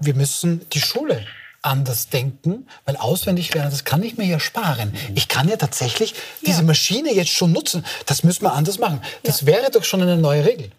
wir 0.00 0.14
müssen 0.14 0.68
die 0.70 0.80
Schule 0.80 1.24
anders 1.62 2.08
denken, 2.10 2.66
weil 2.84 2.96
auswendig 2.96 3.54
lernen, 3.54 3.70
das 3.70 3.84
kann 3.84 4.02
ich 4.02 4.18
mir 4.18 4.26
ja 4.26 4.38
sparen. 4.38 4.92
Ich 5.14 5.28
kann 5.28 5.48
ja 5.48 5.56
tatsächlich 5.56 6.14
diese 6.46 6.62
Maschine 6.62 7.12
jetzt 7.14 7.30
schon 7.30 7.52
nutzen. 7.52 7.84
Das 8.04 8.22
müssen 8.22 8.42
wir 8.42 8.52
anders 8.52 8.78
machen. 8.78 9.00
Das 9.22 9.40
ja. 9.40 9.46
wäre 9.48 9.70
doch 9.70 9.84
schon 9.84 10.02
eine 10.02 10.18
neue 10.18 10.44
Regel. 10.44 10.70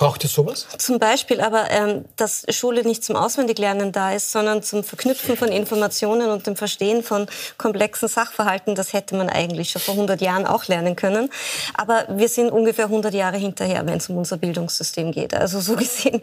Braucht 0.00 0.24
ihr 0.24 0.30
sowas? 0.30 0.66
Zum 0.78 0.98
Beispiel, 0.98 1.42
aber 1.42 1.70
ähm, 1.70 2.06
dass 2.16 2.46
Schule 2.48 2.84
nicht 2.84 3.04
zum 3.04 3.16
Auswendiglernen 3.16 3.92
da 3.92 4.14
ist, 4.14 4.32
sondern 4.32 4.62
zum 4.62 4.82
Verknüpfen 4.82 5.36
von 5.36 5.48
Informationen 5.50 6.30
und 6.30 6.46
dem 6.46 6.56
Verstehen 6.56 7.02
von 7.02 7.26
komplexen 7.58 8.08
Sachverhalten, 8.08 8.74
das 8.74 8.94
hätte 8.94 9.14
man 9.14 9.28
eigentlich 9.28 9.68
schon 9.68 9.82
vor 9.82 9.92
100 9.92 10.22
Jahren 10.22 10.46
auch 10.46 10.64
lernen 10.68 10.96
können. 10.96 11.28
Aber 11.74 12.06
wir 12.08 12.30
sind 12.30 12.50
ungefähr 12.50 12.86
100 12.86 13.12
Jahre 13.12 13.36
hinterher, 13.36 13.84
wenn 13.84 13.98
es 13.98 14.08
um 14.08 14.16
unser 14.16 14.38
Bildungssystem 14.38 15.12
geht. 15.12 15.34
Also 15.34 15.60
so 15.60 15.76
gesehen, 15.76 16.22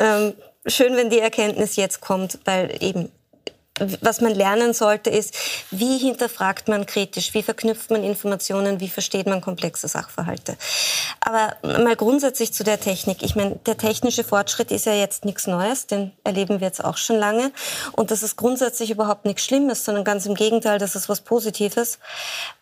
ähm, 0.00 0.32
schön, 0.66 0.96
wenn 0.96 1.10
die 1.10 1.20
Erkenntnis 1.20 1.76
jetzt 1.76 2.00
kommt, 2.00 2.38
weil 2.46 2.82
eben 2.82 3.12
was 4.00 4.20
man 4.20 4.34
lernen 4.34 4.72
sollte, 4.74 5.10
ist, 5.10 5.34
wie 5.70 5.98
hinterfragt 5.98 6.68
man 6.68 6.86
kritisch, 6.86 7.34
wie 7.34 7.42
verknüpft 7.42 7.90
man 7.90 8.04
Informationen, 8.04 8.80
wie 8.80 8.88
versteht 8.88 9.26
man 9.26 9.40
komplexe 9.40 9.88
Sachverhalte. 9.88 10.56
Aber 11.20 11.56
mal 11.62 11.96
grundsätzlich 11.96 12.52
zu 12.52 12.64
der 12.64 12.80
Technik. 12.80 13.22
Ich 13.22 13.36
meine, 13.36 13.56
der 13.66 13.76
technische 13.76 14.24
Fortschritt 14.24 14.70
ist 14.70 14.86
ja 14.86 14.94
jetzt 14.94 15.24
nichts 15.24 15.46
Neues, 15.46 15.86
den 15.86 16.12
erleben 16.24 16.60
wir 16.60 16.66
jetzt 16.66 16.84
auch 16.84 16.96
schon 16.96 17.16
lange. 17.16 17.52
Und 17.92 18.10
das 18.10 18.22
ist 18.22 18.36
grundsätzlich 18.36 18.90
überhaupt 18.90 19.24
nichts 19.24 19.44
Schlimmes, 19.44 19.84
sondern 19.84 20.04
ganz 20.04 20.26
im 20.26 20.34
Gegenteil, 20.34 20.78
das 20.78 20.94
ist 20.94 21.08
was 21.08 21.20
Positives. 21.20 21.98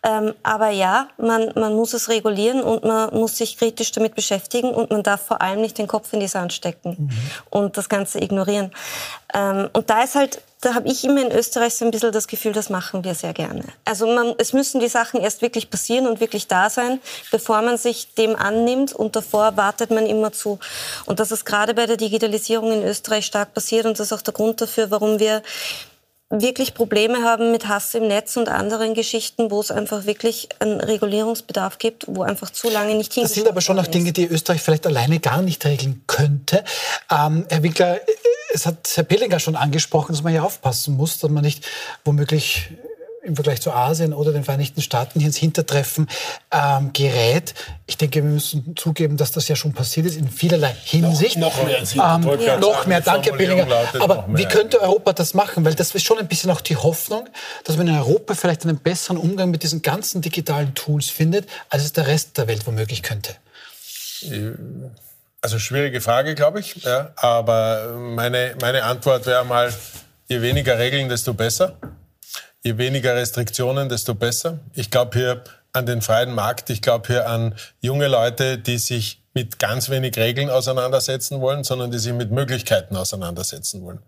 Ähm, 0.03 0.33
aber 0.43 0.69
ja, 0.69 1.09
man, 1.17 1.51
man 1.55 1.75
muss 1.75 1.93
es 1.93 2.09
regulieren 2.09 2.61
und 2.61 2.83
man 2.83 3.13
muss 3.13 3.37
sich 3.37 3.57
kritisch 3.57 3.91
damit 3.91 4.15
beschäftigen 4.15 4.69
und 4.69 4.91
man 4.91 5.03
darf 5.03 5.25
vor 5.25 5.41
allem 5.41 5.61
nicht 5.61 5.77
den 5.77 5.87
Kopf 5.87 6.13
in 6.13 6.19
die 6.19 6.27
Sand 6.27 6.53
stecken 6.53 6.95
mhm. 6.97 7.09
und 7.49 7.77
das 7.77 7.89
Ganze 7.89 8.21
ignorieren. 8.21 8.71
Ähm, 9.37 9.69
und 9.73 9.89
da 9.89 10.03
ist 10.03 10.15
halt 10.15 10.41
da 10.61 10.73
habe 10.73 10.87
ich 10.87 11.03
immer 11.03 11.21
in 11.21 11.31
Österreich 11.31 11.75
so 11.75 11.85
ein 11.85 11.91
bisschen 11.91 12.11
das 12.11 12.27
Gefühl, 12.27 12.51
das 12.51 12.69
machen 12.69 13.03
wir 13.03 13.13
sehr 13.13 13.33
gerne. 13.33 13.63
Also 13.85 14.07
man, 14.07 14.33
es 14.39 14.53
müssen 14.53 14.79
die 14.79 14.87
Sachen 14.87 15.21
erst 15.21 15.41
wirklich 15.41 15.69
passieren 15.69 16.07
und 16.07 16.19
wirklich 16.19 16.47
da 16.47 16.69
sein, 16.69 16.99
bevor 17.31 17.61
man 17.61 17.77
sich 17.77 18.15
dem 18.15 18.35
annimmt 18.35 18.93
und 18.93 19.15
davor 19.15 19.55
wartet 19.55 19.91
man 19.91 20.07
immer 20.07 20.31
zu. 20.31 20.57
Und 21.05 21.19
das 21.19 21.31
ist 21.31 21.45
gerade 21.45 21.75
bei 21.75 21.85
der 21.85 21.97
Digitalisierung 21.97 22.71
in 22.71 22.83
Österreich 22.83 23.25
stark 23.25 23.53
passiert 23.53 23.85
und 23.85 23.99
das 23.99 24.07
ist 24.07 24.13
auch 24.13 24.23
der 24.23 24.33
Grund 24.33 24.59
dafür, 24.59 24.89
warum 24.89 25.19
wir 25.19 25.43
wirklich 26.29 26.73
Probleme 26.73 27.23
haben 27.23 27.51
mit 27.51 27.67
Hass 27.69 27.93
im 27.93 28.07
Netz 28.07 28.35
und 28.35 28.49
anderen 28.49 28.93
Geschichten, 28.95 29.49
wo 29.49 29.61
es 29.61 29.71
einfach 29.71 30.05
wirklich 30.05 30.49
einen 30.59 30.81
Regulierungsbedarf 30.81 31.77
gibt, 31.77 32.05
wo 32.07 32.23
einfach 32.23 32.49
zu 32.49 32.69
lange 32.69 32.95
nicht 32.95 33.13
hingeschaut 33.13 33.29
Das 33.29 33.35
sind 33.35 33.47
aber 33.47 33.61
schon 33.61 33.79
auch 33.79 33.87
Dinge, 33.87 34.11
die 34.11 34.25
Österreich 34.25 34.61
vielleicht 34.61 34.87
alleine 34.87 35.19
gar 35.19 35.41
nicht 35.41 35.63
regeln 35.65 36.03
könnte. 36.05 36.65
Ähm, 37.09 37.45
Herr 37.47 37.63
Winkler, 37.63 38.01
es 38.57 38.65
hat 38.65 38.91
Herr 38.95 39.03
Pellinger 39.03 39.39
schon 39.39 39.55
angesprochen, 39.55 40.13
dass 40.13 40.23
man 40.23 40.33
hier 40.33 40.43
aufpassen 40.43 40.97
muss, 40.97 41.19
dass 41.19 41.29
man 41.29 41.43
nicht 41.43 41.65
womöglich 42.03 42.71
im 43.23 43.35
Vergleich 43.35 43.61
zu 43.61 43.71
Asien 43.71 44.13
oder 44.13 44.31
den 44.31 44.45
Vereinigten 44.45 44.81
Staaten 44.81 45.19
hier 45.19 45.27
ins 45.27 45.35
Hintertreffen 45.35 46.07
ähm, 46.49 46.91
gerät. 46.93 47.53
Ich 47.85 47.97
denke, 47.97 48.23
wir 48.23 48.31
müssen 48.31 48.73
zugeben, 48.77 49.17
dass 49.17 49.31
das 49.31 49.49
ja 49.49 49.55
schon 49.55 49.73
passiert 49.73 50.05
ist 50.05 50.15
in 50.15 50.29
vielerlei 50.29 50.73
Hinsicht. 50.83 51.37
Noch, 51.37 51.57
noch 51.57 51.65
mehr. 51.65 51.81
Ähm, 51.81 52.39
ja. 52.39 52.57
Noch 52.57 52.85
mehr, 52.85 53.01
danke 53.01 53.31
Herr 53.31 53.37
Billinger. 53.37 53.67
Aber 53.99 54.25
wie 54.29 54.45
könnte 54.45 54.81
Europa 54.81 55.11
das 55.11 55.33
machen? 55.33 55.65
Weil 55.65 55.75
das 55.75 55.93
ist 55.93 56.05
schon 56.05 56.17
ein 56.17 56.27
bisschen 56.27 56.49
auch 56.51 56.61
die 56.61 56.77
Hoffnung, 56.77 57.27
dass 57.65 57.75
man 57.77 57.87
in 57.89 57.95
Europa 57.95 58.33
vielleicht 58.33 58.63
einen 58.63 58.77
besseren 58.77 59.17
Umgang 59.17 59.51
mit 59.51 59.61
diesen 59.61 59.81
ganzen 59.81 60.21
digitalen 60.21 60.73
Tools 60.73 61.09
findet, 61.09 61.49
als 61.69 61.83
es 61.83 61.91
der 61.91 62.07
Rest 62.07 62.37
der 62.37 62.47
Welt 62.47 62.65
womöglich 62.65 63.03
könnte. 63.03 63.35
Also 65.47 65.59
schwierige 65.59 66.01
Frage, 66.01 66.35
glaube 66.35 66.59
ich. 66.59 66.83
Ja, 66.83 67.13
aber 67.15 67.95
meine, 67.97 68.57
meine 68.59 68.83
Antwort 68.83 69.25
wäre 69.25 69.45
mal, 69.45 69.73
je 70.27 70.41
weniger 70.41 70.77
Regeln, 70.77 71.07
desto 71.07 71.33
besser. 71.33 71.77
Je 72.63 72.77
weniger 72.77 73.15
Restriktionen, 73.15 73.87
desto 73.87 74.13
besser. 74.13 74.59
Ich 74.73 74.91
glaube 74.91 75.17
hier 75.17 75.43
an 75.71 75.85
den 75.85 76.01
freien 76.01 76.35
Markt. 76.35 76.69
Ich 76.69 76.81
glaube 76.81 77.07
hier 77.07 77.29
an 77.29 77.55
junge 77.79 78.09
Leute, 78.09 78.57
die 78.57 78.77
sich 78.77 79.21
mit 79.33 79.57
ganz 79.57 79.89
wenig 79.89 80.17
Regeln 80.17 80.49
auseinandersetzen 80.49 81.39
wollen, 81.39 81.63
sondern 81.63 81.91
die 81.91 81.99
sich 81.99 82.11
mit 82.11 82.29
Möglichkeiten 82.29 82.97
auseinandersetzen 82.97 83.81
wollen. 83.83 83.99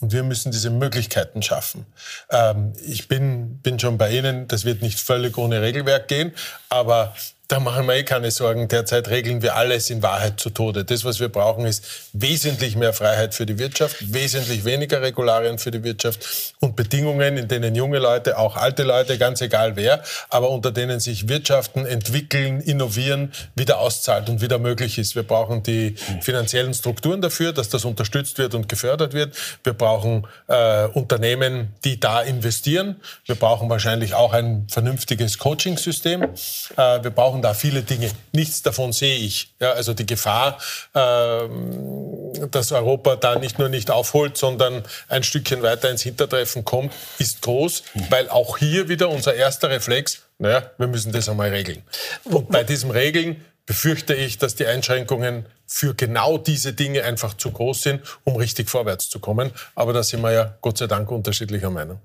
Und 0.00 0.14
wir 0.14 0.22
müssen 0.22 0.50
diese 0.50 0.70
Möglichkeiten 0.70 1.42
schaffen. 1.42 1.84
Ähm, 2.30 2.72
ich 2.86 3.06
bin, 3.06 3.58
bin 3.58 3.78
schon 3.78 3.98
bei 3.98 4.12
Ihnen, 4.12 4.48
das 4.48 4.64
wird 4.64 4.80
nicht 4.80 4.98
völlig 4.98 5.36
ohne 5.36 5.60
Regelwerk 5.60 6.08
gehen, 6.08 6.32
aber 6.70 7.14
da 7.50 7.58
machen 7.58 7.84
wir 7.88 7.96
eh 7.96 8.04
keine 8.04 8.30
Sorgen. 8.30 8.68
Derzeit 8.68 9.08
regeln 9.08 9.42
wir 9.42 9.56
alles 9.56 9.90
in 9.90 10.04
Wahrheit 10.04 10.38
zu 10.38 10.50
Tode. 10.50 10.84
Das, 10.84 11.04
was 11.04 11.18
wir 11.18 11.28
brauchen, 11.28 11.66
ist 11.66 11.84
wesentlich 12.12 12.76
mehr 12.76 12.92
Freiheit 12.92 13.34
für 13.34 13.44
die 13.44 13.58
Wirtschaft, 13.58 13.96
wesentlich 14.12 14.64
weniger 14.64 15.02
Regularien 15.02 15.58
für 15.58 15.72
die 15.72 15.82
Wirtschaft 15.82 16.54
und 16.60 16.76
Bedingungen, 16.76 17.36
in 17.36 17.48
denen 17.48 17.74
junge 17.74 17.98
Leute, 17.98 18.38
auch 18.38 18.56
alte 18.56 18.84
Leute, 18.84 19.18
ganz 19.18 19.40
egal 19.40 19.74
wer, 19.74 20.00
aber 20.28 20.50
unter 20.50 20.70
denen 20.70 21.00
sich 21.00 21.28
Wirtschaften 21.28 21.86
entwickeln, 21.86 22.60
innovieren, 22.60 23.32
wieder 23.56 23.80
auszahlt 23.80 24.28
und 24.28 24.40
wieder 24.40 24.60
möglich 24.60 24.96
ist. 24.98 25.16
Wir 25.16 25.24
brauchen 25.24 25.64
die 25.64 25.96
finanziellen 26.20 26.72
Strukturen 26.72 27.20
dafür, 27.20 27.52
dass 27.52 27.68
das 27.68 27.84
unterstützt 27.84 28.38
wird 28.38 28.54
und 28.54 28.68
gefördert 28.68 29.12
wird. 29.12 29.34
Wir 29.64 29.72
brauchen 29.72 30.24
äh, 30.46 30.86
Unternehmen, 30.86 31.74
die 31.82 31.98
da 31.98 32.20
investieren. 32.20 33.00
Wir 33.26 33.34
brauchen 33.34 33.68
wahrscheinlich 33.68 34.14
auch 34.14 34.32
ein 34.32 34.68
vernünftiges 34.70 35.38
Coaching-System. 35.38 36.22
Äh, 36.22 37.02
wir 37.02 37.10
brauchen 37.10 37.39
brauchen 37.40 37.42
da 37.42 37.54
viele 37.54 37.82
Dinge. 37.82 38.10
Nichts 38.32 38.62
davon 38.62 38.92
sehe 38.92 39.16
ich. 39.16 39.54
Ja, 39.60 39.72
also 39.72 39.94
die 39.94 40.06
Gefahr, 40.06 40.58
ähm, 40.94 42.32
dass 42.50 42.72
Europa 42.72 43.16
da 43.16 43.36
nicht 43.36 43.58
nur 43.58 43.68
nicht 43.68 43.90
aufholt, 43.90 44.36
sondern 44.36 44.82
ein 45.08 45.22
Stückchen 45.22 45.62
weiter 45.62 45.90
ins 45.90 46.02
Hintertreffen 46.02 46.64
kommt, 46.64 46.92
ist 47.18 47.42
groß, 47.42 47.82
weil 48.10 48.28
auch 48.28 48.58
hier 48.58 48.88
wieder 48.88 49.08
unser 49.08 49.34
erster 49.34 49.70
Reflex, 49.70 50.22
naja, 50.38 50.70
wir 50.78 50.86
müssen 50.86 51.12
das 51.12 51.28
einmal 51.28 51.50
regeln. 51.50 51.82
Und 52.24 52.50
bei 52.50 52.64
diesem 52.64 52.90
Regeln 52.90 53.44
befürchte 53.66 54.14
ich, 54.14 54.38
dass 54.38 54.54
die 54.54 54.66
Einschränkungen 54.66 55.46
für 55.66 55.94
genau 55.94 56.38
diese 56.38 56.72
Dinge 56.72 57.04
einfach 57.04 57.34
zu 57.34 57.52
groß 57.52 57.82
sind, 57.82 58.02
um 58.24 58.36
richtig 58.36 58.68
vorwärts 58.68 59.08
zu 59.08 59.20
kommen. 59.20 59.52
Aber 59.74 59.92
da 59.92 60.02
sind 60.02 60.22
wir 60.22 60.32
ja 60.32 60.54
Gott 60.60 60.78
sei 60.78 60.86
Dank 60.86 61.10
unterschiedlicher 61.10 61.70
Meinung. 61.70 62.00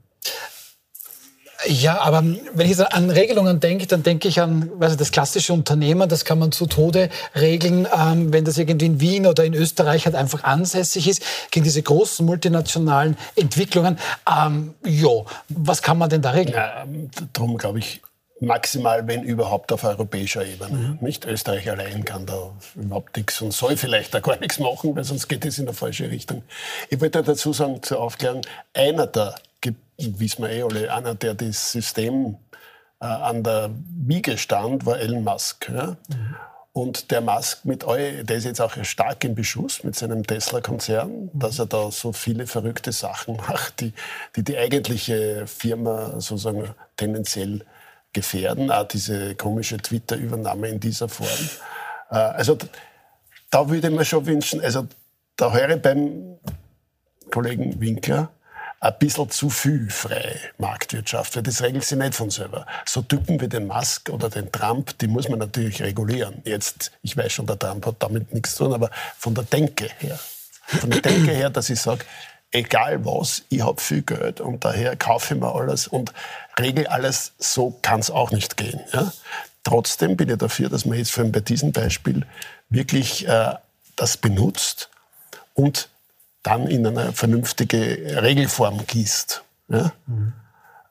Ja, 1.68 2.02
aber 2.02 2.24
wenn 2.54 2.70
ich 2.70 2.80
an 2.80 3.10
Regelungen 3.10 3.60
denke, 3.60 3.88
dann 3.88 4.04
denke 4.04 4.28
ich 4.28 4.42
an 4.42 4.72
weiß 4.76 4.98
das 4.98 5.12
klassische 5.12 5.54
Unternehmen, 5.54 6.08
das 6.08 6.26
kann 6.26 6.40
man 6.40 6.52
zu 6.52 6.66
Tode 6.66 7.10
regeln, 7.36 7.88
ähm, 7.96 8.32
wenn 8.34 8.46
das 8.46 8.58
irgendwie 8.58 8.86
in 8.86 9.00
Wien 9.00 9.28
oder 9.28 9.44
in 9.44 9.54
Österreich 9.54 10.06
halt 10.06 10.16
einfach 10.16 10.44
ansässig 10.44 11.08
ist, 11.08 11.24
gegen 11.52 11.64
diese 11.64 11.82
großen 11.82 12.26
multinationalen 12.26 13.18
Entwicklungen. 13.36 13.98
Ähm, 14.30 14.74
jo, 14.86 15.26
was 15.50 15.82
kann 15.82 15.98
man 15.98 16.10
denn 16.10 16.22
da 16.22 16.32
regeln? 16.32 16.56
Ja, 16.56 16.86
darum 17.34 17.58
glaube 17.58 17.80
ich, 17.80 18.02
maximal, 18.40 19.08
wenn 19.08 19.24
überhaupt, 19.24 19.72
auf 19.72 19.84
europäischer 19.84 20.46
Ebene. 20.46 20.78
Mhm. 20.78 20.98
Nicht 21.02 21.26
Österreich 21.26 21.70
allein 21.70 22.06
kann 22.06 22.26
da 22.26 22.52
überhaupt 22.76 23.16
nichts 23.18 23.42
und 23.42 23.54
soll 23.54 23.78
vielleicht 23.78 24.14
da 24.14 24.20
gar 24.20 24.40
nichts 24.40 24.60
machen, 24.60 24.96
weil 24.96 25.04
sonst 25.04 25.28
geht 25.28 25.46
es 25.46 25.58
in 25.58 25.68
eine 25.68 25.74
falsche 25.74 26.10
Richtung. 26.10 26.44
Ich 26.90 27.00
wollte 27.02 27.24
dazu 27.24 27.54
sagen, 27.54 27.82
zur 27.82 28.00
Aufklärung, 28.02 28.42
einer 28.74 29.08
der 29.08 29.36
wissen 29.98 30.44
wir 30.44 30.52
eh 30.52 30.64
alle, 30.64 30.94
einer, 30.94 31.16
der 31.16 31.34
das 31.34 31.72
System 31.72 32.38
äh, 33.00 33.06
an 33.06 33.44
der 33.44 33.72
Wiege 34.06 34.38
stand, 34.38 34.86
war 34.86 35.00
Elon 35.00 35.24
Musk. 35.24 35.70
Ja? 35.70 35.98
Mhm. 36.08 36.36
Und 36.74 37.12
der 37.12 37.22
Musk 37.22 37.64
mit 37.64 37.86
eu, 37.86 38.24
der 38.24 38.36
ist 38.36 38.44
jetzt 38.44 38.60
auch 38.60 38.76
stark 38.84 39.24
im 39.24 39.34
Beschuss 39.34 39.86
mit 39.86 39.96
seinem 39.96 40.28
Tesla-Konzern, 40.28 41.30
dass 41.34 41.58
er 41.58 41.68
da 41.68 41.90
so 41.90 42.12
viele 42.12 42.48
verrückte 42.48 42.92
Sachen 42.92 43.38
macht, 43.48 43.80
die 43.80 43.94
die, 44.36 44.44
die 44.44 44.58
eigentliche 44.58 45.48
Firma 45.48 46.20
sozusagen 46.20 46.70
tendenziell 46.98 47.64
gefährden. 48.12 48.72
Auch 48.72 48.88
diese 48.88 49.36
komische 49.36 49.78
Twitter-Übernahme 49.78 50.68
in 50.68 50.80
dieser 50.82 51.08
Form. 51.08 51.30
Äh, 52.10 52.16
also 52.16 52.58
da 53.50 53.70
würde 53.70 53.88
ich 53.88 53.94
mir 53.94 54.04
schon 54.04 54.26
wünschen, 54.26 54.62
also 54.62 54.86
da 55.38 55.54
höre 55.54 55.76
ich 55.78 55.82
beim 55.82 56.38
Kollegen 57.32 57.80
Winkler, 57.80 58.30
ein 58.80 58.94
bisschen 59.00 59.30
zu 59.30 59.50
viel 59.50 59.90
freie 59.90 60.40
Marktwirtschaft, 60.58 61.36
weil 61.36 61.44
das 61.44 61.62
regelt 61.62 61.84
sich 61.84 61.98
nicht 61.98 62.16
von 62.16 62.30
selber. 62.30 62.66
So 62.86 63.02
Typen 63.02 63.40
wie 63.42 63.48
den 63.48 63.68
Musk 63.68 64.10
oder 64.10 64.30
den 64.30 64.52
Trump, 64.52 64.98
die 65.00 65.08
muss 65.08 65.30
man 65.30 65.40
natürlich 65.40 65.82
regulieren. 65.82 66.42
Jetzt, 66.46 66.92
ich 67.02 67.18
weiß 67.18 67.32
schon, 67.34 67.48
der 67.48 67.58
Trump 67.58 67.86
hat 67.86 67.96
damit 68.00 68.34
nichts 68.34 68.56
zu 68.56 68.66
tun, 68.66 68.74
aber 68.74 68.92
von 69.18 69.34
der 69.34 69.46
Denke 69.46 69.90
her, 70.00 70.20
von 70.66 70.90
der 70.90 71.02
Denke 71.02 71.32
her, 71.32 71.50
dass 71.50 71.70
ich 71.70 71.80
sage, 71.80 72.06
egal 72.52 73.04
was, 73.06 73.44
ich 73.50 73.62
habe 73.62 73.82
viel 73.82 74.02
Geld 74.02 74.40
und 74.40 74.64
daher 74.64 74.96
kaufe 74.96 75.34
ich 75.34 75.40
mir 75.40 75.54
alles 75.54 75.88
und 75.88 76.14
regel 76.60 76.88
alles, 76.88 77.34
so 77.38 77.78
kann 77.82 78.00
es 78.00 78.12
auch 78.12 78.32
nicht 78.32 78.58
gehen. 78.58 78.80
Ja? 78.94 79.12
Trotzdem 79.64 80.16
bin 80.16 80.30
ich 80.30 80.38
dafür, 80.38 80.70
dass 80.70 80.86
man 80.86 80.98
jetzt 80.98 81.12
vor 81.12 81.24
allem 81.24 81.32
bei 81.32 81.40
diesem 81.40 81.72
Beispiel 81.72 82.26
wirklich 82.70 83.28
äh, 83.28 83.56
das 83.96 84.18
benutzt 84.18 84.90
und 85.54 85.90
dann 86.46 86.68
in 86.68 86.86
eine 86.86 87.12
vernünftige 87.14 88.22
Regelform 88.22 88.86
gießt. 88.86 89.44
Ja? 89.70 89.92
Mhm. 90.06 90.34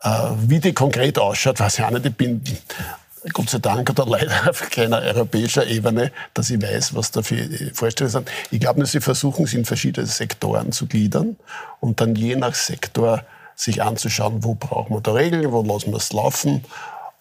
Äh, 0.02 0.30
wie 0.48 0.60
die 0.60 0.72
konkret 0.72 1.18
ausschaut, 1.18 1.60
weiß 1.60 1.78
ich 1.78 1.84
auch 1.84 1.90
nicht. 1.90 2.06
Ich 2.06 2.14
bin 2.14 2.42
Gott 3.32 3.48
sei 3.48 3.58
Dank 3.58 3.88
oder 3.88 4.04
leider 4.04 4.32
auf 4.50 4.68
keiner 4.70 4.98
europäischer 4.98 5.66
Ebene, 5.66 6.12
dass 6.34 6.50
ich 6.50 6.60
weiß, 6.60 6.94
was 6.94 7.10
da 7.10 7.22
für 7.22 7.48
Vorstellungen 7.72 8.12
sind. 8.12 8.30
Ich 8.50 8.60
glaube, 8.60 8.80
dass 8.80 8.92
sie 8.92 9.00
versuchen, 9.00 9.44
es 9.44 9.54
in 9.54 9.64
verschiedene 9.64 10.06
Sektoren 10.06 10.72
zu 10.72 10.86
gliedern 10.86 11.36
und 11.80 12.00
dann 12.00 12.14
je 12.14 12.36
nach 12.36 12.54
Sektor 12.54 13.24
sich 13.56 13.82
anzuschauen, 13.82 14.42
wo 14.42 14.54
brauchen 14.54 14.94
wir 14.94 15.00
da 15.00 15.12
Regeln, 15.12 15.52
wo 15.52 15.62
lassen 15.62 15.92
wir 15.92 15.98
es 15.98 16.12
laufen. 16.12 16.64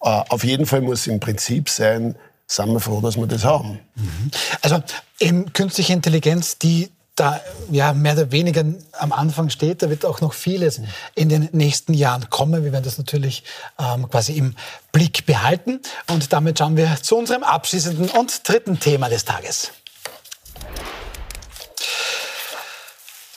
Äh, 0.01 0.23
auf 0.27 0.43
jeden 0.43 0.65
Fall 0.65 0.81
muss 0.81 1.07
im 1.07 1.19
Prinzip 1.19 1.69
sein, 1.69 2.15
sind 2.47 2.73
wir 2.73 2.79
froh, 2.79 2.99
dass 2.99 3.15
wir 3.15 3.27
das 3.27 3.45
haben. 3.45 3.79
Mhm. 3.95 4.31
Also 4.61 4.83
eben 5.19 5.53
künstliche 5.53 5.93
Intelligenz, 5.93 6.57
die 6.57 6.89
da 7.15 7.39
ja 7.71 7.93
mehr 7.93 8.13
oder 8.13 8.31
weniger 8.31 8.63
am 8.93 9.11
Anfang 9.11 9.49
steht. 9.49 9.81
Da 9.83 9.89
wird 9.89 10.05
auch 10.05 10.21
noch 10.21 10.33
vieles 10.33 10.81
in 11.15 11.29
den 11.29 11.49
nächsten 11.51 11.93
Jahren 11.93 12.29
kommen. 12.29 12.63
Wir 12.63 12.71
werden 12.71 12.83
das 12.83 12.97
natürlich 12.97 13.43
ähm, 13.79 14.09
quasi 14.09 14.33
im 14.33 14.55
Blick 14.91 15.25
behalten. 15.25 15.79
Und 16.09 16.33
damit 16.33 16.59
schauen 16.59 16.75
wir 16.75 16.97
zu 17.01 17.17
unserem 17.17 17.43
abschließenden 17.43 18.09
und 18.09 18.47
dritten 18.47 18.79
Thema 18.79 19.09
des 19.09 19.25
Tages. 19.25 19.71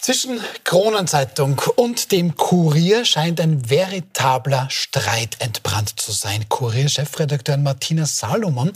Zwischen 0.07 0.41
Kronenzeitung 0.63 1.61
und 1.75 2.13
dem 2.13 2.37
Kurier 2.37 3.05
scheint 3.05 3.41
ein 3.41 3.69
veritabler 3.69 4.69
Streit 4.71 5.35
entbrannt 5.41 5.99
zu 5.99 6.13
sein. 6.13 6.49
Kurier-Chefredakteurin 6.49 7.65
Martina 7.65 8.07
Salomon, 8.07 8.71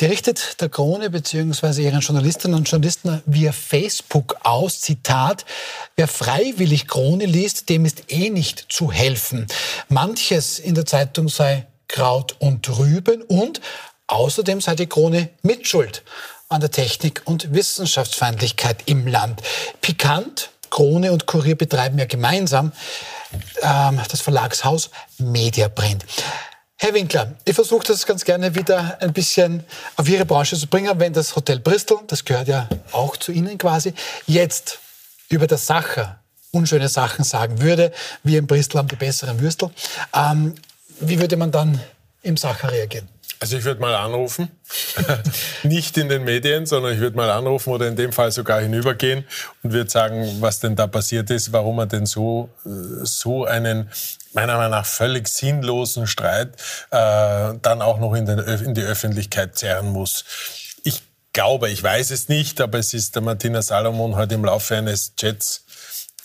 die 0.00 0.04
richtet 0.04 0.60
der 0.60 0.68
Krone 0.68 1.08
bzw. 1.08 1.82
ihren 1.82 2.00
Journalistinnen 2.00 2.58
und 2.58 2.68
Journalisten 2.68 3.22
via 3.24 3.52
Facebook 3.52 4.36
aus, 4.42 4.82
Zitat, 4.82 5.46
wer 5.96 6.08
freiwillig 6.08 6.86
Krone 6.86 7.24
liest, 7.24 7.70
dem 7.70 7.86
ist 7.86 8.12
eh 8.12 8.28
nicht 8.28 8.66
zu 8.68 8.92
helfen. 8.92 9.46
Manches 9.88 10.58
in 10.58 10.74
der 10.74 10.84
Zeitung 10.84 11.30
sei 11.30 11.66
Kraut 11.88 12.36
und 12.38 12.68
Rüben 12.78 13.22
und 13.22 13.62
außerdem 14.08 14.60
sei 14.60 14.74
die 14.74 14.88
Krone 14.88 15.30
Mitschuld 15.40 16.02
an 16.50 16.60
der 16.60 16.70
Technik- 16.70 17.22
und 17.24 17.54
Wissenschaftsfeindlichkeit 17.54 18.82
im 18.86 19.06
Land. 19.06 19.42
Pikant, 19.80 20.50
Krone 20.70 21.12
und 21.12 21.26
Kurier 21.26 21.56
betreiben 21.56 21.98
ja 21.98 22.06
gemeinsam 22.06 22.72
ähm, 23.62 24.00
das 24.10 24.20
Verlagshaus 24.20 24.90
Mediaprint. 25.18 26.04
Herr 26.78 26.92
Winkler, 26.92 27.34
ich 27.44 27.54
versuche 27.54 27.86
das 27.86 28.04
ganz 28.04 28.24
gerne 28.24 28.54
wieder 28.54 28.98
ein 29.00 29.12
bisschen 29.12 29.64
auf 29.96 30.08
Ihre 30.08 30.26
Branche 30.26 30.56
zu 30.56 30.66
bringen, 30.66 30.92
wenn 31.00 31.12
das 31.12 31.34
Hotel 31.34 31.58
Bristol, 31.58 32.00
das 32.06 32.24
gehört 32.24 32.48
ja 32.48 32.68
auch 32.92 33.16
zu 33.16 33.32
Ihnen 33.32 33.56
quasi, 33.56 33.94
jetzt 34.26 34.78
über 35.30 35.46
der 35.46 35.58
Sache 35.58 36.16
unschöne 36.52 36.88
Sachen 36.88 37.24
sagen 37.24 37.60
würde, 37.60 37.92
wir 38.22 38.38
in 38.38 38.46
Bristol 38.46 38.78
haben 38.78 38.88
die 38.88 38.96
besseren 38.96 39.40
Würstel. 39.40 39.70
Ähm, 40.14 40.54
wie 41.00 41.18
würde 41.18 41.36
man 41.36 41.50
dann 41.50 41.80
im 42.22 42.36
Sacher 42.36 42.70
reagieren? 42.70 43.08
Also 43.38 43.58
ich 43.58 43.64
würde 43.64 43.80
mal 43.80 43.94
anrufen, 43.94 44.50
nicht 45.62 45.98
in 45.98 46.08
den 46.08 46.24
Medien, 46.24 46.64
sondern 46.64 46.94
ich 46.94 47.00
würde 47.00 47.16
mal 47.16 47.30
anrufen 47.30 47.70
oder 47.70 47.86
in 47.86 47.96
dem 47.96 48.12
Fall 48.12 48.32
sogar 48.32 48.60
hinübergehen 48.62 49.24
und 49.62 49.72
würde 49.72 49.90
sagen, 49.90 50.38
was 50.40 50.60
denn 50.60 50.74
da 50.74 50.86
passiert 50.86 51.30
ist, 51.30 51.52
warum 51.52 51.78
er 51.78 51.86
denn 51.86 52.06
so, 52.06 52.48
äh, 52.64 53.04
so 53.04 53.44
einen 53.44 53.90
meiner 54.32 54.56
Meinung 54.56 54.70
nach 54.70 54.86
völlig 54.86 55.28
sinnlosen 55.28 56.06
Streit 56.06 56.54
äh, 56.90 57.54
dann 57.60 57.82
auch 57.82 57.98
noch 57.98 58.14
in, 58.14 58.24
den, 58.24 58.38
in 58.38 58.74
die 58.74 58.82
Öffentlichkeit 58.82 59.56
zerren 59.58 59.92
muss. 59.92 60.24
Ich 60.82 61.02
glaube, 61.34 61.68
ich 61.68 61.82
weiß 61.82 62.12
es 62.12 62.28
nicht, 62.28 62.60
aber 62.62 62.78
es 62.78 62.94
ist 62.94 63.16
der 63.16 63.22
Martina 63.22 63.60
Salomon 63.60 64.16
heute 64.16 64.34
im 64.34 64.44
Laufe 64.46 64.76
eines 64.76 65.14
Chats 65.16 65.65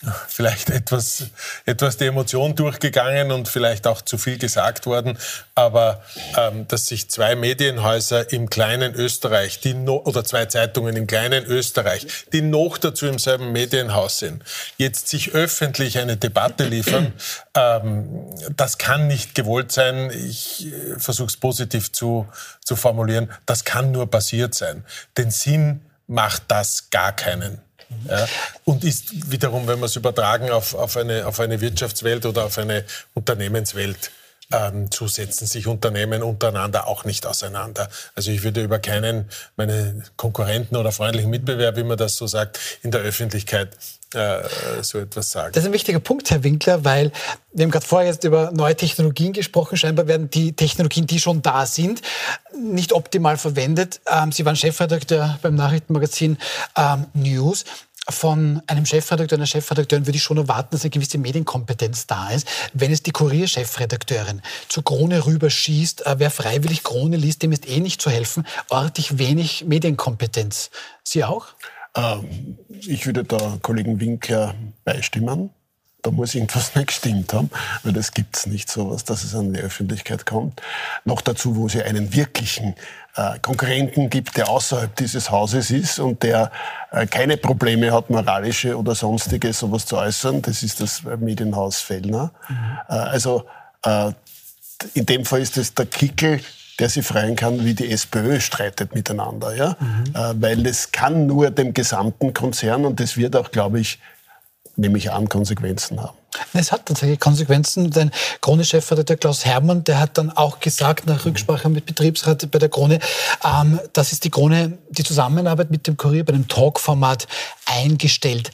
vielleicht 0.28 0.70
etwas, 0.70 1.26
etwas 1.66 1.97
die 1.97 2.06
Emotion 2.06 2.56
durchgegangen 2.56 3.32
und 3.32 3.47
vielleicht 3.47 3.88
auch 3.88 4.02
zu 4.02 4.18
viel 4.18 4.38
gesagt 4.38 4.86
worden. 4.86 5.18
Aber 5.56 6.04
ähm, 6.38 6.68
dass 6.68 6.88
sich 6.88 7.10
zwei 7.10 7.36
Medienhäuser 7.36 8.32
im 8.32 8.49
kleinen 8.49 8.95
Österreich, 8.95 9.60
die 9.60 9.74
no, 9.74 9.97
oder 9.97 10.24
zwei 10.24 10.45
Zeitungen 10.45 10.95
im 10.95 11.08
kleinen 11.08 11.45
Österreich, 11.45 12.08
die 12.34 12.41
noch 12.41 12.78
dazu 12.78 13.06
im 13.06 13.20
selben 13.20 13.52
Medienhaus 13.52 14.20
sind, 14.20 14.43
jetzt 14.78 15.08
sich 15.08 15.34
öffentlich 15.34 15.97
eine 15.99 16.18
Debatte 16.18 16.64
liefern, 16.64 17.14
ähm, 17.56 18.26
das 18.56 18.78
kann 18.78 19.08
nicht 19.08 19.36
gewollt 19.36 19.72
sein. 19.72 20.10
Ich 20.12 20.68
äh, 20.68 20.99
versuche 20.99 21.28
es 21.28 21.38
positiv 21.38 21.91
zu, 21.91 22.28
zu 22.64 22.76
formulieren. 22.76 23.30
Das 23.45 23.66
kann 23.66 23.91
nur 23.91 24.10
passiert 24.10 24.56
sein. 24.56 24.84
Den 25.18 25.32
Sinn 25.32 25.82
macht 26.08 26.43
das 26.47 26.89
gar 26.89 27.16
keinen. 27.16 27.62
Ja, 28.08 28.28
und 28.66 28.84
ist 28.84 29.32
wiederum, 29.32 29.68
wenn 29.68 29.80
wir 29.80 29.86
es 29.86 29.96
übertragen 29.96 30.50
auf, 30.50 30.74
auf, 30.74 30.98
eine, 30.98 31.28
auf 31.28 31.39
eine 31.39 31.62
Wirtschaftswelt 31.62 32.26
oder 32.26 32.46
auf 32.46 32.58
eine 32.58 32.86
Unternehmenswelt, 33.14 34.12
ähm, 34.52 34.92
zu 34.92 35.08
setzen 35.08 35.48
sich 35.48 35.68
Unternehmen 35.68 36.24
untereinander 36.24 36.88
auch 36.88 37.06
nicht 37.06 37.26
auseinander. 37.26 37.89
Also 38.16 38.32
ich 38.32 38.44
würde 38.44 38.62
über 38.62 38.80
keinen, 38.80 39.30
meine 39.56 40.04
Konkurrenten 40.18 40.76
oder 40.76 40.92
freundlichen 40.92 41.30
Mitbewerb, 41.30 41.78
wie 41.78 41.84
man 41.84 41.98
das 41.98 42.18
so 42.18 42.28
sagt, 42.28 42.60
in 42.84 42.92
der 42.92 43.02
Öffentlichkeit 43.02 43.70
äh, 44.14 44.41
so 44.82 44.99
etwas 44.99 45.32
sagen. 45.32 45.53
Das 45.53 45.64
ist 45.64 45.68
ein 45.68 45.74
wichtiger 45.74 45.99
Punkt, 45.99 46.30
Herr 46.32 46.43
Winkler, 46.43 46.84
weil 46.84 47.12
wir 47.53 47.64
haben 47.64 47.72
gerade 47.72 47.86
vorher 47.86 48.09
jetzt 48.09 48.24
über 48.24 48.51
neue 48.51 48.76
Technologien 48.76 49.34
gesprochen. 49.34 49.78
Scheinbar 49.78 50.07
werden 50.07 50.30
die 50.30 50.53
Technologien, 50.53 51.07
die 51.07 51.20
schon 51.20 51.41
da 51.41 51.66
sind, 51.66 52.01
nicht 52.57 52.93
optimal 52.93 53.38
verwendet. 53.38 54.01
Ähm, 54.09 54.32
Sie 54.32 54.45
waren 54.45 54.55
Chefredakteur 54.55 55.39
beim 55.41 55.55
Nachrichtenmagazin 55.55 56.38
ähm, 56.78 57.07
News 57.14 57.66
von 58.09 58.62
einem 58.68 58.86
Chefredakteur, 58.86 59.38
einer 59.38 59.45
Chefredakteurin 59.45 60.07
würde 60.07 60.18
ich 60.18 60.24
schon 60.24 60.38
erwarten, 60.38 60.70
dass 60.72 60.82
eine 60.82 60.89
gewisse 60.89 61.18
Medienkompetenz 61.18 62.07
da 62.07 62.32
ist. 62.32 62.47
Wenn 62.74 62.91
es 62.91 63.03
die 63.03 63.12
Kurierchefredakteurin 63.12 64.41
zur 64.70 64.84
Krone 64.84 65.26
rüberschießt, 65.26 66.05
äh, 66.05 66.16
wer 66.18 66.32
freiwillig 66.32 66.84
Krone 66.84 67.18
liest, 67.18 67.43
dem 67.43 67.51
ist 67.51 67.70
eh 67.70 67.80
nicht 67.80 68.01
zu 68.01 68.09
helfen, 68.09 68.45
ortig 68.70 69.18
wenig 69.18 69.66
Medienkompetenz. 69.66 70.72
Sie 71.03 71.24
auch? 71.24 71.47
Ähm, 71.96 72.58
ich 72.70 73.06
würde 73.06 73.24
da 73.24 73.58
Kollegen 73.62 74.00
Winkler 74.00 74.56
beistimmen 74.84 75.52
da 76.02 76.12
muss 76.12 76.36
irgendwas 76.36 76.76
nicht 76.76 76.88
gestimmt 76.88 77.34
haben, 77.34 77.50
weil 77.84 77.94
das 77.94 78.12
gibt's 78.12 78.46
nicht 78.46 78.70
sowas, 78.70 79.04
dass 79.04 79.24
es 79.24 79.36
an 79.36 79.54
die 79.54 79.60
Öffentlichkeit 79.60 80.26
kommt. 80.26 80.62
Noch 81.06 81.22
dazu, 81.22 81.56
wo 81.56 81.68
es 81.68 81.74
ja 81.74 81.84
einen 81.84 82.14
wirklichen 82.14 82.76
äh, 83.16 83.39
Konkurrenten 83.39 84.10
gibt, 84.10 84.38
der 84.38 84.50
außerhalb 84.50 84.96
dieses 84.96 85.30
Hauses 85.30 85.72
ist 85.72 86.00
und 86.00 86.24
der 86.24 86.52
äh, 86.92 87.06
keine 87.06 87.38
Probleme 87.38 87.92
hat, 87.92 88.10
moralische 88.10 88.78
oder 88.78 88.96
sonstige 88.96 89.54
sowas 89.54 89.86
zu 89.86 89.98
äußern. 89.98 90.42
Das 90.42 90.64
ist 90.64 90.80
das 90.80 91.04
Medienhaus 91.04 91.82
Fellner. 91.82 92.32
Mhm. 92.48 92.56
Äh, 92.89 92.94
also 92.94 93.46
äh, 93.84 94.12
in 94.94 95.06
dem 95.06 95.26
Fall 95.26 95.42
ist 95.42 95.58
es 95.58 95.74
der 95.74 95.86
Kickel, 95.86 96.42
der 96.82 96.90
sich 96.90 97.06
freuen 97.06 97.36
kann, 97.36 97.64
wie 97.64 97.74
die 97.74 97.92
SPÖ 97.92 98.40
streitet 98.42 98.94
miteinander, 98.96 99.56
ja, 99.56 99.78
mhm. 99.80 100.42
Weil 100.42 100.66
es 100.66 100.92
kann 100.92 101.28
nur 101.28 101.52
dem 101.52 101.74
gesamten 101.74 102.34
Konzern 102.34 102.86
und 102.86 103.00
das 103.00 103.18
wird 103.18 103.36
auch, 103.36 103.52
glaube 103.52 103.80
ich, 103.80 104.00
nehme 104.76 104.98
ich 104.98 105.12
an, 105.12 105.30
Konsequenzen 105.30 106.02
haben. 106.02 106.18
Es 106.54 106.72
hat 106.72 106.86
tatsächlich 106.86 107.20
Konsequenzen. 107.20 107.92
Dein 107.92 108.12
Krone-Chefredakteur 108.40 109.18
Klaus 109.18 109.46
Hermann, 109.46 109.84
der 109.84 110.00
hat 110.00 110.18
dann 110.18 110.32
auch 110.32 110.60
gesagt, 110.60 111.06
nach 111.06 111.26
Rücksprache 111.26 111.70
mit 111.70 111.86
Betriebsrat 111.86 112.50
bei 112.50 112.58
der 112.58 112.70
Krone, 112.70 113.00
ähm, 113.44 113.80
dass 113.94 114.14
es 114.14 114.22
die 114.22 114.30
Krone 114.30 114.78
die 114.90 115.04
Zusammenarbeit 115.04 115.72
mit 115.72 115.88
dem 115.88 115.98
Kurier 115.98 116.26
bei 116.26 116.34
einem 116.34 116.48
Talk-Format 116.48 117.28
eingestellt 117.66 118.52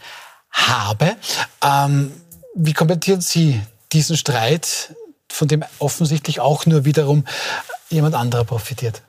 habe. 0.51 1.15
Ähm, 1.63 2.11
wie 2.55 2.73
kommentieren 2.73 3.21
Sie 3.21 3.61
diesen 3.93 4.17
Streit, 4.17 4.95
von 5.29 5.47
dem 5.47 5.63
offensichtlich 5.79 6.39
auch 6.39 6.65
nur 6.65 6.85
wiederum 6.85 7.25
jemand 7.89 8.15
anderer 8.15 8.43
profitiert? 8.43 9.01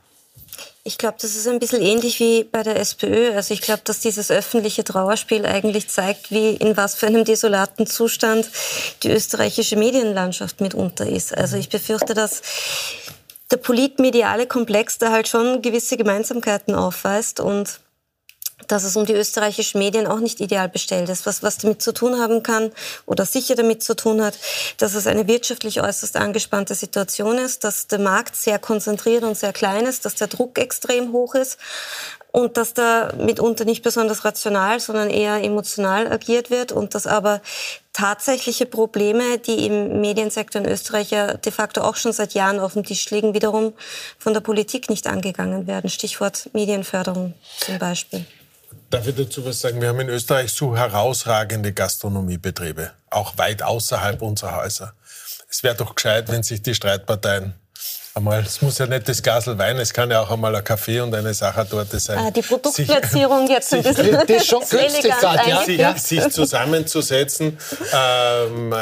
Ich 0.85 0.97
glaube, 0.97 1.19
das 1.21 1.37
ist 1.37 1.47
ein 1.47 1.59
bisschen 1.59 1.83
ähnlich 1.83 2.19
wie 2.19 2.45
bei 2.45 2.63
der 2.63 2.81
SPÖ. 2.81 3.35
Also 3.35 3.53
ich 3.53 3.61
glaube, 3.61 3.83
dass 3.85 4.01
dieses 4.01 4.31
öffentliche 4.31 4.85
Trauerspiel 4.85 5.45
eigentlich 5.45 5.89
zeigt, 5.89 6.31
wie 6.31 6.53
in 6.55 6.79
was 6.79 6.95
für 6.95 7.07
einem 7.07 7.25
desolaten 7.25 7.87
Zustand 7.87 8.49
die 9.03 9.11
österreichische 9.11 9.77
Medienlandschaft 9.77 10.63
mitunter 10.63 11.07
ist. 11.07 11.37
Also 11.37 11.59
ich 11.59 11.69
befürchte, 11.69 12.15
dass 12.15 12.41
der 13.51 13.59
politmediale 13.59 14.47
Komplex 14.47 14.97
da 14.97 15.11
halt 15.11 15.29
schon 15.29 15.61
gewisse 15.61 15.97
Gemeinsamkeiten 15.97 16.75
aufweist 16.75 17.41
und 17.41 17.81
dass 18.67 18.85
es 18.85 18.97
um 18.97 19.07
die 19.07 19.15
österreichischen 19.15 19.79
Medien 19.79 20.07
auch 20.07 20.19
nicht 20.19 20.41
ideal 20.41 20.69
bestellt 20.69 21.09
ist. 21.09 21.27
Was, 21.27 21.43
was 21.43 21.59
damit 21.59 21.81
zu 21.81 21.93
tun 21.93 22.19
haben 22.21 22.43
kann 22.43 22.73
oder 23.07 23.25
sicher 23.25 23.55
damit 23.55 23.83
zu 23.83 23.95
tun 23.95 24.23
hat, 24.23 24.39
dass 24.79 24.95
es 24.95 25.07
eine 25.07 25.27
wirtschaftlich 25.29 25.81
äußerst 25.81 26.17
angespannte 26.17 26.75
Situation 26.75 27.39
ist, 27.39 27.65
dass 27.65 27.87
der 27.87 28.01
Markt 28.01 28.37
sehr 28.37 28.59
konzentriert 28.59 29.23
und 29.23 29.37
sehr 29.37 29.53
klein 29.53 29.87
ist, 29.87 30.05
dass 30.05 30.17
der 30.17 30.27
Druck 30.27 30.59
extrem 30.59 31.13
hoch 31.13 31.35
ist 31.35 31.59
und 32.33 32.57
dass 32.57 32.75
da 32.75 33.13
mitunter 33.17 33.65
nicht 33.65 33.83
besonders 33.83 34.25
rational, 34.25 34.81
sondern 34.81 35.09
eher 35.09 35.43
emotional 35.43 36.11
agiert 36.11 36.51
wird 36.51 36.73
und 36.73 36.95
dass 36.95 37.07
aber 37.07 37.41
tatsächliche 37.93 38.67
Probleme, 38.67 39.39
die 39.39 39.67
im 39.67 40.01
Mediensektor 40.01 40.63
in 40.63 40.69
Österreich 40.69 41.11
ja 41.11 41.35
de 41.35 41.51
facto 41.51 41.81
auch 41.81 41.97
schon 41.97 42.13
seit 42.13 42.35
Jahren 42.35 42.61
auf 42.61 42.75
dem 42.75 42.85
Tisch 42.85 43.11
liegen, 43.11 43.35
wiederum 43.35 43.73
von 44.19 44.35
der 44.35 44.41
Politik 44.41 44.91
nicht 44.91 45.07
angegangen 45.07 45.67
werden. 45.67 45.91
Stichwort 45.91 46.51
Medienförderung 46.53 47.35
zum 47.61 47.79
Beispiel. 47.79 48.25
Darf 48.91 49.07
ich 49.07 49.15
dazu 49.15 49.45
was 49.45 49.61
sagen? 49.61 49.83
Wir 49.83 49.89
haben 49.89 50.01
in 50.01 50.09
Österreich 50.09 50.51
so 50.51 50.75
herausragende 50.75 51.75
Gastronomiebetriebe, 51.75 52.93
auch 53.11 53.37
weit 53.37 53.63
außerhalb 53.63 54.23
unserer 54.23 54.57
Häuser. 54.57 54.95
Es 55.51 55.63
wäre 55.63 55.75
doch 55.75 55.95
gescheit, 55.95 56.31
wenn 56.31 56.43
sich 56.43 56.63
die 56.63 56.75
Streitparteien 56.75 57.55
einmal, 58.15 58.41
es 58.41 58.63
muss 58.63 58.79
ja 58.79 58.87
nicht 58.87 59.07
das 59.07 59.23
Glasel 59.23 59.59
Wein, 59.59 59.77
es 59.79 59.93
kann 59.93 60.11
ja 60.11 60.21
auch 60.21 60.31
einmal 60.31 60.57
ein 60.57 60.65
Kaffee 60.65 61.01
und 61.01 61.15
eine 61.15 61.35
Sachertorte 61.35 62.01
sein. 62.01 62.19
Ah, 62.19 62.31
die 62.31 62.41
Produktplatzierung 62.41 63.47
sich, 63.47 63.51
jetzt 63.57 63.75
ein 63.75 63.83
bisschen 63.83 64.13
das 64.27 64.29
ist 64.29 64.47
schon 64.47 64.65
günstig 64.69 65.13
grad, 65.13 65.47
ja. 65.47 65.63
sich, 65.95 66.23
sich 66.23 66.33
zusammenzusetzen 66.33 67.59
ähm, 67.93 68.73
äh, 68.73 68.77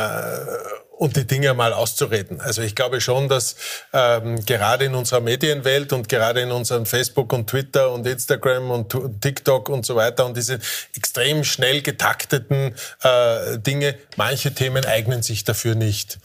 und 0.96 1.16
die 1.16 1.26
Dinge 1.26 1.52
mal 1.54 1.72
auszureden. 1.72 2.40
Also 2.40 2.62
ich 2.62 2.74
glaube 2.74 3.00
schon, 3.00 3.28
dass 3.28 3.56
ähm, 3.92 4.44
gerade 4.44 4.86
in 4.86 4.94
unserer 4.94 5.20
Medienwelt 5.20 5.92
und 5.92 6.08
gerade 6.08 6.40
in 6.40 6.50
unserem 6.50 6.86
Facebook 6.86 7.32
und 7.32 7.48
Twitter 7.48 7.92
und 7.92 8.06
Instagram 8.06 8.70
und 8.70 9.20
TikTok 9.20 9.68
und 9.68 9.84
so 9.84 9.96
weiter 9.96 10.24
und 10.26 10.36
diese 10.36 10.58
extrem 10.94 11.44
schnell 11.44 11.82
getakteten 11.82 12.74
äh, 13.02 13.58
Dinge, 13.58 13.96
manche 14.16 14.54
Themen 14.54 14.84
eignen 14.84 15.22
sich 15.22 15.44
dafür 15.44 15.74
nicht. 15.74 16.18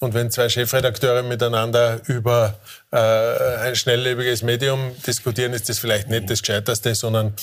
Und 0.00 0.14
wenn 0.14 0.30
zwei 0.30 0.48
Chefredakteure 0.48 1.24
miteinander 1.24 2.00
über 2.06 2.54
äh, 2.92 2.96
ein 2.98 3.74
schnelllebiges 3.74 4.42
Medium 4.42 4.94
diskutieren, 5.06 5.52
ist 5.54 5.68
das 5.68 5.80
vielleicht 5.80 6.08
nicht 6.08 6.30
das 6.30 6.42
Gescheiterste, 6.42 6.94
sondern 6.94 7.34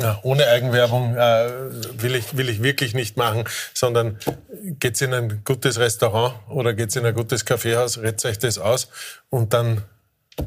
ja, 0.00 0.18
ohne 0.22 0.46
Eigenwerbung 0.48 1.14
äh, 1.14 1.50
will, 2.02 2.16
ich, 2.16 2.36
will 2.36 2.48
ich 2.48 2.62
wirklich 2.62 2.94
nicht 2.94 3.16
machen, 3.16 3.44
sondern 3.72 4.18
geht's 4.80 5.00
in 5.00 5.14
ein 5.14 5.42
gutes 5.44 5.78
Restaurant 5.78 6.34
oder 6.48 6.74
geht's 6.74 6.96
in 6.96 7.06
ein 7.06 7.14
gutes 7.14 7.44
Kaffeehaus, 7.44 7.98
redet 7.98 8.24
euch 8.24 8.38
das 8.38 8.58
aus 8.58 8.88
und 9.30 9.52
dann 9.52 9.82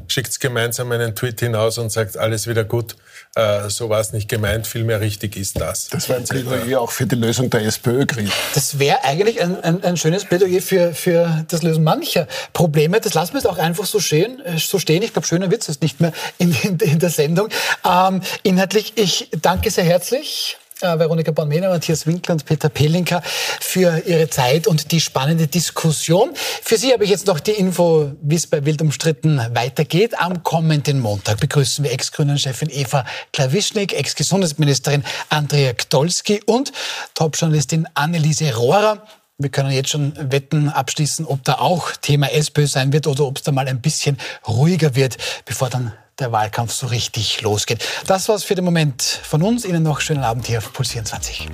schickt 0.06 0.40
gemeinsam 0.40 0.92
einen 0.92 1.14
Tweet 1.14 1.40
hinaus 1.40 1.78
und 1.78 1.90
sagt, 1.90 2.16
alles 2.16 2.46
wieder 2.46 2.64
gut, 2.64 2.96
äh, 3.34 3.68
so 3.68 3.88
war 3.88 4.00
es 4.00 4.12
nicht 4.12 4.28
gemeint, 4.28 4.66
vielmehr 4.66 5.00
richtig 5.00 5.36
ist 5.36 5.60
das. 5.60 5.88
Das 5.88 6.08
wäre 6.08 6.18
ein 6.18 6.24
Plädoyer 6.24 6.80
auch 6.80 6.90
für 6.90 7.06
die 7.06 7.14
Lösung 7.14 7.50
der 7.50 7.62
SPÖ-Krise. 7.62 8.32
Das 8.54 8.78
wäre 8.78 9.04
eigentlich 9.04 9.40
ein, 9.40 9.62
ein, 9.62 9.82
ein, 9.84 9.96
schönes 9.96 10.24
Plädoyer 10.24 10.60
für, 10.60 10.94
für 10.94 11.44
das 11.48 11.62
Lösen 11.62 11.84
mancher 11.84 12.26
Probleme. 12.52 13.00
Das 13.00 13.14
lassen 13.14 13.34
wir 13.34 13.40
jetzt 13.40 13.48
auch 13.48 13.58
einfach 13.58 13.86
so 13.86 14.00
stehen. 14.00 14.40
Äh, 14.44 14.58
so 14.58 14.78
stehen. 14.78 15.02
Ich 15.02 15.12
glaube, 15.12 15.26
schöner 15.26 15.50
Witz 15.50 15.68
ist 15.68 15.82
nicht 15.82 16.00
mehr 16.00 16.12
in, 16.38 16.52
in, 16.62 16.78
in 16.78 16.98
der 16.98 17.10
Sendung. 17.10 17.48
Ähm, 17.84 18.22
inhaltlich, 18.42 18.94
ich 18.96 19.30
danke 19.40 19.70
sehr 19.70 19.84
herzlich 19.84 20.56
Veronika 20.80 21.32
Born-Mehner, 21.32 21.70
Matthias 21.70 22.06
Winkler 22.06 22.34
und 22.34 22.44
Peter 22.44 22.68
Pelinka 22.68 23.20
für 23.60 24.02
Ihre 24.06 24.30
Zeit 24.30 24.66
und 24.66 24.92
die 24.92 25.00
spannende 25.00 25.48
Diskussion. 25.48 26.30
Für 26.62 26.76
Sie 26.76 26.92
habe 26.92 27.04
ich 27.04 27.10
jetzt 27.10 27.26
noch 27.26 27.40
die 27.40 27.52
Info, 27.52 28.12
wie 28.22 28.36
es 28.36 28.46
bei 28.46 28.64
Wild 28.64 28.80
umstritten 28.80 29.40
weitergeht. 29.54 30.18
Am 30.20 30.42
kommenden 30.42 31.00
Montag 31.00 31.40
begrüßen 31.40 31.84
wir 31.84 31.92
Ex-Grünen-Chefin 31.92 32.70
Eva 32.70 33.04
Klawischnik, 33.32 33.92
Ex-Gesundheitsministerin 33.92 35.02
Andrea 35.30 35.72
Gdolski 35.72 36.42
und 36.46 36.72
Top-Journalistin 37.14 37.88
Anneliese 37.94 38.54
Rohrer. 38.54 39.04
wir 39.38 39.50
können 39.50 39.70
jetzt 39.70 39.90
schon 39.90 40.12
Wetten 40.30 40.68
abschließen, 40.68 41.26
ob 41.26 41.42
da 41.44 41.54
auch 41.54 41.92
Thema 41.92 42.30
SPÖ 42.30 42.66
sein 42.66 42.92
wird 42.92 43.06
oder 43.06 43.24
ob 43.24 43.38
es 43.38 43.42
da 43.42 43.52
mal 43.52 43.68
ein 43.68 43.80
bisschen 43.80 44.18
ruhiger 44.46 44.94
wird, 44.94 45.16
bevor 45.44 45.70
dann 45.70 45.92
der 46.18 46.32
Wahlkampf 46.32 46.72
so 46.72 46.86
richtig 46.86 47.40
losgeht. 47.42 47.84
Das 48.06 48.28
war's 48.28 48.44
für 48.44 48.54
den 48.54 48.64
Moment 48.64 49.02
von 49.02 49.42
uns. 49.42 49.64
Ihnen 49.64 49.82
noch 49.82 50.00
schönen 50.00 50.24
Abend 50.24 50.46
hier 50.46 50.58
auf 50.58 50.72
Puls 50.72 50.90
24. 50.90 51.48